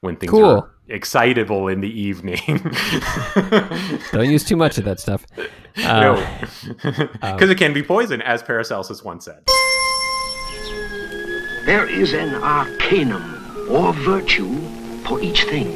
when 0.00 0.16
things 0.16 0.30
Cool. 0.30 0.44
are 0.44 0.70
excitable 0.88 1.68
in 1.68 1.80
the 1.80 1.88
evening. 2.00 2.38
Don't 4.12 4.30
use 4.30 4.44
too 4.44 4.56
much 4.56 4.78
of 4.78 4.84
that 4.84 5.00
stuff. 5.00 5.26
Uh, 5.76 6.00
no, 6.00 6.14
because 7.20 7.50
it 7.50 7.58
can 7.58 7.72
be 7.72 7.82
poison, 7.82 8.22
as 8.22 8.44
Paracelsus 8.44 9.02
once 9.02 9.24
said. 9.24 9.42
There 11.66 11.88
is 11.88 12.12
an 12.12 12.32
arcanum, 12.36 13.66
or 13.68 13.92
virtue, 13.92 14.54
for 15.06 15.20
each 15.20 15.44
thing. 15.44 15.70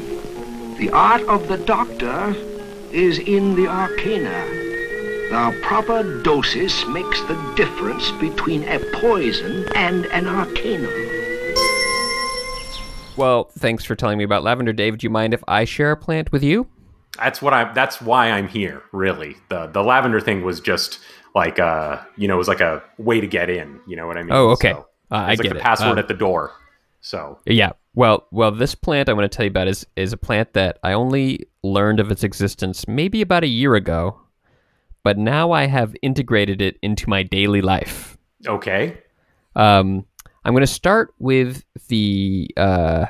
The 0.77 0.89
art 0.91 1.21
of 1.23 1.47
the 1.47 1.57
doctor 1.57 2.35
is 2.91 3.19
in 3.19 3.55
the 3.55 3.67
arcana. 3.67 4.45
The 5.29 5.59
proper 5.61 6.03
dosis 6.23 6.91
makes 6.91 7.21
the 7.23 7.53
difference 7.55 8.09
between 8.13 8.63
a 8.63 8.79
poison 8.99 9.67
and 9.75 10.05
an 10.07 10.27
arcanum. 10.27 10.91
Well, 13.15 13.51
thanks 13.59 13.83
for 13.83 13.95
telling 13.95 14.17
me 14.17 14.23
about 14.23 14.43
lavender, 14.43 14.71
Dave. 14.73 14.97
Do 14.97 15.05
you 15.05 15.09
mind 15.09 15.33
if 15.33 15.43
I 15.47 15.65
share 15.65 15.91
a 15.91 15.97
plant 15.97 16.31
with 16.31 16.41
you? 16.41 16.67
That's 17.17 17.41
what 17.41 17.53
I. 17.53 17.71
That's 17.73 18.01
why 18.01 18.31
I'm 18.31 18.47
here. 18.47 18.81
Really, 18.93 19.35
the 19.49 19.67
the 19.67 19.83
lavender 19.83 20.21
thing 20.21 20.43
was 20.43 20.61
just 20.61 20.99
like 21.35 21.59
uh 21.59 21.99
you 22.15 22.27
know 22.29 22.35
it 22.35 22.37
was 22.37 22.47
like 22.47 22.61
a 22.61 22.81
way 22.97 23.19
to 23.19 23.27
get 23.27 23.49
in. 23.49 23.81
You 23.87 23.97
know 23.97 24.07
what 24.07 24.17
I 24.17 24.21
mean? 24.23 24.31
Oh, 24.31 24.49
okay. 24.51 24.71
So, 24.71 24.87
Uh, 25.11 25.15
I 25.15 25.31
it's 25.33 25.39
like 25.39 25.43
get 25.43 25.53
the 25.53 25.59
it. 25.59 25.63
password 25.63 25.91
Um, 25.91 25.99
at 25.99 26.07
the 26.07 26.13
door. 26.13 26.53
So 27.01 27.39
Yeah. 27.45 27.71
Well, 27.99 28.27
well, 28.31 28.51
this 28.51 28.75
plant 28.75 29.09
I 29.09 29.13
want 29.13 29.29
to 29.29 29.35
tell 29.35 29.43
you 29.43 29.49
about 29.49 29.67
is 29.67 29.85
is 29.97 30.13
a 30.13 30.17
plant 30.17 30.53
that 30.53 30.79
I 30.83 30.93
only 30.93 31.49
learned 31.63 31.99
of 31.99 32.09
its 32.11 32.23
existence 32.23 32.87
maybe 32.87 33.21
about 33.21 33.43
a 33.43 33.47
year 33.47 33.75
ago, 33.75 34.21
but 35.03 35.17
now 35.17 35.51
I 35.51 35.65
have 35.65 35.93
integrated 36.01 36.61
it 36.61 36.77
into 36.81 37.09
my 37.09 37.23
daily 37.23 37.59
life. 37.59 38.17
okay, 38.47 38.99
Um, 39.53 40.05
I'm 40.45 40.53
going 40.53 40.61
to 40.61 40.67
start 40.67 41.13
with 41.19 41.65
the 41.89 42.49
uh, 42.55 43.07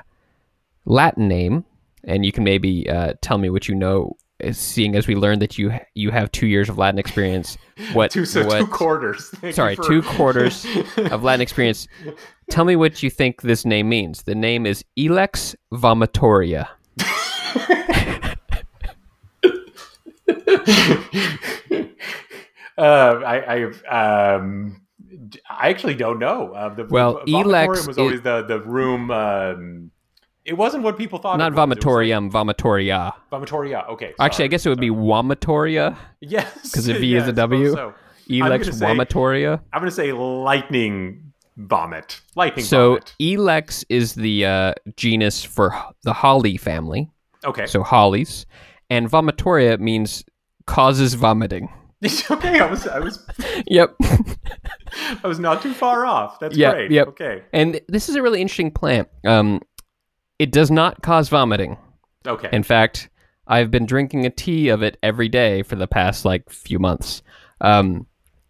Latin 0.85 1.27
name, 1.27 1.65
and 2.03 2.25
you 2.25 2.31
can 2.31 2.43
maybe 2.43 2.89
uh, 2.89 3.13
tell 3.21 3.37
me 3.37 3.51
what 3.51 3.67
you 3.67 3.75
know 3.75 4.17
seeing 4.51 4.95
as 4.95 5.07
we 5.07 5.15
learned 5.15 5.41
that 5.41 5.57
you 5.57 5.71
you 5.95 6.11
have 6.11 6.31
two 6.31 6.47
years 6.47 6.69
of 6.69 6.77
Latin 6.77 6.99
experience, 6.99 7.57
what 7.93 8.11
two, 8.11 8.25
so 8.25 8.45
what 8.45 8.59
two 8.59 8.67
quarters. 8.67 9.31
Sorry 9.51 9.75
for- 9.75 9.83
two 9.83 10.01
quarters 10.01 10.65
of 10.97 11.23
Latin 11.23 11.41
experience. 11.41 11.87
Tell 12.49 12.65
me 12.65 12.75
what 12.75 13.03
you 13.03 13.09
think 13.09 13.41
this 13.41 13.65
name 13.65 13.89
means. 13.89 14.23
The 14.23 14.35
name 14.35 14.65
is 14.65 14.83
Ilex 14.97 15.55
vomitoria. 15.73 16.67
Uh, 22.77 23.21
I, 23.25 23.65
I, 23.89 24.35
um, 24.35 24.81
I 25.49 25.67
actually 25.69 25.95
don't 25.95 26.17
know. 26.17 26.53
Uh, 26.53 26.73
the, 26.73 26.85
Well, 26.85 27.19
Ilex 27.27 27.85
was 27.85 27.97
always 27.97 28.21
the 28.21 28.41
the 28.43 28.61
room. 28.61 29.11
Um, 29.11 29.91
it 30.45 30.53
wasn't 30.53 30.83
what 30.83 30.97
people 30.97 31.19
thought. 31.19 31.37
Not. 31.37 31.53
It 31.53 31.55
like- 31.55 31.69
vomitorium, 31.69 32.31
vomitoria. 32.31 33.13
Vomitoria. 33.31 33.87
Okay. 33.89 34.13
Actually, 34.19 34.45
I 34.45 34.47
guess 34.47 34.65
it 34.65 34.69
would 34.69 34.79
be 34.79 34.89
vomitoria. 34.89 35.95
Yes. 36.21 36.53
Because 36.63 36.85
the 36.85 36.93
V 36.93 37.15
is 37.17 37.27
a 37.27 37.33
W. 37.33 37.71
So. 37.73 37.93
I'm 38.31 38.35
Ilex 38.35 38.73
say- 38.73 38.85
vomitoria. 38.85 39.59
I'm 39.73 39.79
going 39.81 39.89
to 39.89 39.95
say 39.95 40.11
lightning 40.11 41.33
vomit. 41.57 42.21
Lightning 42.35 42.63
vomit. 42.63 42.69
So 42.69 42.89
vomit. 42.91 43.15
Ilex 43.19 43.83
is 43.89 44.13
the 44.13 44.45
uh, 44.45 44.73
genus 44.95 45.43
for 45.43 45.75
the 46.03 46.13
holly 46.13 46.57
family. 46.57 47.09
Okay. 47.45 47.65
So 47.65 47.81
hollies, 47.83 48.45
and 48.89 49.09
vomitoria 49.09 49.79
means 49.79 50.23
causes 50.67 51.13
vomiting. 51.15 51.69
okay. 52.31 52.59
I 52.59 52.65
was 52.69 52.87
I 52.87 52.99
was 52.99 53.25
Yep. 53.67 53.95
I 54.01 55.27
was 55.27 55.39
not 55.39 55.61
too 55.61 55.73
far 55.73 56.05
off. 56.05 56.39
That's 56.39 56.55
Yep, 56.55 56.73
great. 56.73 56.91
yep. 56.91 57.07
Okay. 57.09 57.43
and 57.53 57.81
this 57.87 58.09
is 58.09 58.15
a 58.15 58.21
really 58.21 58.41
interesting 58.41 58.71
plant. 58.71 59.07
Um, 59.25 59.61
it 60.39 60.51
does 60.51 60.71
not 60.71 61.01
cause 61.01 61.29
vomiting. 61.29 61.77
Okay. 62.25 62.49
In 62.51 62.63
fact, 62.63 63.09
I've 63.45 63.69
been 63.69 63.85
drinking 63.85 64.25
a 64.25 64.29
tea 64.29 64.69
of 64.69 64.81
it 64.81 64.97
every 65.03 65.27
day 65.27 65.63
for 65.63 65.75
the 65.75 65.87
past 65.87 66.23
like 66.23 66.49
few 66.49 66.79
months. 66.79 67.21
Um, 67.61 68.07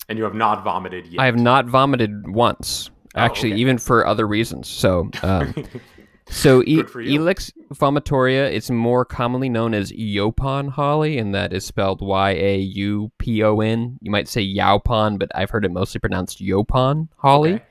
and 0.08 0.18
you 0.18 0.24
have 0.24 0.36
not 0.36 0.64
vomited 0.64 1.08
yet. 1.08 1.20
I 1.20 1.26
have 1.26 1.38
not 1.38 1.66
vomited 1.66 2.28
once, 2.28 2.92
actually, 3.16 3.54
okay. 3.54 3.62
even 3.62 3.78
for 3.78 4.06
other 4.06 4.28
reasons. 4.28 4.68
So, 4.68 5.10
um, 5.24 5.54
so 6.30 6.64
e- 6.66 6.78
Good 6.78 6.90
for 6.90 7.02
you. 7.02 7.20
Ilex 7.20 7.52
vomitoria, 7.74 8.52
it's 8.52 8.70
more 8.70 9.06
commonly 9.06 9.50
known 9.50 9.74
as 9.74 9.92
Yopon 9.92 10.70
holly, 10.70 11.18
and 11.18 11.34
that 11.34 11.54
is 11.54 11.64
spelled 11.64 12.02
Y 12.02 12.32
A 12.32 12.58
U 12.58 13.12
P 13.20 13.44
O 13.44 13.62
N. 13.62 13.98
You 14.02 14.12
might 14.12 14.28
say 14.28 14.46
Yaupon, 14.46 15.18
but 15.18 15.32
I've 15.34 15.50
heard 15.50 15.66
it 15.66 15.72
mostly 15.72 16.00
pronounced 16.00 16.40
Yopon 16.40 17.08
holly. 17.18 17.54
Okay. 17.54 17.64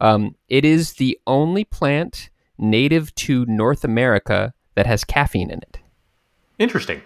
Um, 0.00 0.36
it 0.48 0.64
is 0.64 0.92
the 0.92 1.18
only 1.26 1.64
plant 1.64 2.30
native 2.58 3.14
to 3.16 3.44
North 3.46 3.84
America 3.84 4.52
that 4.74 4.86
has 4.86 5.04
caffeine 5.04 5.50
in 5.50 5.58
it. 5.60 5.78
Interesting. 6.58 7.02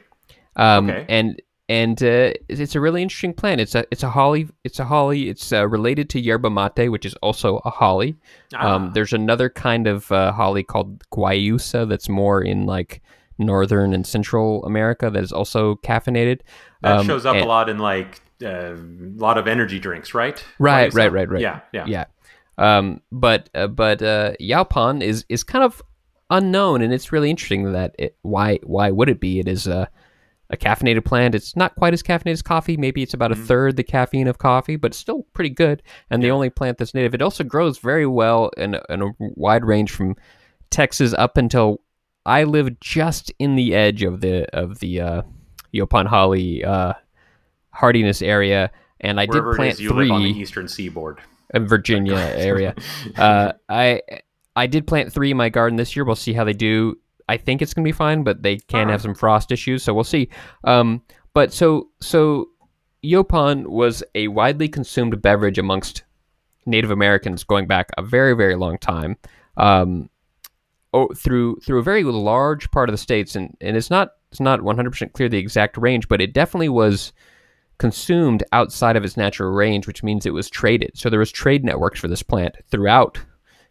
Um, 0.57 0.88
Okay. 0.91 1.07
And 1.09 1.41
and 1.69 2.03
uh, 2.03 2.33
it's 2.49 2.75
a 2.75 2.81
really 2.81 3.01
interesting 3.03 3.33
plant. 3.33 3.61
It's 3.61 3.75
a 3.75 3.87
it's 3.91 4.03
a 4.03 4.11
holly. 4.11 4.49
It's 4.65 4.79
a 4.79 4.85
holly. 4.85 5.29
It's 5.29 5.53
uh, 5.53 5.67
related 5.69 6.11
to 6.11 6.21
yerba 6.21 6.51
mate, 6.51 6.88
which 6.91 7.07
is 7.07 7.15
also 7.23 7.59
a 7.65 7.71
holly. 7.71 8.17
Ah. 8.55 8.75
Um, 8.75 8.91
there's 8.95 9.12
another 9.12 9.49
kind 9.49 9.87
of 9.87 10.11
uh, 10.12 10.33
holly 10.33 10.65
called 10.65 11.03
guayusa 11.11 11.88
that's 11.88 12.09
more 12.09 12.43
in 12.43 12.67
like 12.67 13.01
northern 13.38 13.95
and 13.95 14.07
central 14.07 14.65
America 14.67 15.09
that 15.09 15.23
is 15.23 15.33
also 15.33 15.77
caffeinated. 15.77 16.41
That 16.83 16.99
Um, 16.99 17.07
shows 17.07 17.25
up 17.25 17.37
and- 17.37 17.45
a 17.45 17.49
lot 17.49 17.69
in 17.71 17.79
like 17.79 18.21
uh, 18.43 18.75
a 18.75 18.77
lot 19.17 19.38
of 19.38 19.47
energy 19.47 19.79
drinks, 19.79 20.15
right? 20.15 20.45
Right, 20.59 20.93
right, 20.93 21.12
right, 21.12 21.29
right. 21.29 21.41
Yeah, 21.41 21.61
yeah. 21.73 21.85
Yeah. 21.87 22.05
Um, 22.59 23.01
but 23.11 23.49
uh, 23.55 23.67
but 23.69 24.03
uh, 24.03 24.33
Yaupon 24.41 25.03
is 25.03 25.25
is 25.29 25.43
kind 25.43 25.65
of 25.65 25.83
unknown, 26.31 26.83
and 26.83 26.93
it's 26.93 27.12
really 27.12 27.31
interesting 27.31 27.73
that 27.73 27.95
it, 27.99 28.17
why 28.23 28.59
why 28.62 28.91
would 28.91 29.09
it 29.09 29.21
be? 29.21 29.38
It 29.38 29.49
is 29.49 29.67
a 29.67 29.88
a 30.51 30.57
caffeinated 30.57 31.05
plant. 31.07 31.35
It's 31.35 31.57
not 31.57 31.75
quite 31.77 31.95
as 31.95 32.03
caffeinated 32.03 32.33
as 32.33 32.43
coffee. 32.43 32.77
Maybe 32.77 33.03
it's 33.03 33.15
about 33.15 33.33
a 33.33 33.37
third 33.37 33.77
the 33.77 33.83
caffeine 33.83 34.29
of 34.29 34.37
coffee, 34.37 34.77
but 34.77 34.88
it's 34.91 34.99
still 34.99 35.23
pretty 35.33 35.49
good. 35.49 35.83
And 36.11 36.23
the 36.23 36.31
only 36.31 36.51
plant 36.51 36.77
that's 36.77 36.93
native. 36.93 37.15
It 37.15 37.23
also 37.23 37.43
grows 37.43 37.79
very 37.79 38.07
well 38.07 38.51
in, 38.59 38.75
a- 38.75 38.83
in 38.91 39.01
a 39.01 39.12
wide 39.19 39.65
range 39.65 39.91
from 39.91 40.15
Texas 40.71 41.15
up 41.15 41.38
until 41.38 41.81
I 42.27 42.45
live 42.45 42.79
just 42.81 43.33
in 43.38 43.57
the 43.57 43.75
edge 43.75 44.03
of 44.03 44.21
the 44.21 44.45
of 44.55 44.81
the 44.81 45.01
uh, 45.01 45.23
Yopon 45.75 46.07
holly 46.07 46.62
uh, 46.62 46.93
hardiness 47.71 48.21
area, 48.21 48.71
and 49.01 49.19
I 49.19 49.25
Wherever 49.25 49.53
did 49.53 49.57
plant 49.57 49.71
it 49.71 49.75
is 49.75 49.81
you 49.81 49.88
three 49.88 50.09
live 50.09 50.17
on 50.17 50.23
the 50.23 50.38
eastern 50.38 50.69
seaboard. 50.69 51.21
Uh, 51.55 51.61
Virginia 51.61 52.17
area. 52.17 52.75
Uh, 53.17 53.53
I 53.69 54.03
I 54.55 54.67
did 54.67 54.87
plant 54.87 55.12
three 55.12 55.31
in 55.31 55.37
my 55.37 55.49
garden 55.49 55.77
this 55.77 55.95
year. 55.97 56.05
We'll 56.05 56.17
see 56.17 56.33
how 56.33 56.45
they 56.45 56.53
do. 56.53 56.99
I 57.29 57.37
think 57.37 57.62
it's 57.62 57.75
gonna 57.75 57.85
be 57.85 57.93
fine, 57.93 58.25
but 58.25 58.43
they 58.43 58.57
can 58.57 58.88
have 58.88 59.03
some 59.03 59.15
frost 59.15 59.53
issues, 59.53 59.83
so 59.83 59.95
we'll 59.95 60.05
see. 60.05 60.29
Um, 60.65 61.03
but 61.35 61.53
so 61.53 61.88
so 62.01 62.49
Yopon 63.05 63.67
was 63.67 64.03
a 64.15 64.29
widely 64.29 64.69
consumed 64.69 65.21
beverage 65.23 65.59
amongst 65.59 66.05
Native 66.67 66.91
Americans 66.91 67.45
going 67.45 67.67
back 67.67 67.91
a 67.97 68.03
very 68.03 68.35
very 68.35 68.57
long 68.57 68.79
time. 68.79 69.17
Um, 69.57 70.11
oh, 70.93 71.09
through 71.15 71.57
through 71.65 71.79
a 71.79 71.83
very 71.83 72.05
large 72.05 72.71
part 72.71 72.88
of 72.88 72.93
the 72.93 72.99
states, 72.99 73.35
and, 73.37 73.57
and 73.61 73.77
it's 73.77 73.91
not 73.91 74.12
it's 74.31 74.41
not 74.41 74.61
100% 74.61 75.12
clear 75.12 75.29
the 75.29 75.38
exact 75.38 75.77
range, 75.77 76.09
but 76.09 76.21
it 76.21 76.33
definitely 76.33 76.71
was 76.71 77.12
consumed 77.83 78.45
outside 78.53 78.95
of 78.95 79.05
its 79.05 79.16
natural 79.16 79.51
range, 79.51 79.88
which 79.88 80.05
means 80.05 80.25
it 80.25 80.33
was 80.33 80.49
traded. 80.49 80.92
So 80.95 81.11
there 81.11 81.18
was 81.18 81.33
trade 81.33 81.64
networks 81.64 81.99
for 81.99 82.07
this 82.07 82.23
plant 82.23 82.55
throughout 82.71 83.18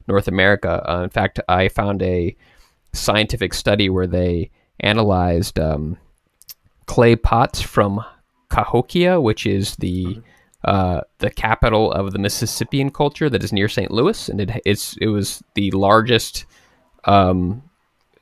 North 0.05 0.27
America. 0.27 0.83
Uh, 0.85 1.03
in 1.03 1.09
fact, 1.09 1.39
I 1.47 1.69
found 1.69 2.03
a 2.03 2.35
scientific 2.91 3.53
study 3.53 3.89
where 3.89 4.07
they 4.07 4.51
analyzed 4.81 5.57
um, 5.57 5.97
clay 6.87 7.15
pots 7.15 7.61
from 7.61 8.03
Cahokia, 8.49 9.21
which 9.21 9.45
is 9.45 9.77
the 9.77 10.21
uh, 10.65 10.99
the 11.19 11.31
capital 11.31 11.93
of 11.93 12.11
the 12.11 12.19
Mississippian 12.19 12.89
culture 12.89 13.29
that 13.29 13.45
is 13.45 13.53
near 13.53 13.69
St. 13.69 13.91
Louis, 13.91 14.27
and 14.27 14.41
it 14.41 14.61
it's 14.65 14.97
it 14.99 15.07
was 15.07 15.41
the 15.53 15.71
largest 15.71 16.45
um, 17.05 17.63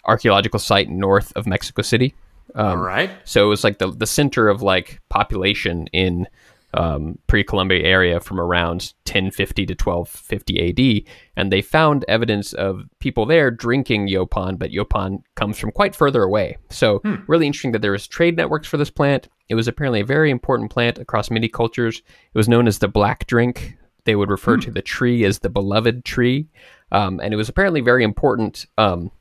archaeological 0.06 0.60
site 0.60 0.88
north 0.88 1.34
of 1.36 1.48
Mexico 1.48 1.82
City. 1.82 2.14
Um, 2.56 2.66
All 2.66 2.78
right. 2.78 3.12
so 3.26 3.46
it 3.46 3.50
was 3.50 3.64
like 3.64 3.78
the 3.78 3.92
the 3.92 4.08
center 4.08 4.50
of 4.50 4.62
like 4.62 5.02
population 5.10 5.88
in 5.88 6.28
um, 6.74 7.18
pre-Columbia 7.28 7.84
area 7.84 8.20
from 8.20 8.40
around 8.40 8.94
1050 9.06 9.66
to 9.66 9.74
1250 9.74 10.70
AD, 11.08 11.14
and 11.36 11.52
they 11.52 11.62
found 11.62 12.06
evidence 12.08 12.54
of 12.54 12.84
people 13.00 13.26
there 13.26 13.50
drinking 13.50 14.08
yopan, 14.08 14.60
but 14.60 14.72
yopan 14.72 15.24
comes 15.36 15.58
from 15.58 15.72
quite 15.72 15.96
further 15.96 16.22
away. 16.22 16.58
So 16.70 17.02
really 17.28 17.48
interesting 17.48 17.72
that 17.72 17.82
there 17.82 17.94
was 17.94 18.08
trade 18.08 18.38
networks 18.38 18.68
for 18.68 18.78
this 18.78 18.92
plant. 18.92 19.30
It 19.48 19.56
was 19.56 19.68
apparently 19.68 20.02
a 20.02 20.06
very 20.06 20.30
important 20.30 20.70
plant 20.70 21.00
across 21.00 21.32
many 21.32 21.48
cultures. 21.48 21.98
It 22.34 22.38
was 22.38 22.48
known 22.48 22.68
as 22.68 22.80
the 22.80 22.88
black 22.88 23.26
drink. 23.26 23.76
They 24.06 24.16
would 24.16 24.30
refer 24.30 24.58
to 24.58 24.72
the 24.72 24.82
tree 24.82 25.24
as 25.24 25.40
the 25.40 25.50
beloved 25.50 26.06
tree, 26.06 26.48
um, 26.92 27.20
and 27.20 27.34
it 27.34 27.38
was 27.38 27.50
apparently 27.50 27.82
very 27.82 28.04
important 28.04 28.66
um, 28.78 29.12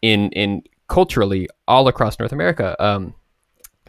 in 0.00 0.30
in 0.32 0.62
culturally 0.88 1.48
all 1.66 1.88
across 1.88 2.18
North 2.18 2.32
America. 2.32 2.76
Um, 2.82 3.14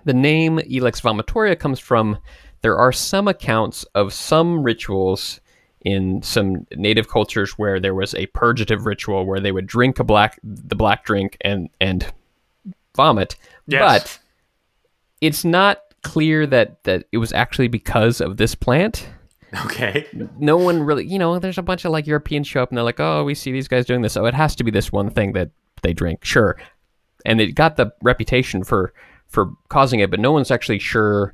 the 0.05 0.13
name 0.13 0.57
Ilex 0.59 1.01
vomitoria 1.01 1.57
comes 1.57 1.79
from 1.79 2.17
there 2.61 2.77
are 2.77 2.91
some 2.91 3.27
accounts 3.27 3.83
of 3.95 4.13
some 4.13 4.63
rituals 4.63 5.39
in 5.85 6.21
some 6.21 6.65
native 6.75 7.09
cultures 7.09 7.57
where 7.57 7.79
there 7.79 7.93
was 7.93 8.15
a 8.15 8.25
purgative 8.27 8.85
ritual 8.85 9.25
where 9.25 9.39
they 9.39 9.51
would 9.51 9.67
drink 9.67 9.99
a 9.99 10.03
black 10.03 10.39
the 10.43 10.75
black 10.75 11.03
drink 11.03 11.37
and 11.41 11.69
and 11.81 12.13
vomit. 12.95 13.35
Yes. 13.67 13.81
But 13.81 14.19
it's 15.19 15.43
not 15.43 15.81
clear 16.03 16.45
that 16.47 16.83
that 16.83 17.05
it 17.11 17.17
was 17.17 17.33
actually 17.33 17.67
because 17.67 18.21
of 18.21 18.37
this 18.37 18.55
plant 18.55 19.07
Okay. 19.65 20.07
no 20.39 20.57
one 20.57 20.83
really, 20.83 21.05
you 21.05 21.19
know, 21.19 21.37
there's 21.39 21.57
a 21.57 21.63
bunch 21.63 21.85
of 21.85 21.91
like 21.91 22.07
Europeans 22.07 22.47
show 22.47 22.63
up 22.63 22.69
and 22.69 22.77
they're 22.77 22.83
like, 22.83 22.99
oh, 22.99 23.23
we 23.23 23.35
see 23.35 23.51
these 23.51 23.67
guys 23.67 23.85
doing 23.85 24.01
this. 24.01 24.17
Oh, 24.17 24.25
it 24.25 24.33
has 24.33 24.55
to 24.55 24.63
be 24.63 24.71
this 24.71 24.91
one 24.91 25.09
thing 25.09 25.33
that 25.33 25.51
they 25.81 25.93
drink. 25.93 26.25
Sure. 26.25 26.57
And 27.25 27.41
it 27.41 27.53
got 27.55 27.77
the 27.77 27.93
reputation 28.01 28.63
for 28.63 28.93
for 29.27 29.51
causing 29.69 29.99
it, 29.99 30.11
but 30.11 30.19
no 30.19 30.31
one's 30.31 30.51
actually 30.51 30.79
sure 30.79 31.33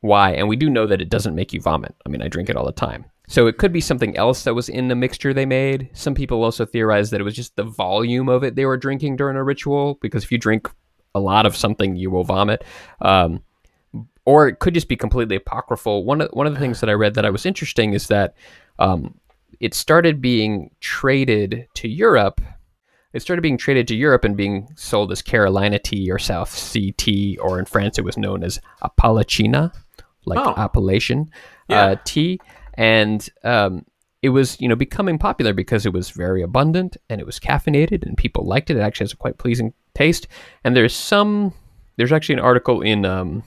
why. 0.00 0.32
And 0.32 0.48
we 0.48 0.56
do 0.56 0.68
know 0.68 0.86
that 0.86 1.00
it 1.00 1.08
doesn't 1.08 1.34
make 1.34 1.52
you 1.52 1.60
vomit. 1.60 1.94
I 2.04 2.08
mean, 2.08 2.22
I 2.22 2.28
drink 2.28 2.48
it 2.48 2.56
all 2.56 2.66
the 2.66 2.72
time. 2.72 3.04
So 3.28 3.46
it 3.46 3.58
could 3.58 3.72
be 3.72 3.80
something 3.80 4.16
else 4.16 4.44
that 4.44 4.54
was 4.54 4.68
in 4.68 4.88
the 4.88 4.94
mixture 4.94 5.34
they 5.34 5.46
made. 5.46 5.90
Some 5.92 6.14
people 6.14 6.44
also 6.44 6.64
theorize 6.64 7.10
that 7.10 7.20
it 7.20 7.24
was 7.24 7.34
just 7.34 7.56
the 7.56 7.64
volume 7.64 8.28
of 8.28 8.44
it 8.44 8.54
they 8.54 8.66
were 8.66 8.76
drinking 8.76 9.16
during 9.16 9.36
a 9.36 9.42
ritual, 9.42 9.98
because 10.00 10.22
if 10.22 10.30
you 10.30 10.38
drink 10.38 10.70
a 11.14 11.20
lot 11.20 11.46
of 11.46 11.56
something, 11.56 11.96
you 11.96 12.10
will 12.10 12.24
vomit. 12.24 12.62
Um, 13.00 13.42
or 14.24 14.48
it 14.48 14.58
could 14.58 14.74
just 14.74 14.88
be 14.88 14.96
completely 14.96 15.36
apocryphal. 15.36 16.04
One 16.04 16.20
of 16.20 16.30
one 16.32 16.46
of 16.46 16.54
the 16.54 16.60
things 16.60 16.80
that 16.80 16.90
I 16.90 16.94
read 16.94 17.14
that 17.14 17.24
I 17.24 17.30
was 17.30 17.46
interesting 17.46 17.94
is 17.94 18.08
that 18.08 18.34
um, 18.78 19.18
it 19.60 19.72
started 19.74 20.20
being 20.20 20.70
traded 20.80 21.68
to 21.74 21.88
Europe. 21.88 22.40
It 23.16 23.22
started 23.22 23.40
being 23.42 23.56
traded 23.56 23.88
to 23.88 23.96
Europe 23.96 24.24
and 24.24 24.36
being 24.36 24.68
sold 24.76 25.10
as 25.10 25.22
Carolina 25.22 25.78
tea 25.78 26.10
or 26.10 26.18
South 26.18 26.50
Sea 26.50 26.92
tea, 26.92 27.38
or 27.38 27.58
in 27.58 27.64
France 27.64 27.98
it 27.98 28.04
was 28.04 28.18
known 28.18 28.44
as 28.44 28.60
Appalachina, 28.82 29.72
like 30.26 30.38
Oh. 30.38 30.54
Appalachian 30.56 31.30
Yeah. 31.68 31.80
uh, 31.82 31.96
tea, 32.04 32.38
and 32.74 33.26
um, 33.42 33.84
it 34.22 34.28
was 34.28 34.60
you 34.60 34.68
know 34.68 34.76
becoming 34.76 35.18
popular 35.18 35.52
because 35.54 35.86
it 35.86 35.92
was 35.94 36.10
very 36.10 36.42
abundant 36.42 36.96
and 37.08 37.20
it 37.20 37.26
was 37.26 37.40
caffeinated 37.40 38.02
and 38.04 38.16
people 38.18 38.44
liked 38.44 38.68
it. 38.70 38.76
It 38.76 38.80
actually 38.80 39.04
has 39.04 39.12
a 39.12 39.16
quite 39.16 39.38
pleasing 39.38 39.72
taste, 39.94 40.28
and 40.62 40.76
there's 40.76 40.94
some 40.94 41.54
there's 41.96 42.12
actually 42.12 42.34
an 42.34 42.40
article 42.40 42.82
in 42.82 43.06
um, 43.06 43.42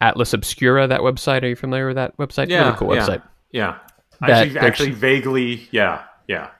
Atlas 0.00 0.32
Obscura, 0.32 0.86
that 0.86 1.00
website. 1.00 1.42
Are 1.42 1.48
you 1.48 1.56
familiar 1.56 1.88
with 1.88 1.96
that 1.96 2.16
website? 2.16 2.48
Yeah, 2.48 2.64
really 2.66 2.76
cool 2.76 2.88
website. 2.88 3.22
Yeah, 3.50 3.78
That 4.20 4.30
actually, 4.30 4.58
actually, 4.60 4.90
vaguely, 4.92 5.68
yeah, 5.72 6.04
yeah. 6.28 6.50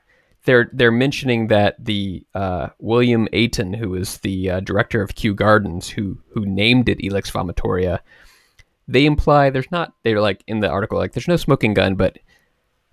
They're 0.44 0.68
they're 0.72 0.90
mentioning 0.90 1.48
that 1.48 1.76
the 1.84 2.26
uh, 2.34 2.68
William 2.78 3.28
Aiton, 3.32 3.76
who 3.76 3.94
is 3.94 4.18
the 4.18 4.50
uh, 4.50 4.60
director 4.60 5.02
of 5.02 5.14
Kew 5.14 5.34
Gardens, 5.34 5.88
who 5.88 6.18
who 6.32 6.44
named 6.44 6.88
it 6.88 6.98
Ilex 6.98 7.30
Vomitoria, 7.30 8.00
they 8.88 9.06
imply 9.06 9.50
there's 9.50 9.70
not. 9.70 9.92
They're 10.02 10.20
like 10.20 10.42
in 10.46 10.60
the 10.60 10.68
article, 10.68 10.98
like 10.98 11.12
there's 11.12 11.28
no 11.28 11.36
smoking 11.36 11.74
gun, 11.74 11.94
but 11.94 12.18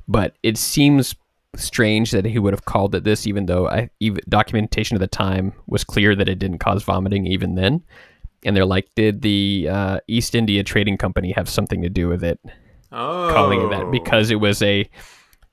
but 0.07 0.35
it 0.43 0.57
seems 0.57 1.15
strange 1.55 2.11
that 2.11 2.25
he 2.25 2.39
would 2.39 2.53
have 2.53 2.65
called 2.65 2.93
it 2.95 3.03
this, 3.03 3.25
even 3.25 3.45
though 3.47 3.67
I, 3.67 3.89
even 3.99 4.21
documentation 4.29 4.95
of 4.95 5.01
the 5.01 5.07
time 5.07 5.53
was 5.67 5.83
clear 5.83 6.15
that 6.15 6.29
it 6.29 6.39
didn't 6.39 6.59
cause 6.59 6.83
vomiting 6.83 7.25
even 7.25 7.55
then. 7.55 7.83
And 8.43 8.55
they're 8.55 8.65
like, 8.65 8.87
did 8.95 9.21
the 9.21 9.67
uh, 9.69 9.99
East 10.07 10.35
India 10.35 10.63
Trading 10.63 10.97
Company 10.97 11.33
have 11.33 11.49
something 11.49 11.81
to 11.81 11.89
do 11.89 12.07
with 12.07 12.23
it? 12.23 12.39
Oh, 12.91 13.29
calling 13.33 13.61
it 13.61 13.69
that 13.69 13.91
because 13.91 14.31
it 14.31 14.39
was 14.39 14.61
a 14.63 14.89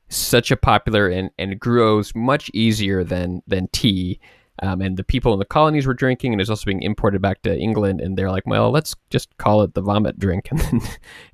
such 0.09 0.51
a 0.51 0.57
popular 0.57 1.09
and, 1.09 1.31
and 1.39 1.59
grows 1.59 2.15
much 2.15 2.51
easier 2.55 3.05
than 3.05 3.43
than 3.47 3.69
tea. 3.69 4.21
Um, 4.63 4.81
and 4.81 4.97
the 4.97 5.05
people 5.05 5.35
in 5.35 5.39
the 5.39 5.45
colonies 5.45 5.87
were 5.87 5.93
drinking, 5.93 6.33
and 6.33 6.41
it's 6.41 6.49
also 6.49 6.65
being 6.65 6.83
imported 6.83 7.21
back 7.21 7.43
to 7.43 7.55
England. 7.55 8.01
And 8.01 8.17
they're 8.17 8.31
like, 8.31 8.47
"Well, 8.47 8.71
let's 8.71 8.97
just 9.11 9.37
call 9.37 9.63
it 9.63 9.75
the 9.75 9.83
vomit 9.83 10.19
drink," 10.19 10.49
and 10.51 10.61
then, 10.61 10.81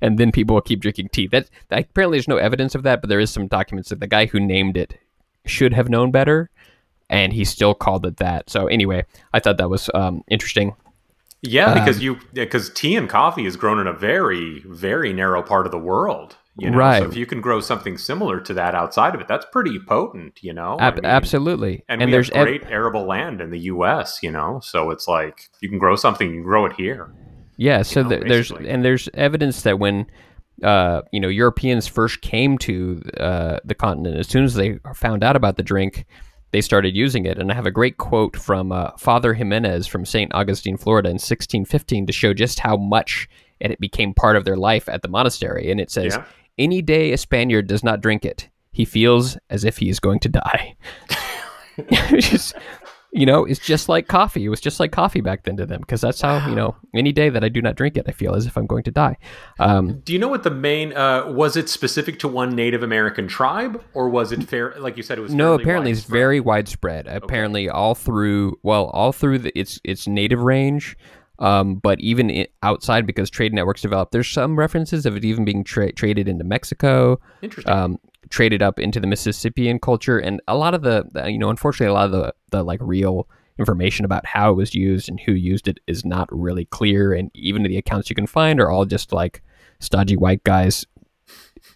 and 0.01 0.17
then 0.17 0.31
people 0.31 0.55
will 0.55 0.61
keep 0.61 0.81
drinking 0.81 1.09
tea. 1.09 1.27
That, 1.27 1.49
that 1.69 1.85
apparently 1.85 2.17
there's 2.17 2.27
no 2.27 2.37
evidence 2.37 2.75
of 2.75 2.83
that, 2.83 3.01
but 3.01 3.09
there 3.09 3.21
is 3.21 3.31
some 3.31 3.47
documents 3.47 3.89
that 3.89 4.01
the 4.01 4.07
guy 4.07 4.25
who 4.25 4.39
named 4.39 4.75
it 4.75 4.99
should 5.45 5.73
have 5.73 5.89
known 5.89 6.11
better, 6.11 6.49
and 7.09 7.31
he 7.31 7.45
still 7.45 7.73
called 7.73 8.05
it 8.05 8.17
that. 8.17 8.49
So 8.49 8.67
anyway, 8.67 9.05
I 9.33 9.39
thought 9.39 9.57
that 9.57 9.69
was 9.69 9.89
um, 9.93 10.23
interesting. 10.27 10.75
Yeah, 11.41 11.73
because 11.73 11.97
Um, 11.97 12.03
you 12.03 12.19
because 12.33 12.69
tea 12.69 12.95
and 12.95 13.09
coffee 13.09 13.45
is 13.45 13.57
grown 13.57 13.79
in 13.79 13.87
a 13.87 13.93
very 13.93 14.63
very 14.65 15.13
narrow 15.13 15.43
part 15.43 15.65
of 15.65 15.71
the 15.71 15.77
world. 15.77 16.37
You 16.57 16.69
know? 16.69 16.77
Right. 16.77 17.01
So 17.01 17.09
if 17.09 17.15
you 17.15 17.25
can 17.25 17.41
grow 17.41 17.59
something 17.59 17.97
similar 17.97 18.39
to 18.41 18.53
that 18.53 18.75
outside 18.75 19.15
of 19.15 19.21
it, 19.21 19.27
that's 19.27 19.45
pretty 19.51 19.79
potent. 19.79 20.39
You 20.43 20.53
know. 20.53 20.77
I 20.79 20.91
mean, 20.91 21.05
absolutely, 21.05 21.83
And, 21.89 22.01
and, 22.01 22.13
there's 22.13 22.29
great 22.29 22.63
arable 22.65 23.05
land 23.05 23.41
in 23.41 23.49
the 23.49 23.59
U.S. 23.59 24.19
You 24.21 24.31
know, 24.31 24.59
so 24.61 24.91
it's 24.91 25.07
like 25.07 25.49
you 25.61 25.69
can 25.69 25.79
grow 25.79 25.95
something, 25.95 26.27
you 26.27 26.35
can 26.35 26.43
grow 26.43 26.65
it 26.65 26.73
here. 26.73 27.13
Yeah, 27.57 27.81
so 27.81 28.03
know, 28.03 28.09
there, 28.09 28.23
there's 28.27 28.51
and 28.51 28.83
there's 28.83 29.09
evidence 29.13 29.61
that 29.63 29.79
when 29.79 30.05
uh, 30.63 31.01
you 31.11 31.19
know 31.19 31.27
Europeans 31.27 31.87
first 31.87 32.21
came 32.21 32.57
to 32.59 33.01
uh, 33.19 33.59
the 33.65 33.75
continent, 33.75 34.17
as 34.17 34.27
soon 34.27 34.43
as 34.43 34.53
they 34.53 34.79
found 34.95 35.23
out 35.23 35.35
about 35.35 35.57
the 35.57 35.63
drink, 35.63 36.05
they 36.51 36.61
started 36.61 36.95
using 36.95 37.25
it. 37.25 37.39
And 37.39 37.51
I 37.51 37.55
have 37.55 37.65
a 37.65 37.71
great 37.71 37.97
quote 37.97 38.37
from 38.37 38.71
uh, 38.71 38.91
Father 38.97 39.33
Jimenez 39.33 39.87
from 39.87 40.05
St. 40.05 40.33
Augustine, 40.35 40.77
Florida, 40.77 41.09
in 41.09 41.15
1615, 41.15 42.05
to 42.05 42.13
show 42.13 42.33
just 42.33 42.59
how 42.59 42.77
much 42.77 43.27
and 43.59 43.71
it 43.71 43.79
became 43.79 44.13
part 44.13 44.35
of 44.35 44.45
their 44.45 44.57
life 44.57 44.87
at 44.89 45.01
the 45.01 45.07
monastery. 45.07 45.71
And 45.71 45.79
it 45.79 45.89
says, 45.89 46.15
Yeah. 46.15 46.25
"Any 46.57 46.81
day 46.81 47.11
a 47.11 47.17
Spaniard 47.17 47.67
does 47.67 47.83
not 47.83 48.01
drink 48.01 48.25
it, 48.25 48.49
he 48.71 48.85
feels 48.85 49.37
as 49.49 49.63
if 49.63 49.77
he 49.77 49.89
is 49.89 49.99
going 49.99 50.19
to 50.21 50.29
die." 50.29 50.75
Just, 52.19 52.55
you 53.13 53.27
know, 53.27 53.45
it's 53.45 53.59
just 53.59 53.87
like 53.87 54.07
coffee. 54.07 54.43
It 54.43 54.49
was 54.49 54.59
just 54.59 54.79
like 54.79 54.91
coffee 54.91 55.21
back 55.21 55.43
then 55.43 55.55
to 55.57 55.65
them 55.65 55.81
because 55.81 56.01
that's 56.01 56.19
how 56.19 56.47
you 56.47 56.55
know. 56.55 56.75
Any 56.95 57.11
day 57.11 57.29
that 57.29 57.43
I 57.43 57.49
do 57.49 57.61
not 57.61 57.75
drink 57.75 57.95
it, 57.95 58.05
I 58.07 58.11
feel 58.11 58.33
as 58.33 58.47
if 58.47 58.57
I'm 58.57 58.65
going 58.65 58.83
to 58.83 58.91
die. 58.91 59.17
Um, 59.59 59.99
Do 60.03 60.13
you 60.13 60.19
know 60.19 60.27
what 60.27 60.43
the 60.43 60.51
main 60.51 60.93
uh, 60.93 61.31
was? 61.31 61.55
It 61.55 61.69
specific 61.69 62.19
to 62.19 62.27
one 62.27 62.55
Native 62.55 62.81
American 62.81 63.27
tribe, 63.27 63.83
or 63.93 64.09
was 64.09 64.31
it 64.31 64.43
fair? 64.43 64.73
Like 64.79 64.97
you 64.97 65.03
said, 65.03 65.19
it 65.19 65.21
was 65.21 65.33
no, 65.33 65.53
apparently 65.53 65.91
it's 65.91 66.03
very 66.03 66.39
widespread. 66.39 67.07
Apparently, 67.07 67.69
all 67.69 67.93
through 67.93 68.57
well, 68.63 68.85
all 68.87 69.11
through 69.11 69.39
the, 69.39 69.59
its 69.59 69.79
its 69.83 70.07
native 70.07 70.39
range. 70.41 70.97
Um, 71.39 71.75
but 71.75 71.99
even 71.99 72.29
i 72.29 72.47
outside, 72.61 73.07
because 73.07 73.29
trade 73.29 73.53
networks 73.53 73.81
developed, 73.81 74.11
there's 74.11 74.27
some 74.29 74.55
references 74.55 75.05
of 75.05 75.15
it 75.17 75.25
even 75.25 75.43
being 75.45 75.63
tra- 75.63 75.91
traded 75.91 76.27
into 76.27 76.43
Mexico. 76.43 77.19
interesting. 77.41 77.73
um, 77.73 77.97
traded 78.29 78.61
up 78.61 78.79
into 78.79 78.99
the 78.99 79.07
Mississippian 79.07 79.79
culture, 79.79 80.17
and 80.17 80.41
a 80.47 80.55
lot 80.55 80.73
of 80.73 80.81
the, 80.83 81.05
the- 81.11 81.31
you 81.31 81.37
know, 81.39 81.49
unfortunately, 81.49 81.87
a 81.91 81.93
lot 81.93 82.05
of 82.05 82.11
the 82.11 82.33
the 82.51 82.63
like 82.63 82.79
real 82.81 83.27
information 83.59 84.05
about 84.05 84.25
how 84.25 84.51
it 84.51 84.55
was 84.55 84.73
used 84.73 85.07
and 85.09 85.19
who 85.19 85.31
used 85.33 85.67
it 85.67 85.79
is 85.87 86.05
not 86.05 86.27
really 86.31 86.65
clear, 86.65 87.13
and 87.13 87.29
even 87.33 87.63
the 87.63 87.77
accounts 87.77 88.09
you 88.09 88.15
can 88.15 88.27
find 88.27 88.59
are 88.61 88.69
all 88.71 88.85
just 88.85 89.11
like 89.11 89.41
stodgy 89.79 90.15
white 90.15 90.43
guys 90.43 90.85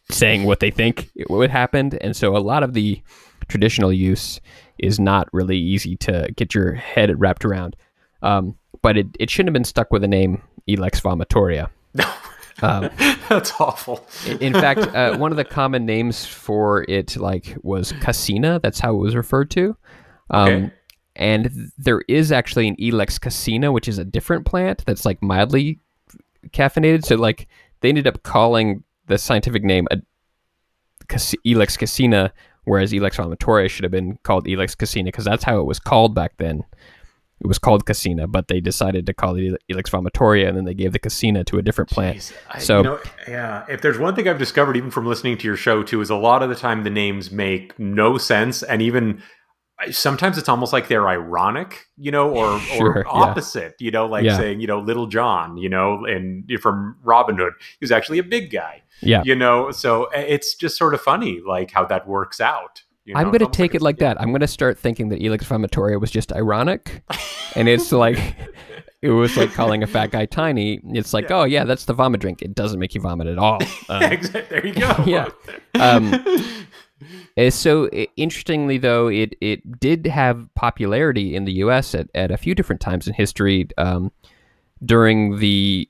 saying 0.10 0.43
what 0.46 0.60
they 0.60 0.72
think 0.72 1.10
it 1.15 1.30
would 1.30 1.50
happened, 1.50 1.98
and 2.02 2.15
so 2.15 2.36
a 2.36 2.39
lot 2.39 2.63
of 2.63 2.74
the 2.74 3.02
traditional 3.48 3.91
use 3.91 4.39
is 4.78 5.00
not 5.00 5.28
really 5.34 5.58
easy 5.58 5.96
to 5.96 6.28
get 6.36 6.54
your 6.54 6.74
head 6.74 7.20
wrapped 7.20 7.43
around. 7.46 7.76
Um, 8.21 8.58
but 8.82 8.97
it, 8.97 9.08
it 9.19 9.30
shouldn't 9.30 9.49
have 9.49 9.53
been 9.53 9.63
stuck 9.63 9.91
with 9.91 10.01
the 10.01 10.08
name 10.08 10.41
Ilex 10.67 11.01
Vomitoria. 11.01 11.69
Um, 12.63 12.89
That's 13.30 13.53
awful. 13.60 14.03
in 14.41 14.51
fact, 14.53 14.80
uh, 14.95 15.15
one 15.17 15.30
of 15.30 15.38
the 15.38 15.45
common 15.45 15.86
names 15.86 16.25
for 16.25 16.86
it, 16.89 17.15
like, 17.15 17.56
was 17.62 17.91
casina. 18.01 18.60
That's 18.63 18.80
how 18.80 18.95
it 18.95 18.97
was 18.97 19.15
referred 19.15 19.51
to. 19.51 19.77
Um, 20.32 20.47
Okay. 20.49 20.71
And 21.15 21.71
there 21.77 22.01
is 22.08 22.32
actually 22.32 22.67
an 22.67 22.75
Ilex 22.77 23.19
casina, 23.21 23.71
which 23.71 23.88
is 23.88 23.97
a 23.99 24.06
different 24.06 24.45
plant 24.45 24.84
that's 24.86 25.03
like 25.06 25.21
mildly 25.21 25.80
caffeinated. 26.49 27.06
So, 27.06 27.15
like, 27.15 27.47
they 27.82 27.89
ended 27.89 28.08
up 28.08 28.23
calling 28.23 28.84
the 29.08 29.17
scientific 29.19 29.63
name 29.63 29.88
a 29.91 29.97
cas- 31.08 31.36
Ilex 31.45 31.77
casina, 31.77 32.32
whereas 32.65 32.91
Ilex 32.91 33.15
vomitoria 33.15 33.69
should 33.69 33.84
have 33.84 33.91
been 33.91 34.17
called 34.23 34.45
Ilex 34.45 34.75
casina 34.77 35.10
because 35.10 35.25
that's 35.25 35.43
how 35.43 35.60
it 35.60 35.65
was 35.65 35.80
called 35.80 36.13
back 36.15 36.34
then. 36.38 36.63
It 37.39 37.45
was 37.47 37.60
called 37.60 37.86
casina, 37.86 38.28
but 38.28 38.47
they 38.47 38.60
decided 38.60 39.06
to 39.06 39.13
call 39.13 39.36
it 39.36 39.62
Ilex 39.71 39.91
vomitoria, 39.91 40.47
and 40.47 40.58
then 40.58 40.65
they 40.65 40.73
gave 40.73 40.91
the 40.91 41.00
casina 41.00 41.43
to 41.45 41.58
a 41.60 41.62
different 41.62 41.89
plant. 41.89 42.17
Jeez, 42.17 42.34
I- 42.50 42.58
So- 42.60 42.78
you 42.78 42.84
know, 42.84 43.00
yeah, 43.28 43.65
if 43.69 43.82
there's 43.82 44.00
one 44.00 44.15
thing 44.15 44.28
I've 44.28 44.39
discovered 44.39 44.76
even 44.76 44.89
from 44.89 45.06
listening 45.06 45.38
to 45.38 45.47
your 45.47 45.56
show 45.58 45.84
too, 45.84 46.02
is 46.02 46.10
a 46.10 46.15
lot 46.15 46.41
of 46.41 46.50
the 46.50 46.56
time 46.56 46.84
the 46.84 46.89
names 46.89 47.32
make 47.32 47.78
no 47.80 48.17
sense, 48.17 48.63
and 48.63 48.82
even 48.82 49.21
sometimes 49.91 50.39
it's 50.39 50.50
almost 50.50 50.73
like 50.73 50.88
they're 50.88 51.08
ironic, 51.08 51.86
you 51.97 52.10
know, 52.10 52.32
or 52.32 52.60
Sure, 52.78 52.91
or 52.93 53.04
yeah. 53.06 53.12
opposite, 53.12 53.76
you 53.80 53.91
know, 53.91 54.08
like 54.08 54.23
Yeah. 54.26 54.36
saying 54.38 54.60
you 54.60 54.65
know 54.65 54.80
Little 54.80 55.06
John, 55.06 55.58
you 55.58 55.69
know, 55.69 56.04
and 56.06 56.50
from 56.60 56.95
Robin 57.04 57.38
Hood, 57.38 57.54
he 57.60 57.78
was 57.84 57.91
actually 57.91 58.17
a 58.17 58.23
big 58.23 58.50
guy, 58.52 58.82
Yeah. 59.02 59.21
you 59.23 59.36
know, 59.36 59.69
so 59.69 60.06
uh, 60.06 60.10
it's 60.28 60.56
just 60.56 60.78
sort 60.78 60.95
of 60.95 61.02
funny 61.02 61.41
like 61.47 61.69
how 61.71 61.86
that 61.86 62.08
works 62.08 62.41
out. 62.41 62.82
You 63.08 63.13
know? 63.13 63.20
I'm 63.22 63.28
going 63.28 63.39
to 63.39 63.46
take 63.48 63.72
like 63.72 63.76
it 63.76 63.82
like 63.82 63.98
that. 64.00 64.20
I'm 64.22 64.30
going 64.30 64.41
to 64.41 64.48
start 64.48 64.78
thinking 64.78 65.10
that 65.10 65.22
Ilex 65.22 65.43
Vomitoria 65.46 66.00
was 66.00 66.12
just 66.12 66.32
ironic. 66.34 67.02
and 67.56 67.67
it's 67.70 67.91
like, 67.91 68.20
it 69.02 69.10
was 69.12 69.38
like 69.38 69.54
calling 69.54 69.82
a 69.82 69.88
fat 69.88 70.12
guy 70.12 70.26
tiny. 70.26 70.82
It's 70.89 71.13
like, 71.13 71.32
oh, 71.32 71.46
yeah, 71.46 71.63
that's 71.63 71.86
the 71.86 71.93
vomit 71.93 72.20
drink. 72.22 72.41
It 72.41 72.54
doesn't 72.54 72.80
make 72.80 72.93
you 72.93 73.02
vomit 73.02 73.28
at 73.28 73.38
all. 73.38 73.60
Exactly. 73.89 74.41
There 74.50 74.65
you 74.67 74.74
go. 74.80 75.04
Yeah. 75.08 75.30
Um, 75.76 76.13
Uh, 77.38 77.52
so 77.52 77.88
i- 77.93 78.08
interestingly, 78.17 78.80
though, 78.80 79.08
it 79.08 79.36
it 79.39 79.80
did 79.80 80.08
have 80.08 80.50
popularity 80.56 81.36
in 81.36 81.46
the 81.46 81.52
U.S. 81.63 81.93
at, 81.93 82.10
at 82.15 82.32
a 82.32 82.38
few 82.38 82.56
different 82.56 82.82
times 82.82 83.08
in 83.08 83.13
history. 83.13 83.67
Um, 83.78 84.12
during 84.84 85.38
the 85.38 85.88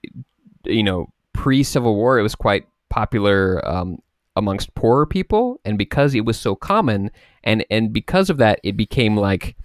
you 0.65 0.83
know 0.83 1.07
pre 1.31 1.63
Civil 1.63 1.95
War, 1.95 2.19
it 2.19 2.23
was 2.23 2.35
quite 2.35 2.67
popular 2.89 3.65
um, 3.65 3.99
amongst 4.37 4.73
poorer 4.75 5.05
people, 5.05 5.59
and 5.65 5.77
because 5.77 6.15
it 6.15 6.23
was 6.25 6.39
so 6.39 6.55
common, 6.55 7.11
and 7.43 7.65
and 7.69 7.91
because 7.91 8.29
of 8.29 8.37
that, 8.37 8.59
it 8.63 8.77
became 8.77 9.17
like 9.17 9.55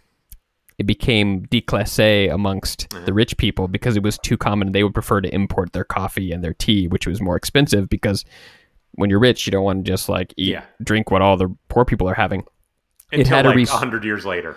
it 0.79 0.87
became 0.87 1.47
déclassé 1.47 2.33
amongst 2.33 2.89
the 3.05 3.13
rich 3.13 3.37
people 3.37 3.69
because 3.69 3.97
it 3.97 4.03
was 4.03 4.19
too 4.19 4.37
common. 4.37 4.73
They 4.73 4.83
would 4.83 4.95
prefer 4.95 5.21
to 5.21 5.33
import 5.35 5.73
their 5.73 5.85
coffee 5.85 6.33
and 6.33 6.43
their 6.43 6.55
tea, 6.55 6.89
which 6.89 7.07
was 7.07 7.21
more 7.21 7.37
expensive 7.37 7.89
because 7.89 8.25
when 8.93 9.09
you're 9.11 9.21
rich, 9.21 9.47
you 9.47 9.51
don't 9.53 9.65
want 9.65 9.85
to 9.85 9.91
just 9.91 10.09
like 10.09 10.35
eat, 10.37 10.49
Yeah. 10.53 10.65
drink 10.83 11.11
what 11.11 11.23
all 11.23 11.37
the 11.37 11.55
poor 11.69 11.85
people 11.85 12.09
are 12.09 12.15
having. 12.15 12.45
Until 13.13 13.37
had 13.37 13.45
a 13.47 13.49
like 13.51 13.55
a 13.55 13.59
res- 13.59 13.71
hundred 13.71 14.05
years 14.05 14.25
later, 14.25 14.57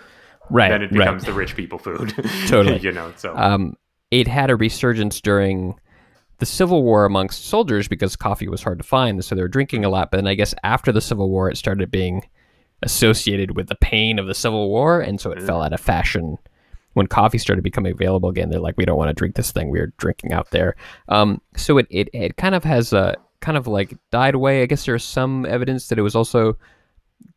Right, 0.50 0.70
then 0.70 0.82
it 0.82 0.90
becomes 0.90 1.24
the 1.24 1.32
rich 1.34 1.54
people 1.54 1.78
food. 1.78 2.12
Totally. 2.46 2.78
you 2.80 2.92
know. 2.92 3.12
So 3.16 3.36
Um, 3.36 3.74
it 4.10 4.26
had 4.26 4.50
a 4.50 4.56
resurgence 4.56 5.20
during 5.20 5.74
the 6.38 6.46
Civil 6.46 6.82
War 6.82 7.04
amongst 7.04 7.46
soldiers 7.46 7.88
because 7.88 8.16
coffee 8.16 8.48
was 8.48 8.62
hard 8.62 8.78
to 8.78 8.84
find, 8.84 9.24
so 9.24 9.34
they 9.34 9.42
were 9.42 9.48
drinking 9.48 9.84
a 9.84 9.88
lot. 9.88 10.10
But 10.10 10.18
then 10.18 10.26
I 10.26 10.34
guess 10.34 10.54
after 10.62 10.92
the 10.92 11.00
Civil 11.00 11.30
War, 11.30 11.50
it 11.50 11.56
started 11.56 11.90
being 11.90 12.22
associated 12.82 13.56
with 13.56 13.68
the 13.68 13.74
pain 13.76 14.18
of 14.18 14.26
the 14.26 14.34
Civil 14.34 14.68
War, 14.68 15.00
and 15.00 15.20
so 15.20 15.32
it 15.32 15.42
fell 15.42 15.62
out 15.62 15.72
of 15.72 15.80
fashion. 15.80 16.38
When 16.92 17.06
coffee 17.06 17.38
started 17.38 17.62
becoming 17.62 17.92
available 17.92 18.30
again, 18.30 18.48
they're 18.48 18.60
like, 18.60 18.76
we 18.78 18.86
don't 18.86 18.96
want 18.96 19.10
to 19.10 19.14
drink 19.14 19.34
this 19.34 19.52
thing 19.52 19.68
we're 19.70 19.92
drinking 19.98 20.32
out 20.32 20.50
there. 20.50 20.76
Um, 21.08 21.42
so 21.54 21.76
it, 21.76 21.86
it, 21.90 22.08
it 22.14 22.36
kind 22.36 22.54
of 22.54 22.64
has 22.64 22.94
a 22.94 23.16
kind 23.40 23.58
of 23.58 23.66
like 23.66 23.94
died 24.10 24.34
away. 24.34 24.62
I 24.62 24.66
guess 24.66 24.86
there's 24.86 25.04
some 25.04 25.44
evidence 25.44 25.88
that 25.88 25.98
it 25.98 26.02
was 26.02 26.16
also 26.16 26.56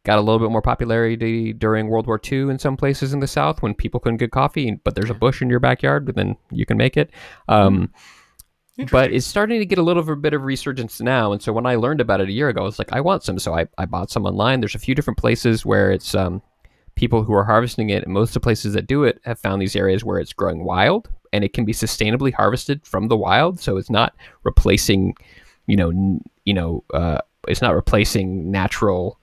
got 0.06 0.18
a 0.18 0.22
little 0.22 0.40
bit 0.40 0.52
more 0.52 0.62
popularity 0.62 1.54
during 1.54 1.88
World 1.88 2.08
War 2.08 2.20
II 2.32 2.50
in 2.50 2.58
some 2.58 2.78
places 2.78 3.14
in 3.14 3.20
the 3.20 3.28
South 3.28 3.62
when 3.62 3.74
people 3.74 4.00
couldn't 4.00 4.18
get 4.18 4.32
coffee, 4.32 4.80
but 4.84 4.96
there's 4.96 5.10
a 5.10 5.14
bush 5.14 5.42
in 5.42 5.50
your 5.50 5.60
backyard, 5.60 6.06
but 6.06 6.16
then 6.16 6.38
you 6.52 6.66
can 6.66 6.78
make 6.78 6.96
it. 6.96 7.12
Um, 7.48 7.92
but 8.92 9.12
it's 9.12 9.26
starting 9.26 9.60
to 9.60 9.66
get 9.66 9.78
a 9.78 9.84
little 9.84 10.04
bit 10.16 10.34
of 10.34 10.44
resurgence 10.44 11.02
now. 11.02 11.32
And 11.32 11.42
so 11.42 11.52
when 11.54 11.66
I 11.66 11.76
learned 11.76 12.02
about 12.02 12.22
it 12.22 12.30
a 12.30 12.32
year 12.32 12.50
ago, 12.50 12.62
I 12.62 12.66
was 12.66 12.80
like, 12.80 12.94
I 12.94 13.02
want 13.02 13.24
some. 13.24 13.40
So 13.40 13.54
I, 13.56 13.68
I 13.78 13.86
bought 13.86 14.10
some 14.12 14.26
online. 14.26 14.60
There's 14.62 14.76
a 14.76 14.80
few 14.80 14.96
different 14.96 15.18
places 15.18 15.66
where 15.66 15.92
it's 15.92 16.16
um, 16.16 16.42
people 16.96 17.24
who 17.24 17.34
are 17.34 17.44
harvesting 17.46 17.90
it. 17.90 18.04
And 18.04 18.14
most 18.14 18.30
of 18.30 18.34
the 18.36 18.40
places 18.42 18.74
that 18.74 18.88
do 18.88 19.04
it 19.04 19.20
have 19.26 19.40
found 19.40 19.62
these 19.62 19.76
areas 19.76 20.04
where 20.04 20.20
it's 20.20 20.34
growing 20.34 20.64
wild 20.64 21.10
and 21.34 21.44
it 21.44 21.54
can 21.54 21.66
be 21.66 21.74
sustainably 21.74 22.34
harvested 22.34 22.86
from 22.86 23.08
the 23.08 23.18
wild. 23.18 23.60
So 23.60 23.78
it's 23.78 23.90
not 23.90 24.16
replacing, 24.44 25.16
you 25.68 25.76
know, 25.76 25.90
n- 25.90 26.22
you 26.46 26.54
know, 26.54 26.84
uh, 26.94 27.20
it's 27.48 27.62
not 27.62 27.76
replacing 27.76 28.50
natural 28.52 29.20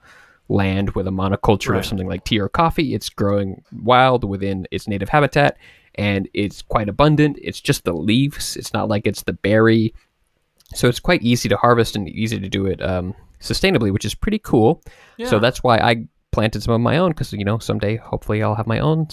land 0.49 0.91
with 0.91 1.07
a 1.07 1.11
monoculture 1.11 1.71
Right. 1.71 1.79
of 1.79 1.85
something 1.85 2.07
like 2.07 2.23
tea 2.23 2.39
or 2.39 2.47
coffee. 2.47 2.93
It's 2.93 3.09
growing 3.09 3.63
wild 3.81 4.23
within 4.23 4.65
its 4.71 4.87
native 4.87 5.09
habitat, 5.09 5.57
and 5.97 6.27
it's 6.33 6.61
quite 6.61 6.89
abundant. 6.89 7.39
It's 7.41 7.59
just 7.61 7.83
the 7.85 7.93
leaves. 7.93 8.55
It's 8.55 8.73
not 8.73 8.87
like 8.89 9.07
it's 9.07 9.23
the 9.23 9.33
berry. 9.33 9.93
So 10.75 10.87
it's 10.87 10.99
quite 10.99 11.23
easy 11.23 11.49
to 11.49 11.57
harvest 11.57 11.95
and 11.95 12.09
easy 12.09 12.39
to 12.39 12.49
do 12.49 12.65
it 12.65 12.81
um, 12.81 13.13
sustainably, 13.39 13.91
which 13.91 14.05
is 14.05 14.15
pretty 14.15 14.39
cool. 14.39 14.81
So 15.25 15.39
that's 15.39 15.63
why 15.63 15.77
I 15.77 16.07
planted 16.31 16.61
some 16.61 16.73
of 16.73 16.81
my 16.81 16.97
own 16.97 17.11
because 17.11 17.33
you 17.33 17.43
know 17.43 17.57
someday 17.57 17.95
hopefully 17.95 18.43
I'll 18.43 18.53
have 18.53 18.67
my 18.67 18.79
own 18.79 19.07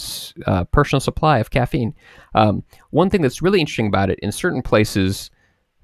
uh, 0.47 0.65
personal 0.65 1.01
supply 1.01 1.39
of 1.39 1.51
caffeine. 1.51 1.95
Um, 2.35 2.63
one 2.91 3.09
thing 3.09 3.23
that's 3.23 3.41
really 3.41 3.61
interesting 3.61 3.87
about 3.87 4.11
it 4.11 4.19
in 4.19 4.31
certain 4.33 4.61
places, 4.63 5.31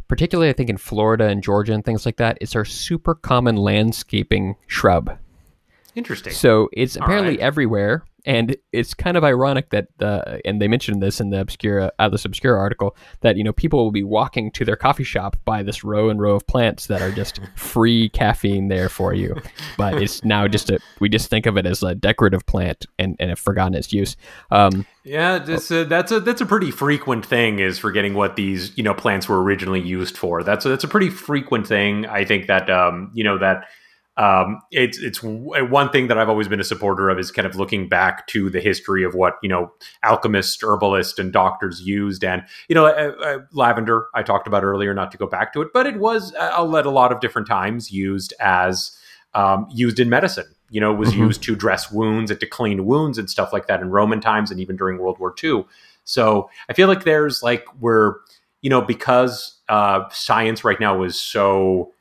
particularly 0.08 0.50
I 0.50 0.52
think 0.52 0.68
in 0.68 0.76
Florida 0.76 1.28
and 1.28 1.42
Georgia 1.42 1.72
and 1.72 1.84
things 1.84 2.04
like 2.04 2.16
that, 2.16 2.36
it's 2.40 2.56
our 2.56 2.64
super 2.64 3.14
common 3.14 3.56
landscaping 3.56 4.56
shrub. 4.66 5.16
Interesting. 5.94 6.32
So 6.32 6.68
it's 6.72 6.96
All 6.96 7.04
apparently 7.04 7.36
right. 7.36 7.40
everywhere, 7.40 8.04
and 8.24 8.56
it's 8.72 8.94
kind 8.94 9.16
of 9.16 9.24
ironic 9.24 9.70
that, 9.70 9.88
uh, 10.00 10.38
and 10.44 10.60
they 10.60 10.68
mentioned 10.68 11.02
this 11.02 11.20
in 11.20 11.30
the 11.30 11.40
obscura, 11.40 11.92
uh, 11.98 12.08
this 12.08 12.24
obscure 12.24 12.56
article 12.56 12.96
that 13.20 13.36
you 13.36 13.44
know 13.44 13.52
people 13.52 13.82
will 13.84 13.90
be 13.90 14.02
walking 14.02 14.50
to 14.52 14.64
their 14.64 14.76
coffee 14.76 15.04
shop 15.04 15.36
by 15.44 15.62
this 15.62 15.84
row 15.84 16.10
and 16.10 16.20
row 16.20 16.34
of 16.34 16.46
plants 16.46 16.86
that 16.86 17.02
are 17.02 17.12
just 17.12 17.40
free 17.56 18.08
caffeine 18.10 18.68
there 18.68 18.88
for 18.88 19.14
you, 19.14 19.36
but 19.76 20.00
it's 20.02 20.24
now 20.24 20.46
just 20.48 20.70
a 20.70 20.78
we 21.00 21.08
just 21.08 21.30
think 21.30 21.46
of 21.46 21.56
it 21.56 21.66
as 21.66 21.82
a 21.82 21.94
decorative 21.94 22.44
plant 22.46 22.86
and 22.98 23.16
and 23.18 23.30
have 23.30 23.38
forgotten 23.38 23.74
its 23.74 23.92
use. 23.92 24.16
Um, 24.50 24.86
Yeah, 25.04 25.38
this, 25.38 25.70
uh, 25.70 25.84
that's 25.84 26.12
a 26.12 26.20
that's 26.20 26.40
a 26.40 26.46
pretty 26.46 26.70
frequent 26.70 27.24
thing 27.24 27.58
is 27.58 27.78
forgetting 27.78 28.14
what 28.14 28.36
these 28.36 28.76
you 28.76 28.82
know 28.82 28.94
plants 28.94 29.28
were 29.28 29.42
originally 29.42 29.80
used 29.80 30.16
for. 30.16 30.42
That's 30.42 30.66
a, 30.66 30.68
that's 30.68 30.84
a 30.84 30.88
pretty 30.88 31.08
frequent 31.08 31.66
thing. 31.66 32.06
I 32.06 32.24
think 32.24 32.46
that 32.48 32.68
um, 32.68 33.10
you 33.14 33.24
know 33.24 33.38
that 33.38 33.64
um, 34.16 34.60
it's 34.70 34.98
it's 34.98 35.22
one 35.22 35.90
thing 35.90 36.08
that 36.08 36.18
I've 36.18 36.28
always 36.28 36.48
been 36.48 36.60
a 36.60 36.64
supporter 36.64 37.08
of 37.08 37.18
is 37.18 37.30
kind 37.30 37.46
of 37.46 37.56
looking 37.56 37.88
back 37.88 38.26
to 38.28 38.50
the 38.50 38.60
history 38.60 39.02
of 39.04 39.14
what 39.14 39.36
you 39.42 39.48
know 39.48 39.72
alchemists, 40.02 40.62
herbalists, 40.62 41.18
and 41.18 41.32
doctors 41.32 41.80
used, 41.82 42.24
and 42.24 42.42
you 42.68 42.74
know 42.74 42.86
uh, 42.86 43.12
uh, 43.24 43.38
lavender 43.52 44.08
I 44.14 44.22
talked 44.22 44.46
about 44.46 44.64
earlier. 44.64 44.92
Not 44.92 45.10
to 45.12 45.18
go 45.18 45.26
back 45.26 45.52
to 45.54 45.62
it, 45.62 45.68
but 45.72 45.86
it 45.86 45.98
was 45.98 46.34
uh, 46.34 46.76
at 46.76 46.86
a 46.86 46.90
lot 46.90 47.12
of 47.12 47.20
different 47.20 47.48
times 47.48 47.90
used 47.92 48.34
as 48.40 48.96
um, 49.34 49.66
used 49.72 50.00
in 50.00 50.08
medicine. 50.10 50.46
You 50.70 50.80
know, 50.80 50.92
it 50.92 50.98
was 50.98 51.14
Mhm. 51.14 51.18
used 51.18 51.42
to 51.44 51.56
dress 51.56 51.90
wounds 51.90 52.30
and 52.30 52.38
to 52.40 52.46
clean 52.46 52.84
wounds 52.86 53.16
and 53.18 53.28
stuff 53.30 53.52
like 53.52 53.66
that 53.68 53.80
in 53.80 53.90
Roman 53.90 54.20
times 54.20 54.50
and 54.50 54.60
even 54.60 54.76
during 54.76 54.98
World 54.98 55.18
War 55.18 55.34
II. 55.42 55.64
So 56.04 56.50
I 56.68 56.74
feel 56.74 56.88
like 56.88 57.04
there's 57.04 57.42
like 57.42 57.64
we're 57.80 58.16
you 58.60 58.68
know 58.70 58.82
because 58.82 59.58
uh, 59.68 60.08
science 60.10 60.64
right 60.64 60.78
now 60.80 61.02
is 61.04 61.18
so 61.18 61.92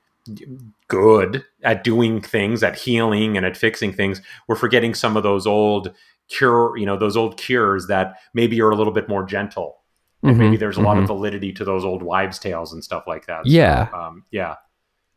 good 0.88 1.44
at 1.64 1.84
doing 1.84 2.22
things, 2.22 2.64
at 2.64 2.78
healing 2.78 3.38
and 3.38 3.46
at 3.46 3.58
fixing 3.58 3.94
things, 3.94 4.22
we're 4.48 4.56
forgetting 4.56 4.94
some 4.94 5.18
of 5.18 5.24
those 5.24 5.46
old 5.48 5.94
cure, 6.30 6.78
you 6.78 6.86
know, 6.86 6.98
those 6.98 7.18
old 7.18 7.38
cures 7.38 7.88
that 7.88 8.16
maybe 8.34 8.62
are 8.62 8.70
a 8.70 8.76
little 8.76 8.94
bit 8.94 9.10
more 9.10 9.24
gentle. 9.24 9.78
And 10.22 10.38
maybe 10.38 10.58
mhm, 10.58 10.60
there's 10.60 10.78
a 10.78 10.82
lot 10.82 10.98
mhm. 10.98 11.04
of 11.04 11.08
validity 11.08 11.54
to 11.54 11.64
those 11.64 11.86
old 11.86 12.04
wives' 12.04 12.40
tales 12.40 12.74
and 12.74 12.84
stuff 12.84 13.06
like 13.08 13.26
that. 13.28 13.46
So, 13.46 13.52
Yeah. 13.52 13.88
um, 13.94 14.26
yeah. 14.32 14.56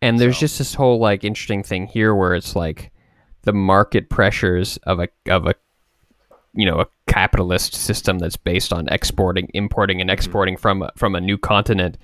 And 0.01 0.19
there's 0.21 0.37
So- 0.37 0.41
just 0.41 0.59
this 0.59 0.75
whole 0.75 0.99
like 1.01 1.25
interesting 1.25 1.63
thing 1.65 1.87
here 1.87 2.15
where 2.15 2.35
it's 2.35 2.55
like 2.55 2.93
the 3.43 3.53
market 3.53 4.11
pressures 4.11 4.77
of 4.85 5.01
a 5.01 5.09
of 5.29 5.47
a 5.47 5.55
you 6.55 6.67
know 6.67 6.81
a 6.81 6.87
capitalist 7.09 7.75
system 7.75 8.19
that's 8.19 8.37
based 8.37 8.73
on 8.73 8.87
exporting, 8.89 9.49
importing, 9.55 10.01
and 10.01 10.11
exporting 10.11 10.57
from 10.57 10.89
from 10.97 11.15
a 11.15 11.21
new 11.21 11.39
continent. 11.39 11.99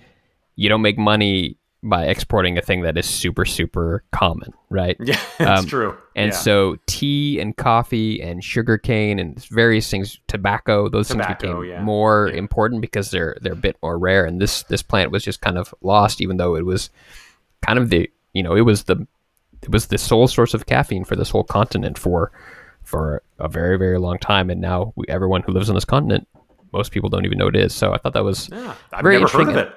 You 0.57 0.69
don't 0.69 0.83
make 0.83 0.99
money 0.99 1.58
by 1.83 2.07
exporting 2.07 2.59
a 2.59 2.61
thing 2.61 2.83
that 2.83 2.99
is 2.99 3.07
super 3.07 3.45
super 3.45 4.03
common, 4.11 4.53
right? 4.70 4.97
Yeah, 5.05 5.20
that's 5.39 5.61
Um, 5.61 5.66
true. 5.66 5.97
And 6.16 6.33
yeah. 6.33 6.37
so 6.39 6.76
tea 6.87 7.39
and 7.41 7.57
coffee 7.57 8.20
and 8.20 8.43
sugarcane 8.43 9.18
and 9.20 9.43
various 9.47 9.89
things, 9.89 10.18
tobacco, 10.26 10.89
those 10.89 11.09
things 11.09 11.24
became 11.26 11.62
yeah. 11.64 11.81
more 11.83 12.29
Yeah. 12.33 12.39
important 12.39 12.81
because 12.81 13.11
they're 13.12 13.37
they're 13.41 13.53
a 13.53 13.57
bit 13.57 13.76
more 13.83 13.97
rare. 13.99 14.24
And 14.24 14.41
this 14.41 14.64
this 14.64 14.83
plant 14.83 15.12
was 15.12 15.22
just 15.22 15.41
kind 15.41 15.57
of 15.57 15.72
lost, 15.81 16.20
even 16.20 16.37
though 16.37 16.57
it 16.57 16.66
was 16.66 16.91
kind 17.64 17.79
of 17.79 17.91
the 17.91 18.11
you 18.33 18.43
know 18.43 18.57
it 18.57 18.62
was 18.62 18.85
the 18.85 19.07
it 19.62 19.70
was 19.70 19.87
the 19.87 19.99
sole 19.99 20.26
source 20.29 20.55
of 20.55 20.66
caffeine 20.66 21.05
for 21.05 21.14
this 21.16 21.31
whole 21.31 21.45
continent 21.45 21.97
for 21.99 22.33
for 22.83 23.22
a 23.39 23.49
very 23.49 23.79
very 23.79 23.99
long 24.01 24.18
time. 24.18 24.51
And 24.51 24.61
now 24.61 24.93
we, 24.97 25.05
everyone 25.09 25.43
who 25.43 25.53
lives 25.53 25.68
on 25.68 25.76
this 25.76 25.85
continent, 25.85 26.26
most 26.72 26.91
people 26.91 27.09
don't 27.09 27.24
even 27.24 27.39
know 27.39 27.45
what 27.45 27.57
it 27.57 27.64
is. 27.64 27.74
So 27.74 27.93
I 27.93 27.99
thought 27.99 28.14
that 28.14 28.24
was 28.24 28.49
yeah, 28.51 28.74
I've 28.93 29.03
very 29.05 29.20
never 29.20 29.29
heard 29.29 29.49
of 29.49 29.57
it. 29.57 29.72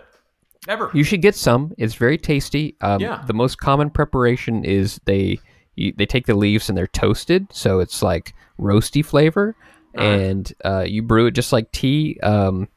Ever. 0.67 0.91
you 0.93 1.03
should 1.03 1.21
get 1.21 1.35
some. 1.35 1.73
It's 1.77 1.95
very 1.95 2.17
tasty. 2.17 2.75
Um, 2.81 3.01
Yeah. 3.01 3.23
The 3.25 3.33
most 3.33 3.57
common 3.57 3.89
preparation 3.89 4.63
is 4.63 4.99
they 5.05 5.39
you, 5.75 5.93
they 5.97 6.05
take 6.05 6.27
the 6.27 6.35
leaves 6.35 6.69
and 6.69 6.77
they're 6.77 6.87
toasted, 6.87 7.47
so 7.51 7.79
it's 7.79 8.01
like 8.01 8.33
roasty 8.59 9.03
flavor, 9.03 9.55
and 9.95 10.51
uh, 10.63 10.85
you 10.87 11.01
brew 11.01 11.25
it 11.27 11.31
just 11.31 11.51
like 11.51 11.71
tea. 11.71 12.19
Um, 12.21 12.67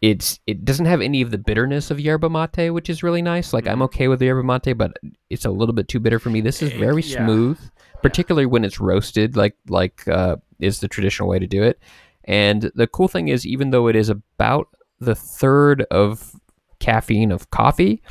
it's 0.00 0.38
it 0.46 0.64
doesn't 0.64 0.86
have 0.86 1.00
any 1.00 1.22
of 1.22 1.30
the 1.30 1.38
bitterness 1.38 1.90
of 1.90 1.98
yerba 2.00 2.30
mate, 2.30 2.70
which 2.70 2.88
is 2.88 3.02
really 3.02 3.22
nice. 3.22 3.52
Like 3.52 3.66
I'm 3.66 3.82
okay 3.82 4.08
with 4.08 4.20
the 4.20 4.26
yerba 4.26 4.44
mate, 4.44 4.74
but 4.74 4.96
it's 5.28 5.44
a 5.44 5.50
little 5.50 5.74
bit 5.74 5.88
too 5.88 6.00
bitter 6.00 6.18
for 6.18 6.30
me. 6.30 6.40
This 6.40 6.62
is 6.62 6.72
very 6.72 7.02
yeah. 7.02 7.24
smooth, 7.24 7.58
particularly 8.00 8.46
when 8.46 8.64
it's 8.64 8.80
roasted, 8.80 9.36
like 9.36 9.56
like 9.68 10.06
uh, 10.06 10.36
is 10.60 10.80
the 10.80 10.88
traditional 10.88 11.28
way 11.28 11.38
to 11.38 11.46
do 11.46 11.62
it. 11.62 11.80
And 12.24 12.70
the 12.74 12.86
cool 12.86 13.08
thing 13.08 13.28
is, 13.28 13.46
even 13.46 13.70
though 13.70 13.88
it 13.88 13.96
is 13.96 14.08
about 14.08 14.68
the 15.00 15.14
third 15.14 15.82
of 15.90 16.36
caffeine 16.80 17.30
of 17.32 17.50
coffee, 17.50 18.02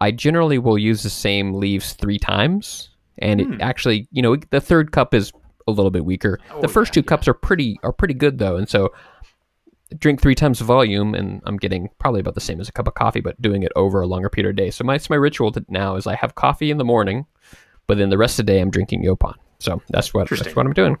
I 0.00 0.10
generally 0.10 0.58
will 0.58 0.78
use 0.78 1.02
the 1.02 1.10
same 1.10 1.54
leaves 1.54 1.94
three 1.94 2.18
times, 2.18 2.90
and 3.18 3.40
Hmm. 3.40 3.52
it 3.54 3.60
actually, 3.62 4.08
you 4.12 4.22
know, 4.22 4.36
the 4.50 4.60
third 4.60 4.92
cup 4.92 5.14
is 5.14 5.32
a 5.68 5.72
little 5.72 5.90
bit 5.90 6.04
weaker. 6.04 6.38
Oh, 6.54 6.60
the 6.60 6.68
first 6.68 6.90
yeah, 6.90 7.02
two 7.02 7.06
cups 7.06 7.26
are 7.28 7.34
pretty 7.34 7.78
are 7.82 7.92
pretty 7.92 8.14
good 8.14 8.38
though, 8.38 8.56
and 8.56 8.68
so 8.68 8.92
drink 9.98 10.20
three 10.20 10.34
times 10.34 10.58
the 10.58 10.64
volume, 10.64 11.14
and 11.14 11.40
I'm 11.44 11.56
getting 11.56 11.88
probably 11.98 12.20
about 12.20 12.34
the 12.34 12.40
same 12.40 12.60
as 12.60 12.68
a 12.68 12.72
cup 12.72 12.88
of 12.88 12.94
coffee, 12.94 13.20
but 13.20 13.40
doing 13.40 13.62
it 13.62 13.72
over 13.76 14.00
a 14.00 14.06
longer 14.06 14.28
period 14.28 14.50
of 14.50 14.56
day. 14.56 14.70
So 14.70 14.84
my 14.84 14.98
my 15.08 15.16
ritual 15.16 15.52
to, 15.52 15.64
now 15.68 15.96
is 15.96 16.06
I 16.06 16.14
have 16.16 16.34
coffee 16.34 16.70
in 16.70 16.78
the 16.78 16.84
morning, 16.84 17.26
but 17.86 17.96
then 17.98 18.10
the 18.10 18.18
rest 18.18 18.38
of 18.38 18.46
the 18.46 18.52
day 18.52 18.60
I'm 18.60 18.70
drinking 18.70 19.02
Yaupon. 19.04 19.34
So 19.58 19.80
that's 19.88 20.12
what 20.12 20.28
that's 20.28 20.54
what 20.54 20.66
I'm 20.66 20.72
doing. 20.72 20.98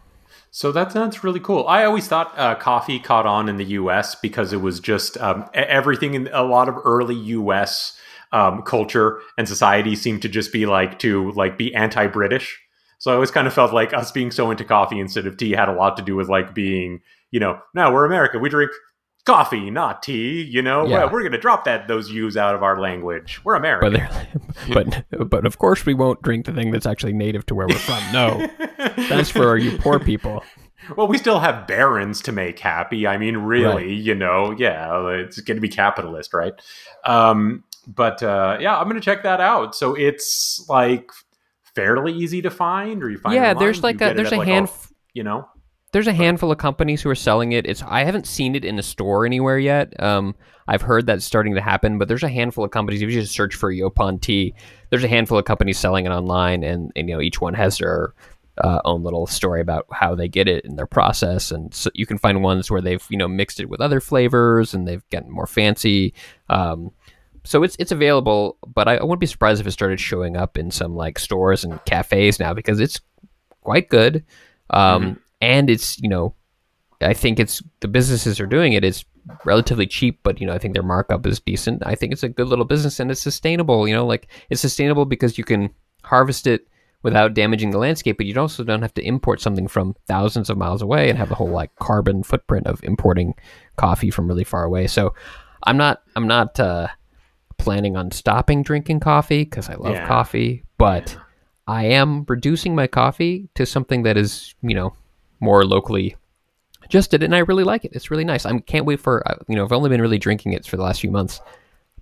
So 0.50 0.72
that 0.72 0.92
sounds 0.92 1.22
really 1.22 1.40
cool. 1.40 1.66
I 1.68 1.84
always 1.84 2.08
thought 2.08 2.32
uh, 2.36 2.54
coffee 2.54 2.98
caught 2.98 3.26
on 3.26 3.48
in 3.48 3.56
the 3.56 3.64
U.S. 3.64 4.14
because 4.14 4.52
it 4.52 4.60
was 4.60 4.80
just 4.80 5.18
um, 5.18 5.48
everything 5.52 6.14
in 6.14 6.28
a 6.32 6.42
lot 6.42 6.68
of 6.68 6.76
early 6.84 7.14
U.S. 7.14 7.98
Um, 8.32 8.62
culture 8.62 9.20
and 9.36 9.46
society 9.46 9.94
seemed 9.94 10.22
to 10.22 10.28
just 10.28 10.52
be 10.52 10.66
like 10.66 10.98
to 11.00 11.30
like 11.32 11.58
be 11.58 11.74
anti-British. 11.74 12.58
So 12.98 13.10
I 13.10 13.14
always 13.14 13.30
kind 13.30 13.46
of 13.46 13.52
felt 13.52 13.74
like 13.74 13.92
us 13.92 14.10
being 14.10 14.30
so 14.30 14.50
into 14.50 14.64
coffee 14.64 14.98
instead 14.98 15.26
of 15.26 15.36
tea 15.36 15.52
had 15.52 15.68
a 15.68 15.74
lot 15.74 15.96
to 15.98 16.02
do 16.02 16.16
with 16.16 16.28
like 16.28 16.54
being, 16.54 17.00
you 17.30 17.40
know, 17.40 17.60
no, 17.74 17.92
we're 17.92 18.06
America. 18.06 18.38
We 18.38 18.48
drink 18.48 18.70
coffee, 19.26 19.70
not 19.70 20.02
tea. 20.02 20.42
You 20.42 20.62
know, 20.62 20.86
Yeah. 20.86 20.98
Well, 20.98 21.10
we're 21.10 21.20
going 21.20 21.32
to 21.32 21.38
drop 21.38 21.64
that 21.64 21.88
those 21.88 22.10
U's 22.10 22.36
out 22.36 22.54
of 22.54 22.62
our 22.62 22.80
language. 22.80 23.40
We're 23.44 23.56
American. 23.56 24.08
But 24.72 25.04
but 25.10 25.28
but 25.30 25.46
of 25.46 25.58
course 25.58 25.84
we 25.84 25.92
won't 25.92 26.22
drink 26.22 26.46
the 26.46 26.52
thing 26.52 26.70
that's 26.70 26.86
actually 26.86 27.12
native 27.12 27.44
to 27.46 27.54
where 27.54 27.66
we're 27.66 27.78
from. 27.78 28.02
No, 28.12 28.48
that's 29.08 29.30
for 29.30 29.56
you 29.56 29.76
poor 29.78 29.98
people. 29.98 30.42
Well, 30.96 31.08
we 31.08 31.18
still 31.18 31.40
have 31.40 31.66
barons 31.66 32.22
to 32.22 32.32
make 32.32 32.58
happy. 32.58 33.06
I 33.06 33.16
mean, 33.16 33.38
really, 33.38 33.92
you 33.92 34.14
know, 34.14 34.52
yeah, 34.52 35.08
it's 35.08 35.40
going 35.40 35.56
to 35.56 35.60
be 35.60 35.68
capitalist, 35.68 36.32
right? 36.32 36.54
Um, 37.04 37.64
but 37.86 38.22
uh, 38.22 38.58
yeah, 38.60 38.78
I'm 38.78 38.84
going 38.84 38.94
to 38.94 39.04
check 39.04 39.22
that 39.24 39.40
out. 39.40 39.74
So 39.74 39.94
it's 39.94 40.64
like 40.68 41.10
fairly 41.74 42.12
easy 42.12 42.42
to 42.42 42.50
find, 42.50 43.02
or 43.02 43.10
you 43.10 43.18
find. 43.18 43.34
yeah, 43.34 43.50
online? 43.50 43.58
there's 43.58 43.82
like 43.82 43.96
a 43.96 44.14
there's 44.14 44.32
a 44.32 44.36
like, 44.36 44.48
hand. 44.48 44.70
you 45.12 45.24
know, 45.24 45.48
there's 45.96 46.06
a 46.06 46.12
handful 46.12 46.52
of 46.52 46.58
companies 46.58 47.00
who 47.00 47.08
are 47.08 47.14
selling 47.14 47.52
it. 47.52 47.64
It's 47.64 47.82
I 47.82 48.04
haven't 48.04 48.26
seen 48.26 48.54
it 48.54 48.66
in 48.66 48.78
a 48.78 48.82
store 48.82 49.24
anywhere 49.24 49.58
yet. 49.58 49.98
Um, 49.98 50.34
I've 50.68 50.82
heard 50.82 51.06
that's 51.06 51.24
starting 51.24 51.54
to 51.54 51.62
happen, 51.62 51.96
but 51.96 52.06
there's 52.06 52.22
a 52.22 52.28
handful 52.28 52.66
of 52.66 52.70
companies. 52.70 53.00
If 53.00 53.08
you 53.08 53.18
just 53.18 53.32
search 53.32 53.54
for 53.54 53.72
Yaupon 53.72 54.20
tea, 54.20 54.52
there's 54.90 55.04
a 55.04 55.08
handful 55.08 55.38
of 55.38 55.46
companies 55.46 55.78
selling 55.78 56.04
it 56.04 56.10
online, 56.10 56.64
and, 56.64 56.92
and 56.96 57.08
you 57.08 57.14
know 57.14 57.22
each 57.22 57.40
one 57.40 57.54
has 57.54 57.78
their 57.78 58.12
uh, 58.58 58.82
own 58.84 59.04
little 59.04 59.26
story 59.26 59.62
about 59.62 59.86
how 59.90 60.14
they 60.14 60.28
get 60.28 60.48
it 60.48 60.66
and 60.66 60.78
their 60.78 60.86
process. 60.86 61.50
And 61.50 61.72
so 61.72 61.88
you 61.94 62.04
can 62.04 62.18
find 62.18 62.42
ones 62.42 62.70
where 62.70 62.82
they've 62.82 63.02
you 63.08 63.16
know 63.16 63.26
mixed 63.26 63.58
it 63.58 63.70
with 63.70 63.80
other 63.80 64.02
flavors 64.02 64.74
and 64.74 64.86
they've 64.86 65.08
gotten 65.08 65.30
more 65.30 65.46
fancy. 65.46 66.12
Um, 66.50 66.90
so 67.42 67.62
it's 67.62 67.74
it's 67.78 67.92
available, 67.92 68.58
but 68.66 68.86
I, 68.86 68.96
I 68.96 69.02
wouldn't 69.02 69.20
be 69.20 69.26
surprised 69.26 69.62
if 69.62 69.66
it 69.66 69.72
started 69.72 69.98
showing 69.98 70.36
up 70.36 70.58
in 70.58 70.70
some 70.70 70.94
like 70.94 71.18
stores 71.18 71.64
and 71.64 71.82
cafes 71.86 72.38
now 72.38 72.52
because 72.52 72.80
it's 72.80 73.00
quite 73.62 73.88
good. 73.88 74.26
Um, 74.68 75.20
And 75.40 75.68
it's 75.70 75.98
you 76.00 76.08
know, 76.08 76.34
I 77.00 77.14
think 77.14 77.38
it's 77.38 77.62
the 77.80 77.88
businesses 77.88 78.40
are 78.40 78.46
doing 78.46 78.72
it. 78.72 78.84
It's 78.84 79.04
relatively 79.44 79.86
cheap, 79.86 80.20
but 80.22 80.40
you 80.40 80.46
know, 80.46 80.52
I 80.52 80.58
think 80.58 80.74
their 80.74 80.82
markup 80.82 81.26
is 81.26 81.40
decent. 81.40 81.82
I 81.84 81.94
think 81.94 82.12
it's 82.12 82.22
a 82.22 82.28
good 82.28 82.48
little 82.48 82.64
business 82.64 83.00
and 83.00 83.10
it's 83.10 83.20
sustainable. 83.20 83.86
You 83.88 83.94
know, 83.94 84.06
like 84.06 84.28
it's 84.50 84.60
sustainable 84.60 85.04
because 85.04 85.36
you 85.38 85.44
can 85.44 85.70
harvest 86.04 86.46
it 86.46 86.68
without 87.02 87.34
damaging 87.34 87.70
the 87.70 87.78
landscape, 87.78 88.16
but 88.16 88.26
you 88.26 88.40
also 88.40 88.64
don't 88.64 88.82
have 88.82 88.94
to 88.94 89.02
import 89.06 89.40
something 89.40 89.68
from 89.68 89.94
thousands 90.08 90.50
of 90.50 90.56
miles 90.56 90.82
away 90.82 91.08
and 91.08 91.18
have 91.18 91.28
the 91.28 91.34
whole 91.34 91.50
like 91.50 91.74
carbon 91.76 92.22
footprint 92.22 92.66
of 92.66 92.82
importing 92.82 93.34
coffee 93.76 94.10
from 94.10 94.26
really 94.26 94.42
far 94.44 94.64
away. 94.64 94.86
So 94.86 95.14
I'm 95.64 95.76
not 95.76 96.02
I'm 96.16 96.26
not 96.26 96.58
uh, 96.58 96.88
planning 97.58 97.96
on 97.96 98.10
stopping 98.10 98.62
drinking 98.62 99.00
coffee 99.00 99.44
because 99.44 99.68
I 99.68 99.74
love 99.74 99.94
Yeah. 99.96 100.06
coffee, 100.06 100.62
but 100.78 101.16
I 101.66 101.84
am 101.86 102.24
reducing 102.28 102.74
my 102.74 102.86
coffee 102.86 103.48
to 103.54 103.66
something 103.66 104.02
that 104.04 104.16
is 104.16 104.54
you 104.62 104.74
know 104.74 104.94
more 105.40 105.64
locally 105.64 106.16
just 106.88 107.08
adjusted, 107.12 107.22
and 107.24 107.34
I 107.34 107.38
really 107.38 107.64
like 107.64 107.84
it. 107.84 107.92
It's 107.94 108.10
really 108.12 108.24
nice. 108.24 108.46
I 108.46 108.56
can't 108.60 108.84
wait 108.86 109.00
for 109.00 109.26
uh, 109.28 109.36
you 109.48 109.56
know 109.56 109.64
I've 109.64 109.72
only 109.72 109.88
been 109.90 110.00
really 110.00 110.18
drinking 110.18 110.52
it 110.52 110.66
for 110.66 110.76
the 110.76 110.84
last 110.84 111.00
few 111.00 111.10
months, 111.10 111.40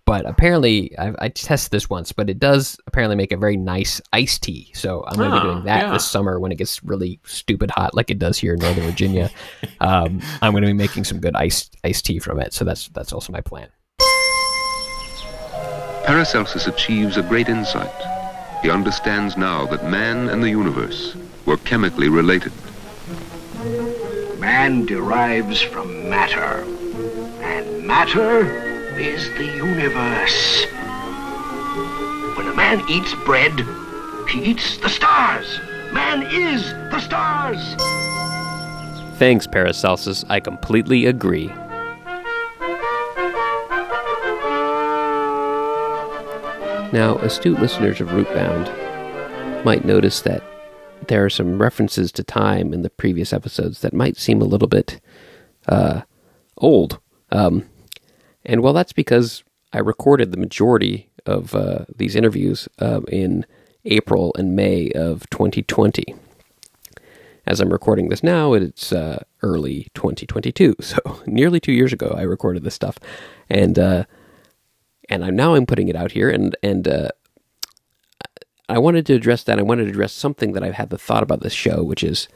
but 0.05 0.27
apparently 0.27 0.97
I, 0.99 1.15
I 1.19 1.29
tested 1.31 1.71
this 1.71 1.89
once, 1.89 2.13
but 2.13 2.29
it 2.29 2.39
does 2.39 2.79
apparently 2.87 3.17
make 3.17 3.33
a 3.33 3.39
very 3.39 3.57
nice 3.57 4.03
iced 4.13 4.43
tea. 4.43 4.71
So 4.75 5.03
I'm 5.07 5.17
going 5.17 5.31
to 5.31 5.37
be 5.37 5.41
Oh, 5.41 5.53
doing 5.53 5.65
that 5.65 5.85
yeah. 5.85 5.93
this 5.93 6.07
summer 6.07 6.39
when 6.39 6.53
it 6.53 6.57
gets 6.59 6.85
really 6.85 7.19
stupid 7.25 7.71
hot, 7.71 7.95
like 7.95 8.11
it 8.11 8.19
does 8.19 8.37
here 8.39 8.53
in 8.55 8.61
Northern 8.61 8.85
Virginia. 8.85 9.31
um, 9.81 10.21
I'm 10.43 10.53
going 10.53 10.63
to 10.63 10.69
be 10.69 10.75
making 10.75 11.05
some 11.05 11.19
good 11.19 11.35
iced 11.35 11.77
iced 11.83 12.05
tea 12.05 12.19
from 12.19 12.39
it. 12.39 12.53
So 12.53 12.67
that's 12.67 12.89
that's 12.89 13.13
also 13.15 13.33
my 13.33 13.41
plan. 13.41 13.69
Paracelsus 16.05 16.67
achieves 16.67 17.17
a 17.17 17.23
great 17.23 17.49
insight. 17.49 17.91
He 18.63 18.71
understands 18.71 19.39
now 19.39 19.65
that 19.67 19.85
man 19.91 20.29
and 20.29 20.43
the 20.43 20.51
universe 20.51 21.17
were 21.47 21.57
chemically 21.59 22.09
related. 22.11 22.53
Man 24.39 24.85
derives 24.85 25.63
from 25.63 26.11
matter, 26.11 26.65
and 27.41 27.87
matter 27.87 28.45
is 28.99 29.27
the 29.39 29.47
universe. 29.47 30.67
When 32.37 32.47
a 32.49 32.55
man 32.55 32.85
eats 32.91 33.15
bread, 33.25 33.67
he 34.29 34.45
eats 34.51 34.77
the 34.79 34.91
stars. 34.91 35.61
Man 35.93 36.25
is 36.31 36.63
the 36.91 37.01
stars. 37.01 37.75
Thanks, 39.19 39.47
Paracelsus. 39.47 40.25
I 40.29 40.41
completely 40.41 41.07
agree. 41.07 41.47
Now, 46.93 47.17
astute 47.23 47.59
listeners 47.61 48.01
of 48.01 48.09
Rootbound 48.09 49.65
might 49.65 49.85
notice 49.85 50.21
that 50.21 50.43
there 51.09 51.25
are 51.25 51.31
some 51.31 51.61
references 51.61 52.13
to 52.13 52.25
time 52.25 52.73
in 52.73 52.83
the 52.83 52.91
previous 52.91 53.33
episodes 53.33 53.81
that 53.81 53.93
might 53.93 54.17
seem 54.17 54.41
a 54.41 54.47
little 54.47 54.69
bit 54.69 55.01
uh, 55.67 56.03
old. 56.59 57.01
Um, 57.31 57.69
and 58.45 58.63
well, 58.63 58.73
that's 58.73 58.93
because 58.93 59.43
I 59.73 59.79
recorded 59.79 60.31
the 60.31 60.37
majority 60.37 61.11
of 61.27 61.55
uh, 61.55 61.87
these 61.95 62.15
interviews 62.15 62.69
uh, 62.79 63.01
in 63.09 63.47
April 63.85 64.35
and 64.39 64.55
May 64.55 64.91
of 64.91 65.29
2020 65.31 66.15
as 67.47 67.61
I'm 67.61 67.71
recording 67.71 68.09
this 68.09 68.23
now, 68.23 68.55
it's 68.55 68.93
uh, 68.93 69.23
early 69.43 69.89
2022. 69.95 70.77
So 70.85 70.99
nearly 71.27 71.61
two 71.61 71.73
years 71.73 71.93
ago, 71.93 72.15
I 72.17 72.23
recorded 72.23 72.63
this 72.63 72.75
stuff, 72.75 72.99
and 73.49 73.79
uh, 73.79 74.05
and 75.09 75.25
I'm 75.25 75.35
now 75.35 75.55
I'm 75.55 75.67
putting 75.67 75.89
it 75.89 75.97
out 75.97 76.13
here, 76.13 76.31
and 76.31 76.57
and 76.63 76.87
uh, 76.87 77.09
I 78.69 78.79
wanted 78.79 79.07
to 79.07 79.15
address 79.15 79.43
that. 79.45 79.59
I 79.59 79.63
wanted 79.63 79.85
to 79.85 79.91
address 79.91 80.13
something 80.13 80.53
that 80.53 80.63
I've 80.63 80.75
had 80.75 80.91
the 80.91 80.99
thought 80.99 81.23
about 81.23 81.41
this 81.41 81.53
show, 81.53 81.83
which 81.83 82.03
is 82.03 82.29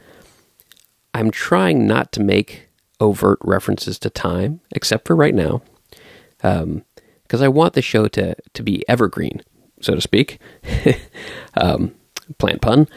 I'm 1.15 1.31
trying 1.31 1.87
not 1.87 2.13
to 2.13 2.23
make 2.23 2.69
overt 3.01 3.39
references 3.43 3.99
to 4.01 4.11
time, 4.11 4.61
except 4.73 5.07
for 5.07 5.17
right 5.17 5.35
now, 5.35 5.63
because 6.37 7.43
I 7.43 7.49
want 7.49 7.75
the 7.75 7.83
show 7.83 8.09
to 8.09 8.35
to 8.53 8.63
be 8.63 8.87
evergreen, 8.89 9.43
so 9.81 9.95
to 9.95 10.01
speak. 10.01 10.39
um, 11.57 11.95
plant 12.39 12.61
pun. 12.61 12.89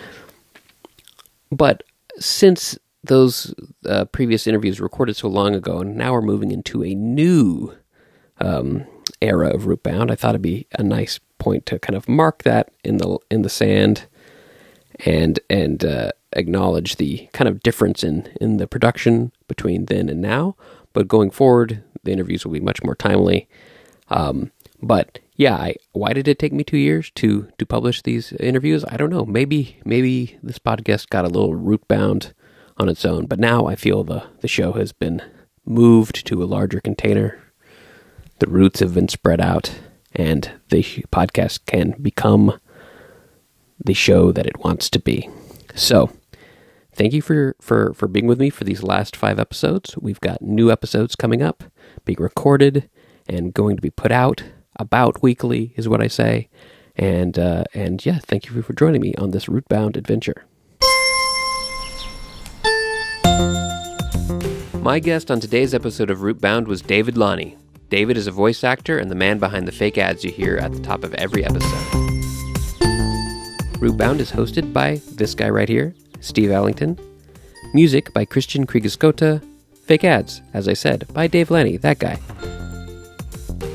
But 1.51 1.83
since 2.19 2.77
those 3.03 3.53
uh, 3.87 4.05
previous 4.05 4.45
interviews 4.45 4.79
recorded 4.79 5.15
so 5.15 5.27
long 5.27 5.55
ago, 5.55 5.79
and 5.79 5.95
now 5.95 6.13
we're 6.13 6.21
moving 6.21 6.51
into 6.51 6.83
a 6.83 6.93
new 6.93 7.75
um, 8.39 8.85
era 9.21 9.49
of 9.53 9.63
Rootbound, 9.63 10.11
I 10.11 10.15
thought 10.15 10.31
it'd 10.31 10.41
be 10.41 10.67
a 10.77 10.83
nice 10.83 11.19
point 11.41 11.65
to 11.65 11.79
kind 11.79 11.97
of 11.97 12.07
mark 12.07 12.43
that 12.43 12.71
in 12.83 12.97
the 12.97 13.17
in 13.29 13.41
the 13.41 13.49
sand, 13.49 14.05
and 15.05 15.39
and 15.49 15.83
uh, 15.83 16.11
acknowledge 16.33 16.95
the 16.95 17.27
kind 17.33 17.49
of 17.49 17.61
difference 17.63 18.03
in 18.03 18.31
in 18.39 18.57
the 18.57 18.67
production 18.67 19.31
between 19.47 19.85
then 19.85 20.07
and 20.07 20.21
now. 20.21 20.55
But 20.93 21.07
going 21.07 21.31
forward, 21.31 21.83
the 22.03 22.11
interviews 22.11 22.45
will 22.45 22.53
be 22.53 22.59
much 22.59 22.83
more 22.83 22.95
timely. 22.95 23.47
Um, 24.09 24.51
but 24.81 25.19
yeah, 25.35 25.55
I, 25.55 25.75
why 25.93 26.13
did 26.13 26.27
it 26.27 26.37
take 26.37 26.53
me 26.53 26.63
two 26.63 26.77
years 26.77 27.09
to 27.15 27.47
to 27.57 27.65
publish 27.65 28.01
these 28.01 28.31
interviews? 28.33 28.85
I 28.87 28.97
don't 28.97 29.09
know. 29.09 29.25
Maybe 29.25 29.77
maybe 29.83 30.37
this 30.43 30.59
podcast 30.59 31.09
got 31.09 31.25
a 31.25 31.29
little 31.29 31.55
root 31.55 31.87
bound 31.87 32.33
on 32.77 32.89
its 32.89 33.05
own, 33.05 33.25
but 33.25 33.39
now 33.39 33.65
I 33.65 33.75
feel 33.75 34.03
the 34.03 34.23
the 34.41 34.47
show 34.47 34.73
has 34.73 34.91
been 34.91 35.21
moved 35.65 36.25
to 36.27 36.43
a 36.43 36.45
larger 36.45 36.79
container. 36.79 37.39
The 38.39 38.47
roots 38.47 38.79
have 38.79 38.93
been 38.93 39.07
spread 39.07 39.39
out, 39.39 39.79
and 40.13 40.51
the 40.69 40.83
podcast 41.11 41.65
can 41.65 41.95
become 42.01 42.59
the 43.83 43.93
show 43.93 44.31
that 44.31 44.45
it 44.45 44.59
wants 44.59 44.89
to 44.89 44.99
be. 44.99 45.29
So, 45.75 46.11
thank 46.93 47.13
you 47.13 47.21
for 47.21 47.55
for 47.61 47.93
for 47.93 48.07
being 48.07 48.27
with 48.27 48.39
me 48.39 48.49
for 48.49 48.63
these 48.63 48.83
last 48.83 49.15
five 49.15 49.39
episodes. 49.39 49.97
We've 49.97 50.19
got 50.19 50.41
new 50.41 50.71
episodes 50.71 51.15
coming 51.15 51.41
up, 51.41 51.63
being 52.05 52.19
recorded 52.19 52.89
and 53.27 53.53
going 53.53 53.75
to 53.75 53.81
be 53.81 53.89
put 53.89 54.11
out 54.11 54.43
about 54.77 55.21
weekly, 55.21 55.73
is 55.75 55.87
what 55.87 56.01
I 56.01 56.07
say. 56.07 56.49
And 56.95 57.39
uh, 57.39 57.63
and 57.73 58.05
yeah, 58.05 58.19
thank 58.19 58.45
you 58.45 58.61
for 58.61 58.73
joining 58.73 59.01
me 59.01 59.13
on 59.15 59.31
this 59.31 59.45
rootbound 59.45 59.97
adventure. 59.97 60.45
My 64.81 64.97
guest 64.97 65.29
on 65.29 65.39
today's 65.39 65.75
episode 65.75 66.09
of 66.09 66.19
Rootbound 66.19 66.65
was 66.65 66.81
David 66.81 67.15
Lonnie. 67.15 67.55
David 67.91 68.15
is 68.15 68.25
a 68.25 68.31
voice 68.31 68.63
actor 68.63 68.97
and 68.99 69.11
the 69.11 69.15
man 69.15 69.37
behind 69.37 69.67
the 69.67 69.71
fake 69.73 69.97
ads 69.97 70.23
you 70.23 70.31
hear 70.31 70.55
at 70.55 70.71
the 70.71 70.79
top 70.79 71.03
of 71.03 71.13
every 71.15 71.43
episode. 71.43 71.69
Rootbound 73.81 74.19
is 74.19 74.31
hosted 74.31 74.71
by 74.71 75.01
this 75.11 75.35
guy 75.35 75.49
right 75.49 75.67
here, 75.67 75.93
Steve 76.21 76.51
Allington. 76.51 76.97
Music 77.73 78.13
by 78.13 78.23
Christian 78.23 78.65
Kriegescota. 78.65 79.43
Fake 79.83 80.05
ads, 80.05 80.41
as 80.53 80.69
I 80.69 80.73
said, 80.73 81.05
by 81.13 81.27
Dave 81.27 81.51
Lenny, 81.51 81.75
that 81.77 81.99
guy. 81.99 82.15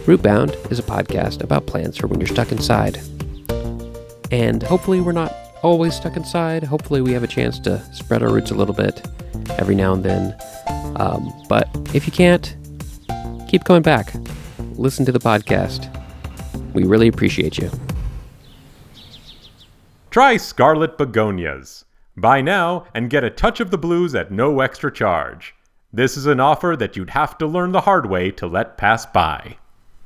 Rootbound 0.06 0.72
is 0.72 0.78
a 0.78 0.82
podcast 0.82 1.42
about 1.42 1.66
plants 1.66 1.98
for 1.98 2.06
when 2.06 2.18
you're 2.18 2.26
stuck 2.26 2.52
inside. 2.52 2.98
And 4.30 4.62
hopefully, 4.62 5.02
we're 5.02 5.12
not 5.12 5.34
always 5.62 5.94
stuck 5.94 6.16
inside. 6.16 6.64
Hopefully, 6.64 7.02
we 7.02 7.12
have 7.12 7.22
a 7.22 7.28
chance 7.28 7.58
to 7.60 7.82
spread 7.92 8.22
our 8.22 8.32
roots 8.32 8.50
a 8.50 8.54
little 8.54 8.74
bit 8.74 9.06
every 9.58 9.74
now 9.74 9.92
and 9.92 10.02
then. 10.02 10.34
Um, 10.96 11.30
but 11.50 11.68
if 11.92 12.06
you 12.06 12.12
can't, 12.12 12.56
keep 13.46 13.64
coming 13.64 13.82
back. 13.82 14.12
Listen 14.74 15.04
to 15.06 15.12
the 15.12 15.18
podcast. 15.18 15.92
We 16.72 16.84
really 16.84 17.08
appreciate 17.08 17.58
you. 17.58 17.70
Try 20.10 20.36
Scarlet 20.36 20.96
Begonias. 20.96 21.84
Buy 22.16 22.40
now 22.40 22.86
and 22.94 23.10
get 23.10 23.24
a 23.24 23.30
touch 23.30 23.60
of 23.60 23.70
the 23.70 23.78
blues 23.78 24.14
at 24.14 24.30
no 24.30 24.60
extra 24.60 24.92
charge. 24.92 25.54
This 25.92 26.16
is 26.16 26.26
an 26.26 26.40
offer 26.40 26.74
that 26.78 26.96
you'd 26.96 27.10
have 27.10 27.36
to 27.38 27.46
learn 27.46 27.72
the 27.72 27.82
hard 27.82 28.06
way 28.06 28.30
to 28.32 28.46
let 28.46 28.78
pass 28.78 29.06
by. 29.06 29.58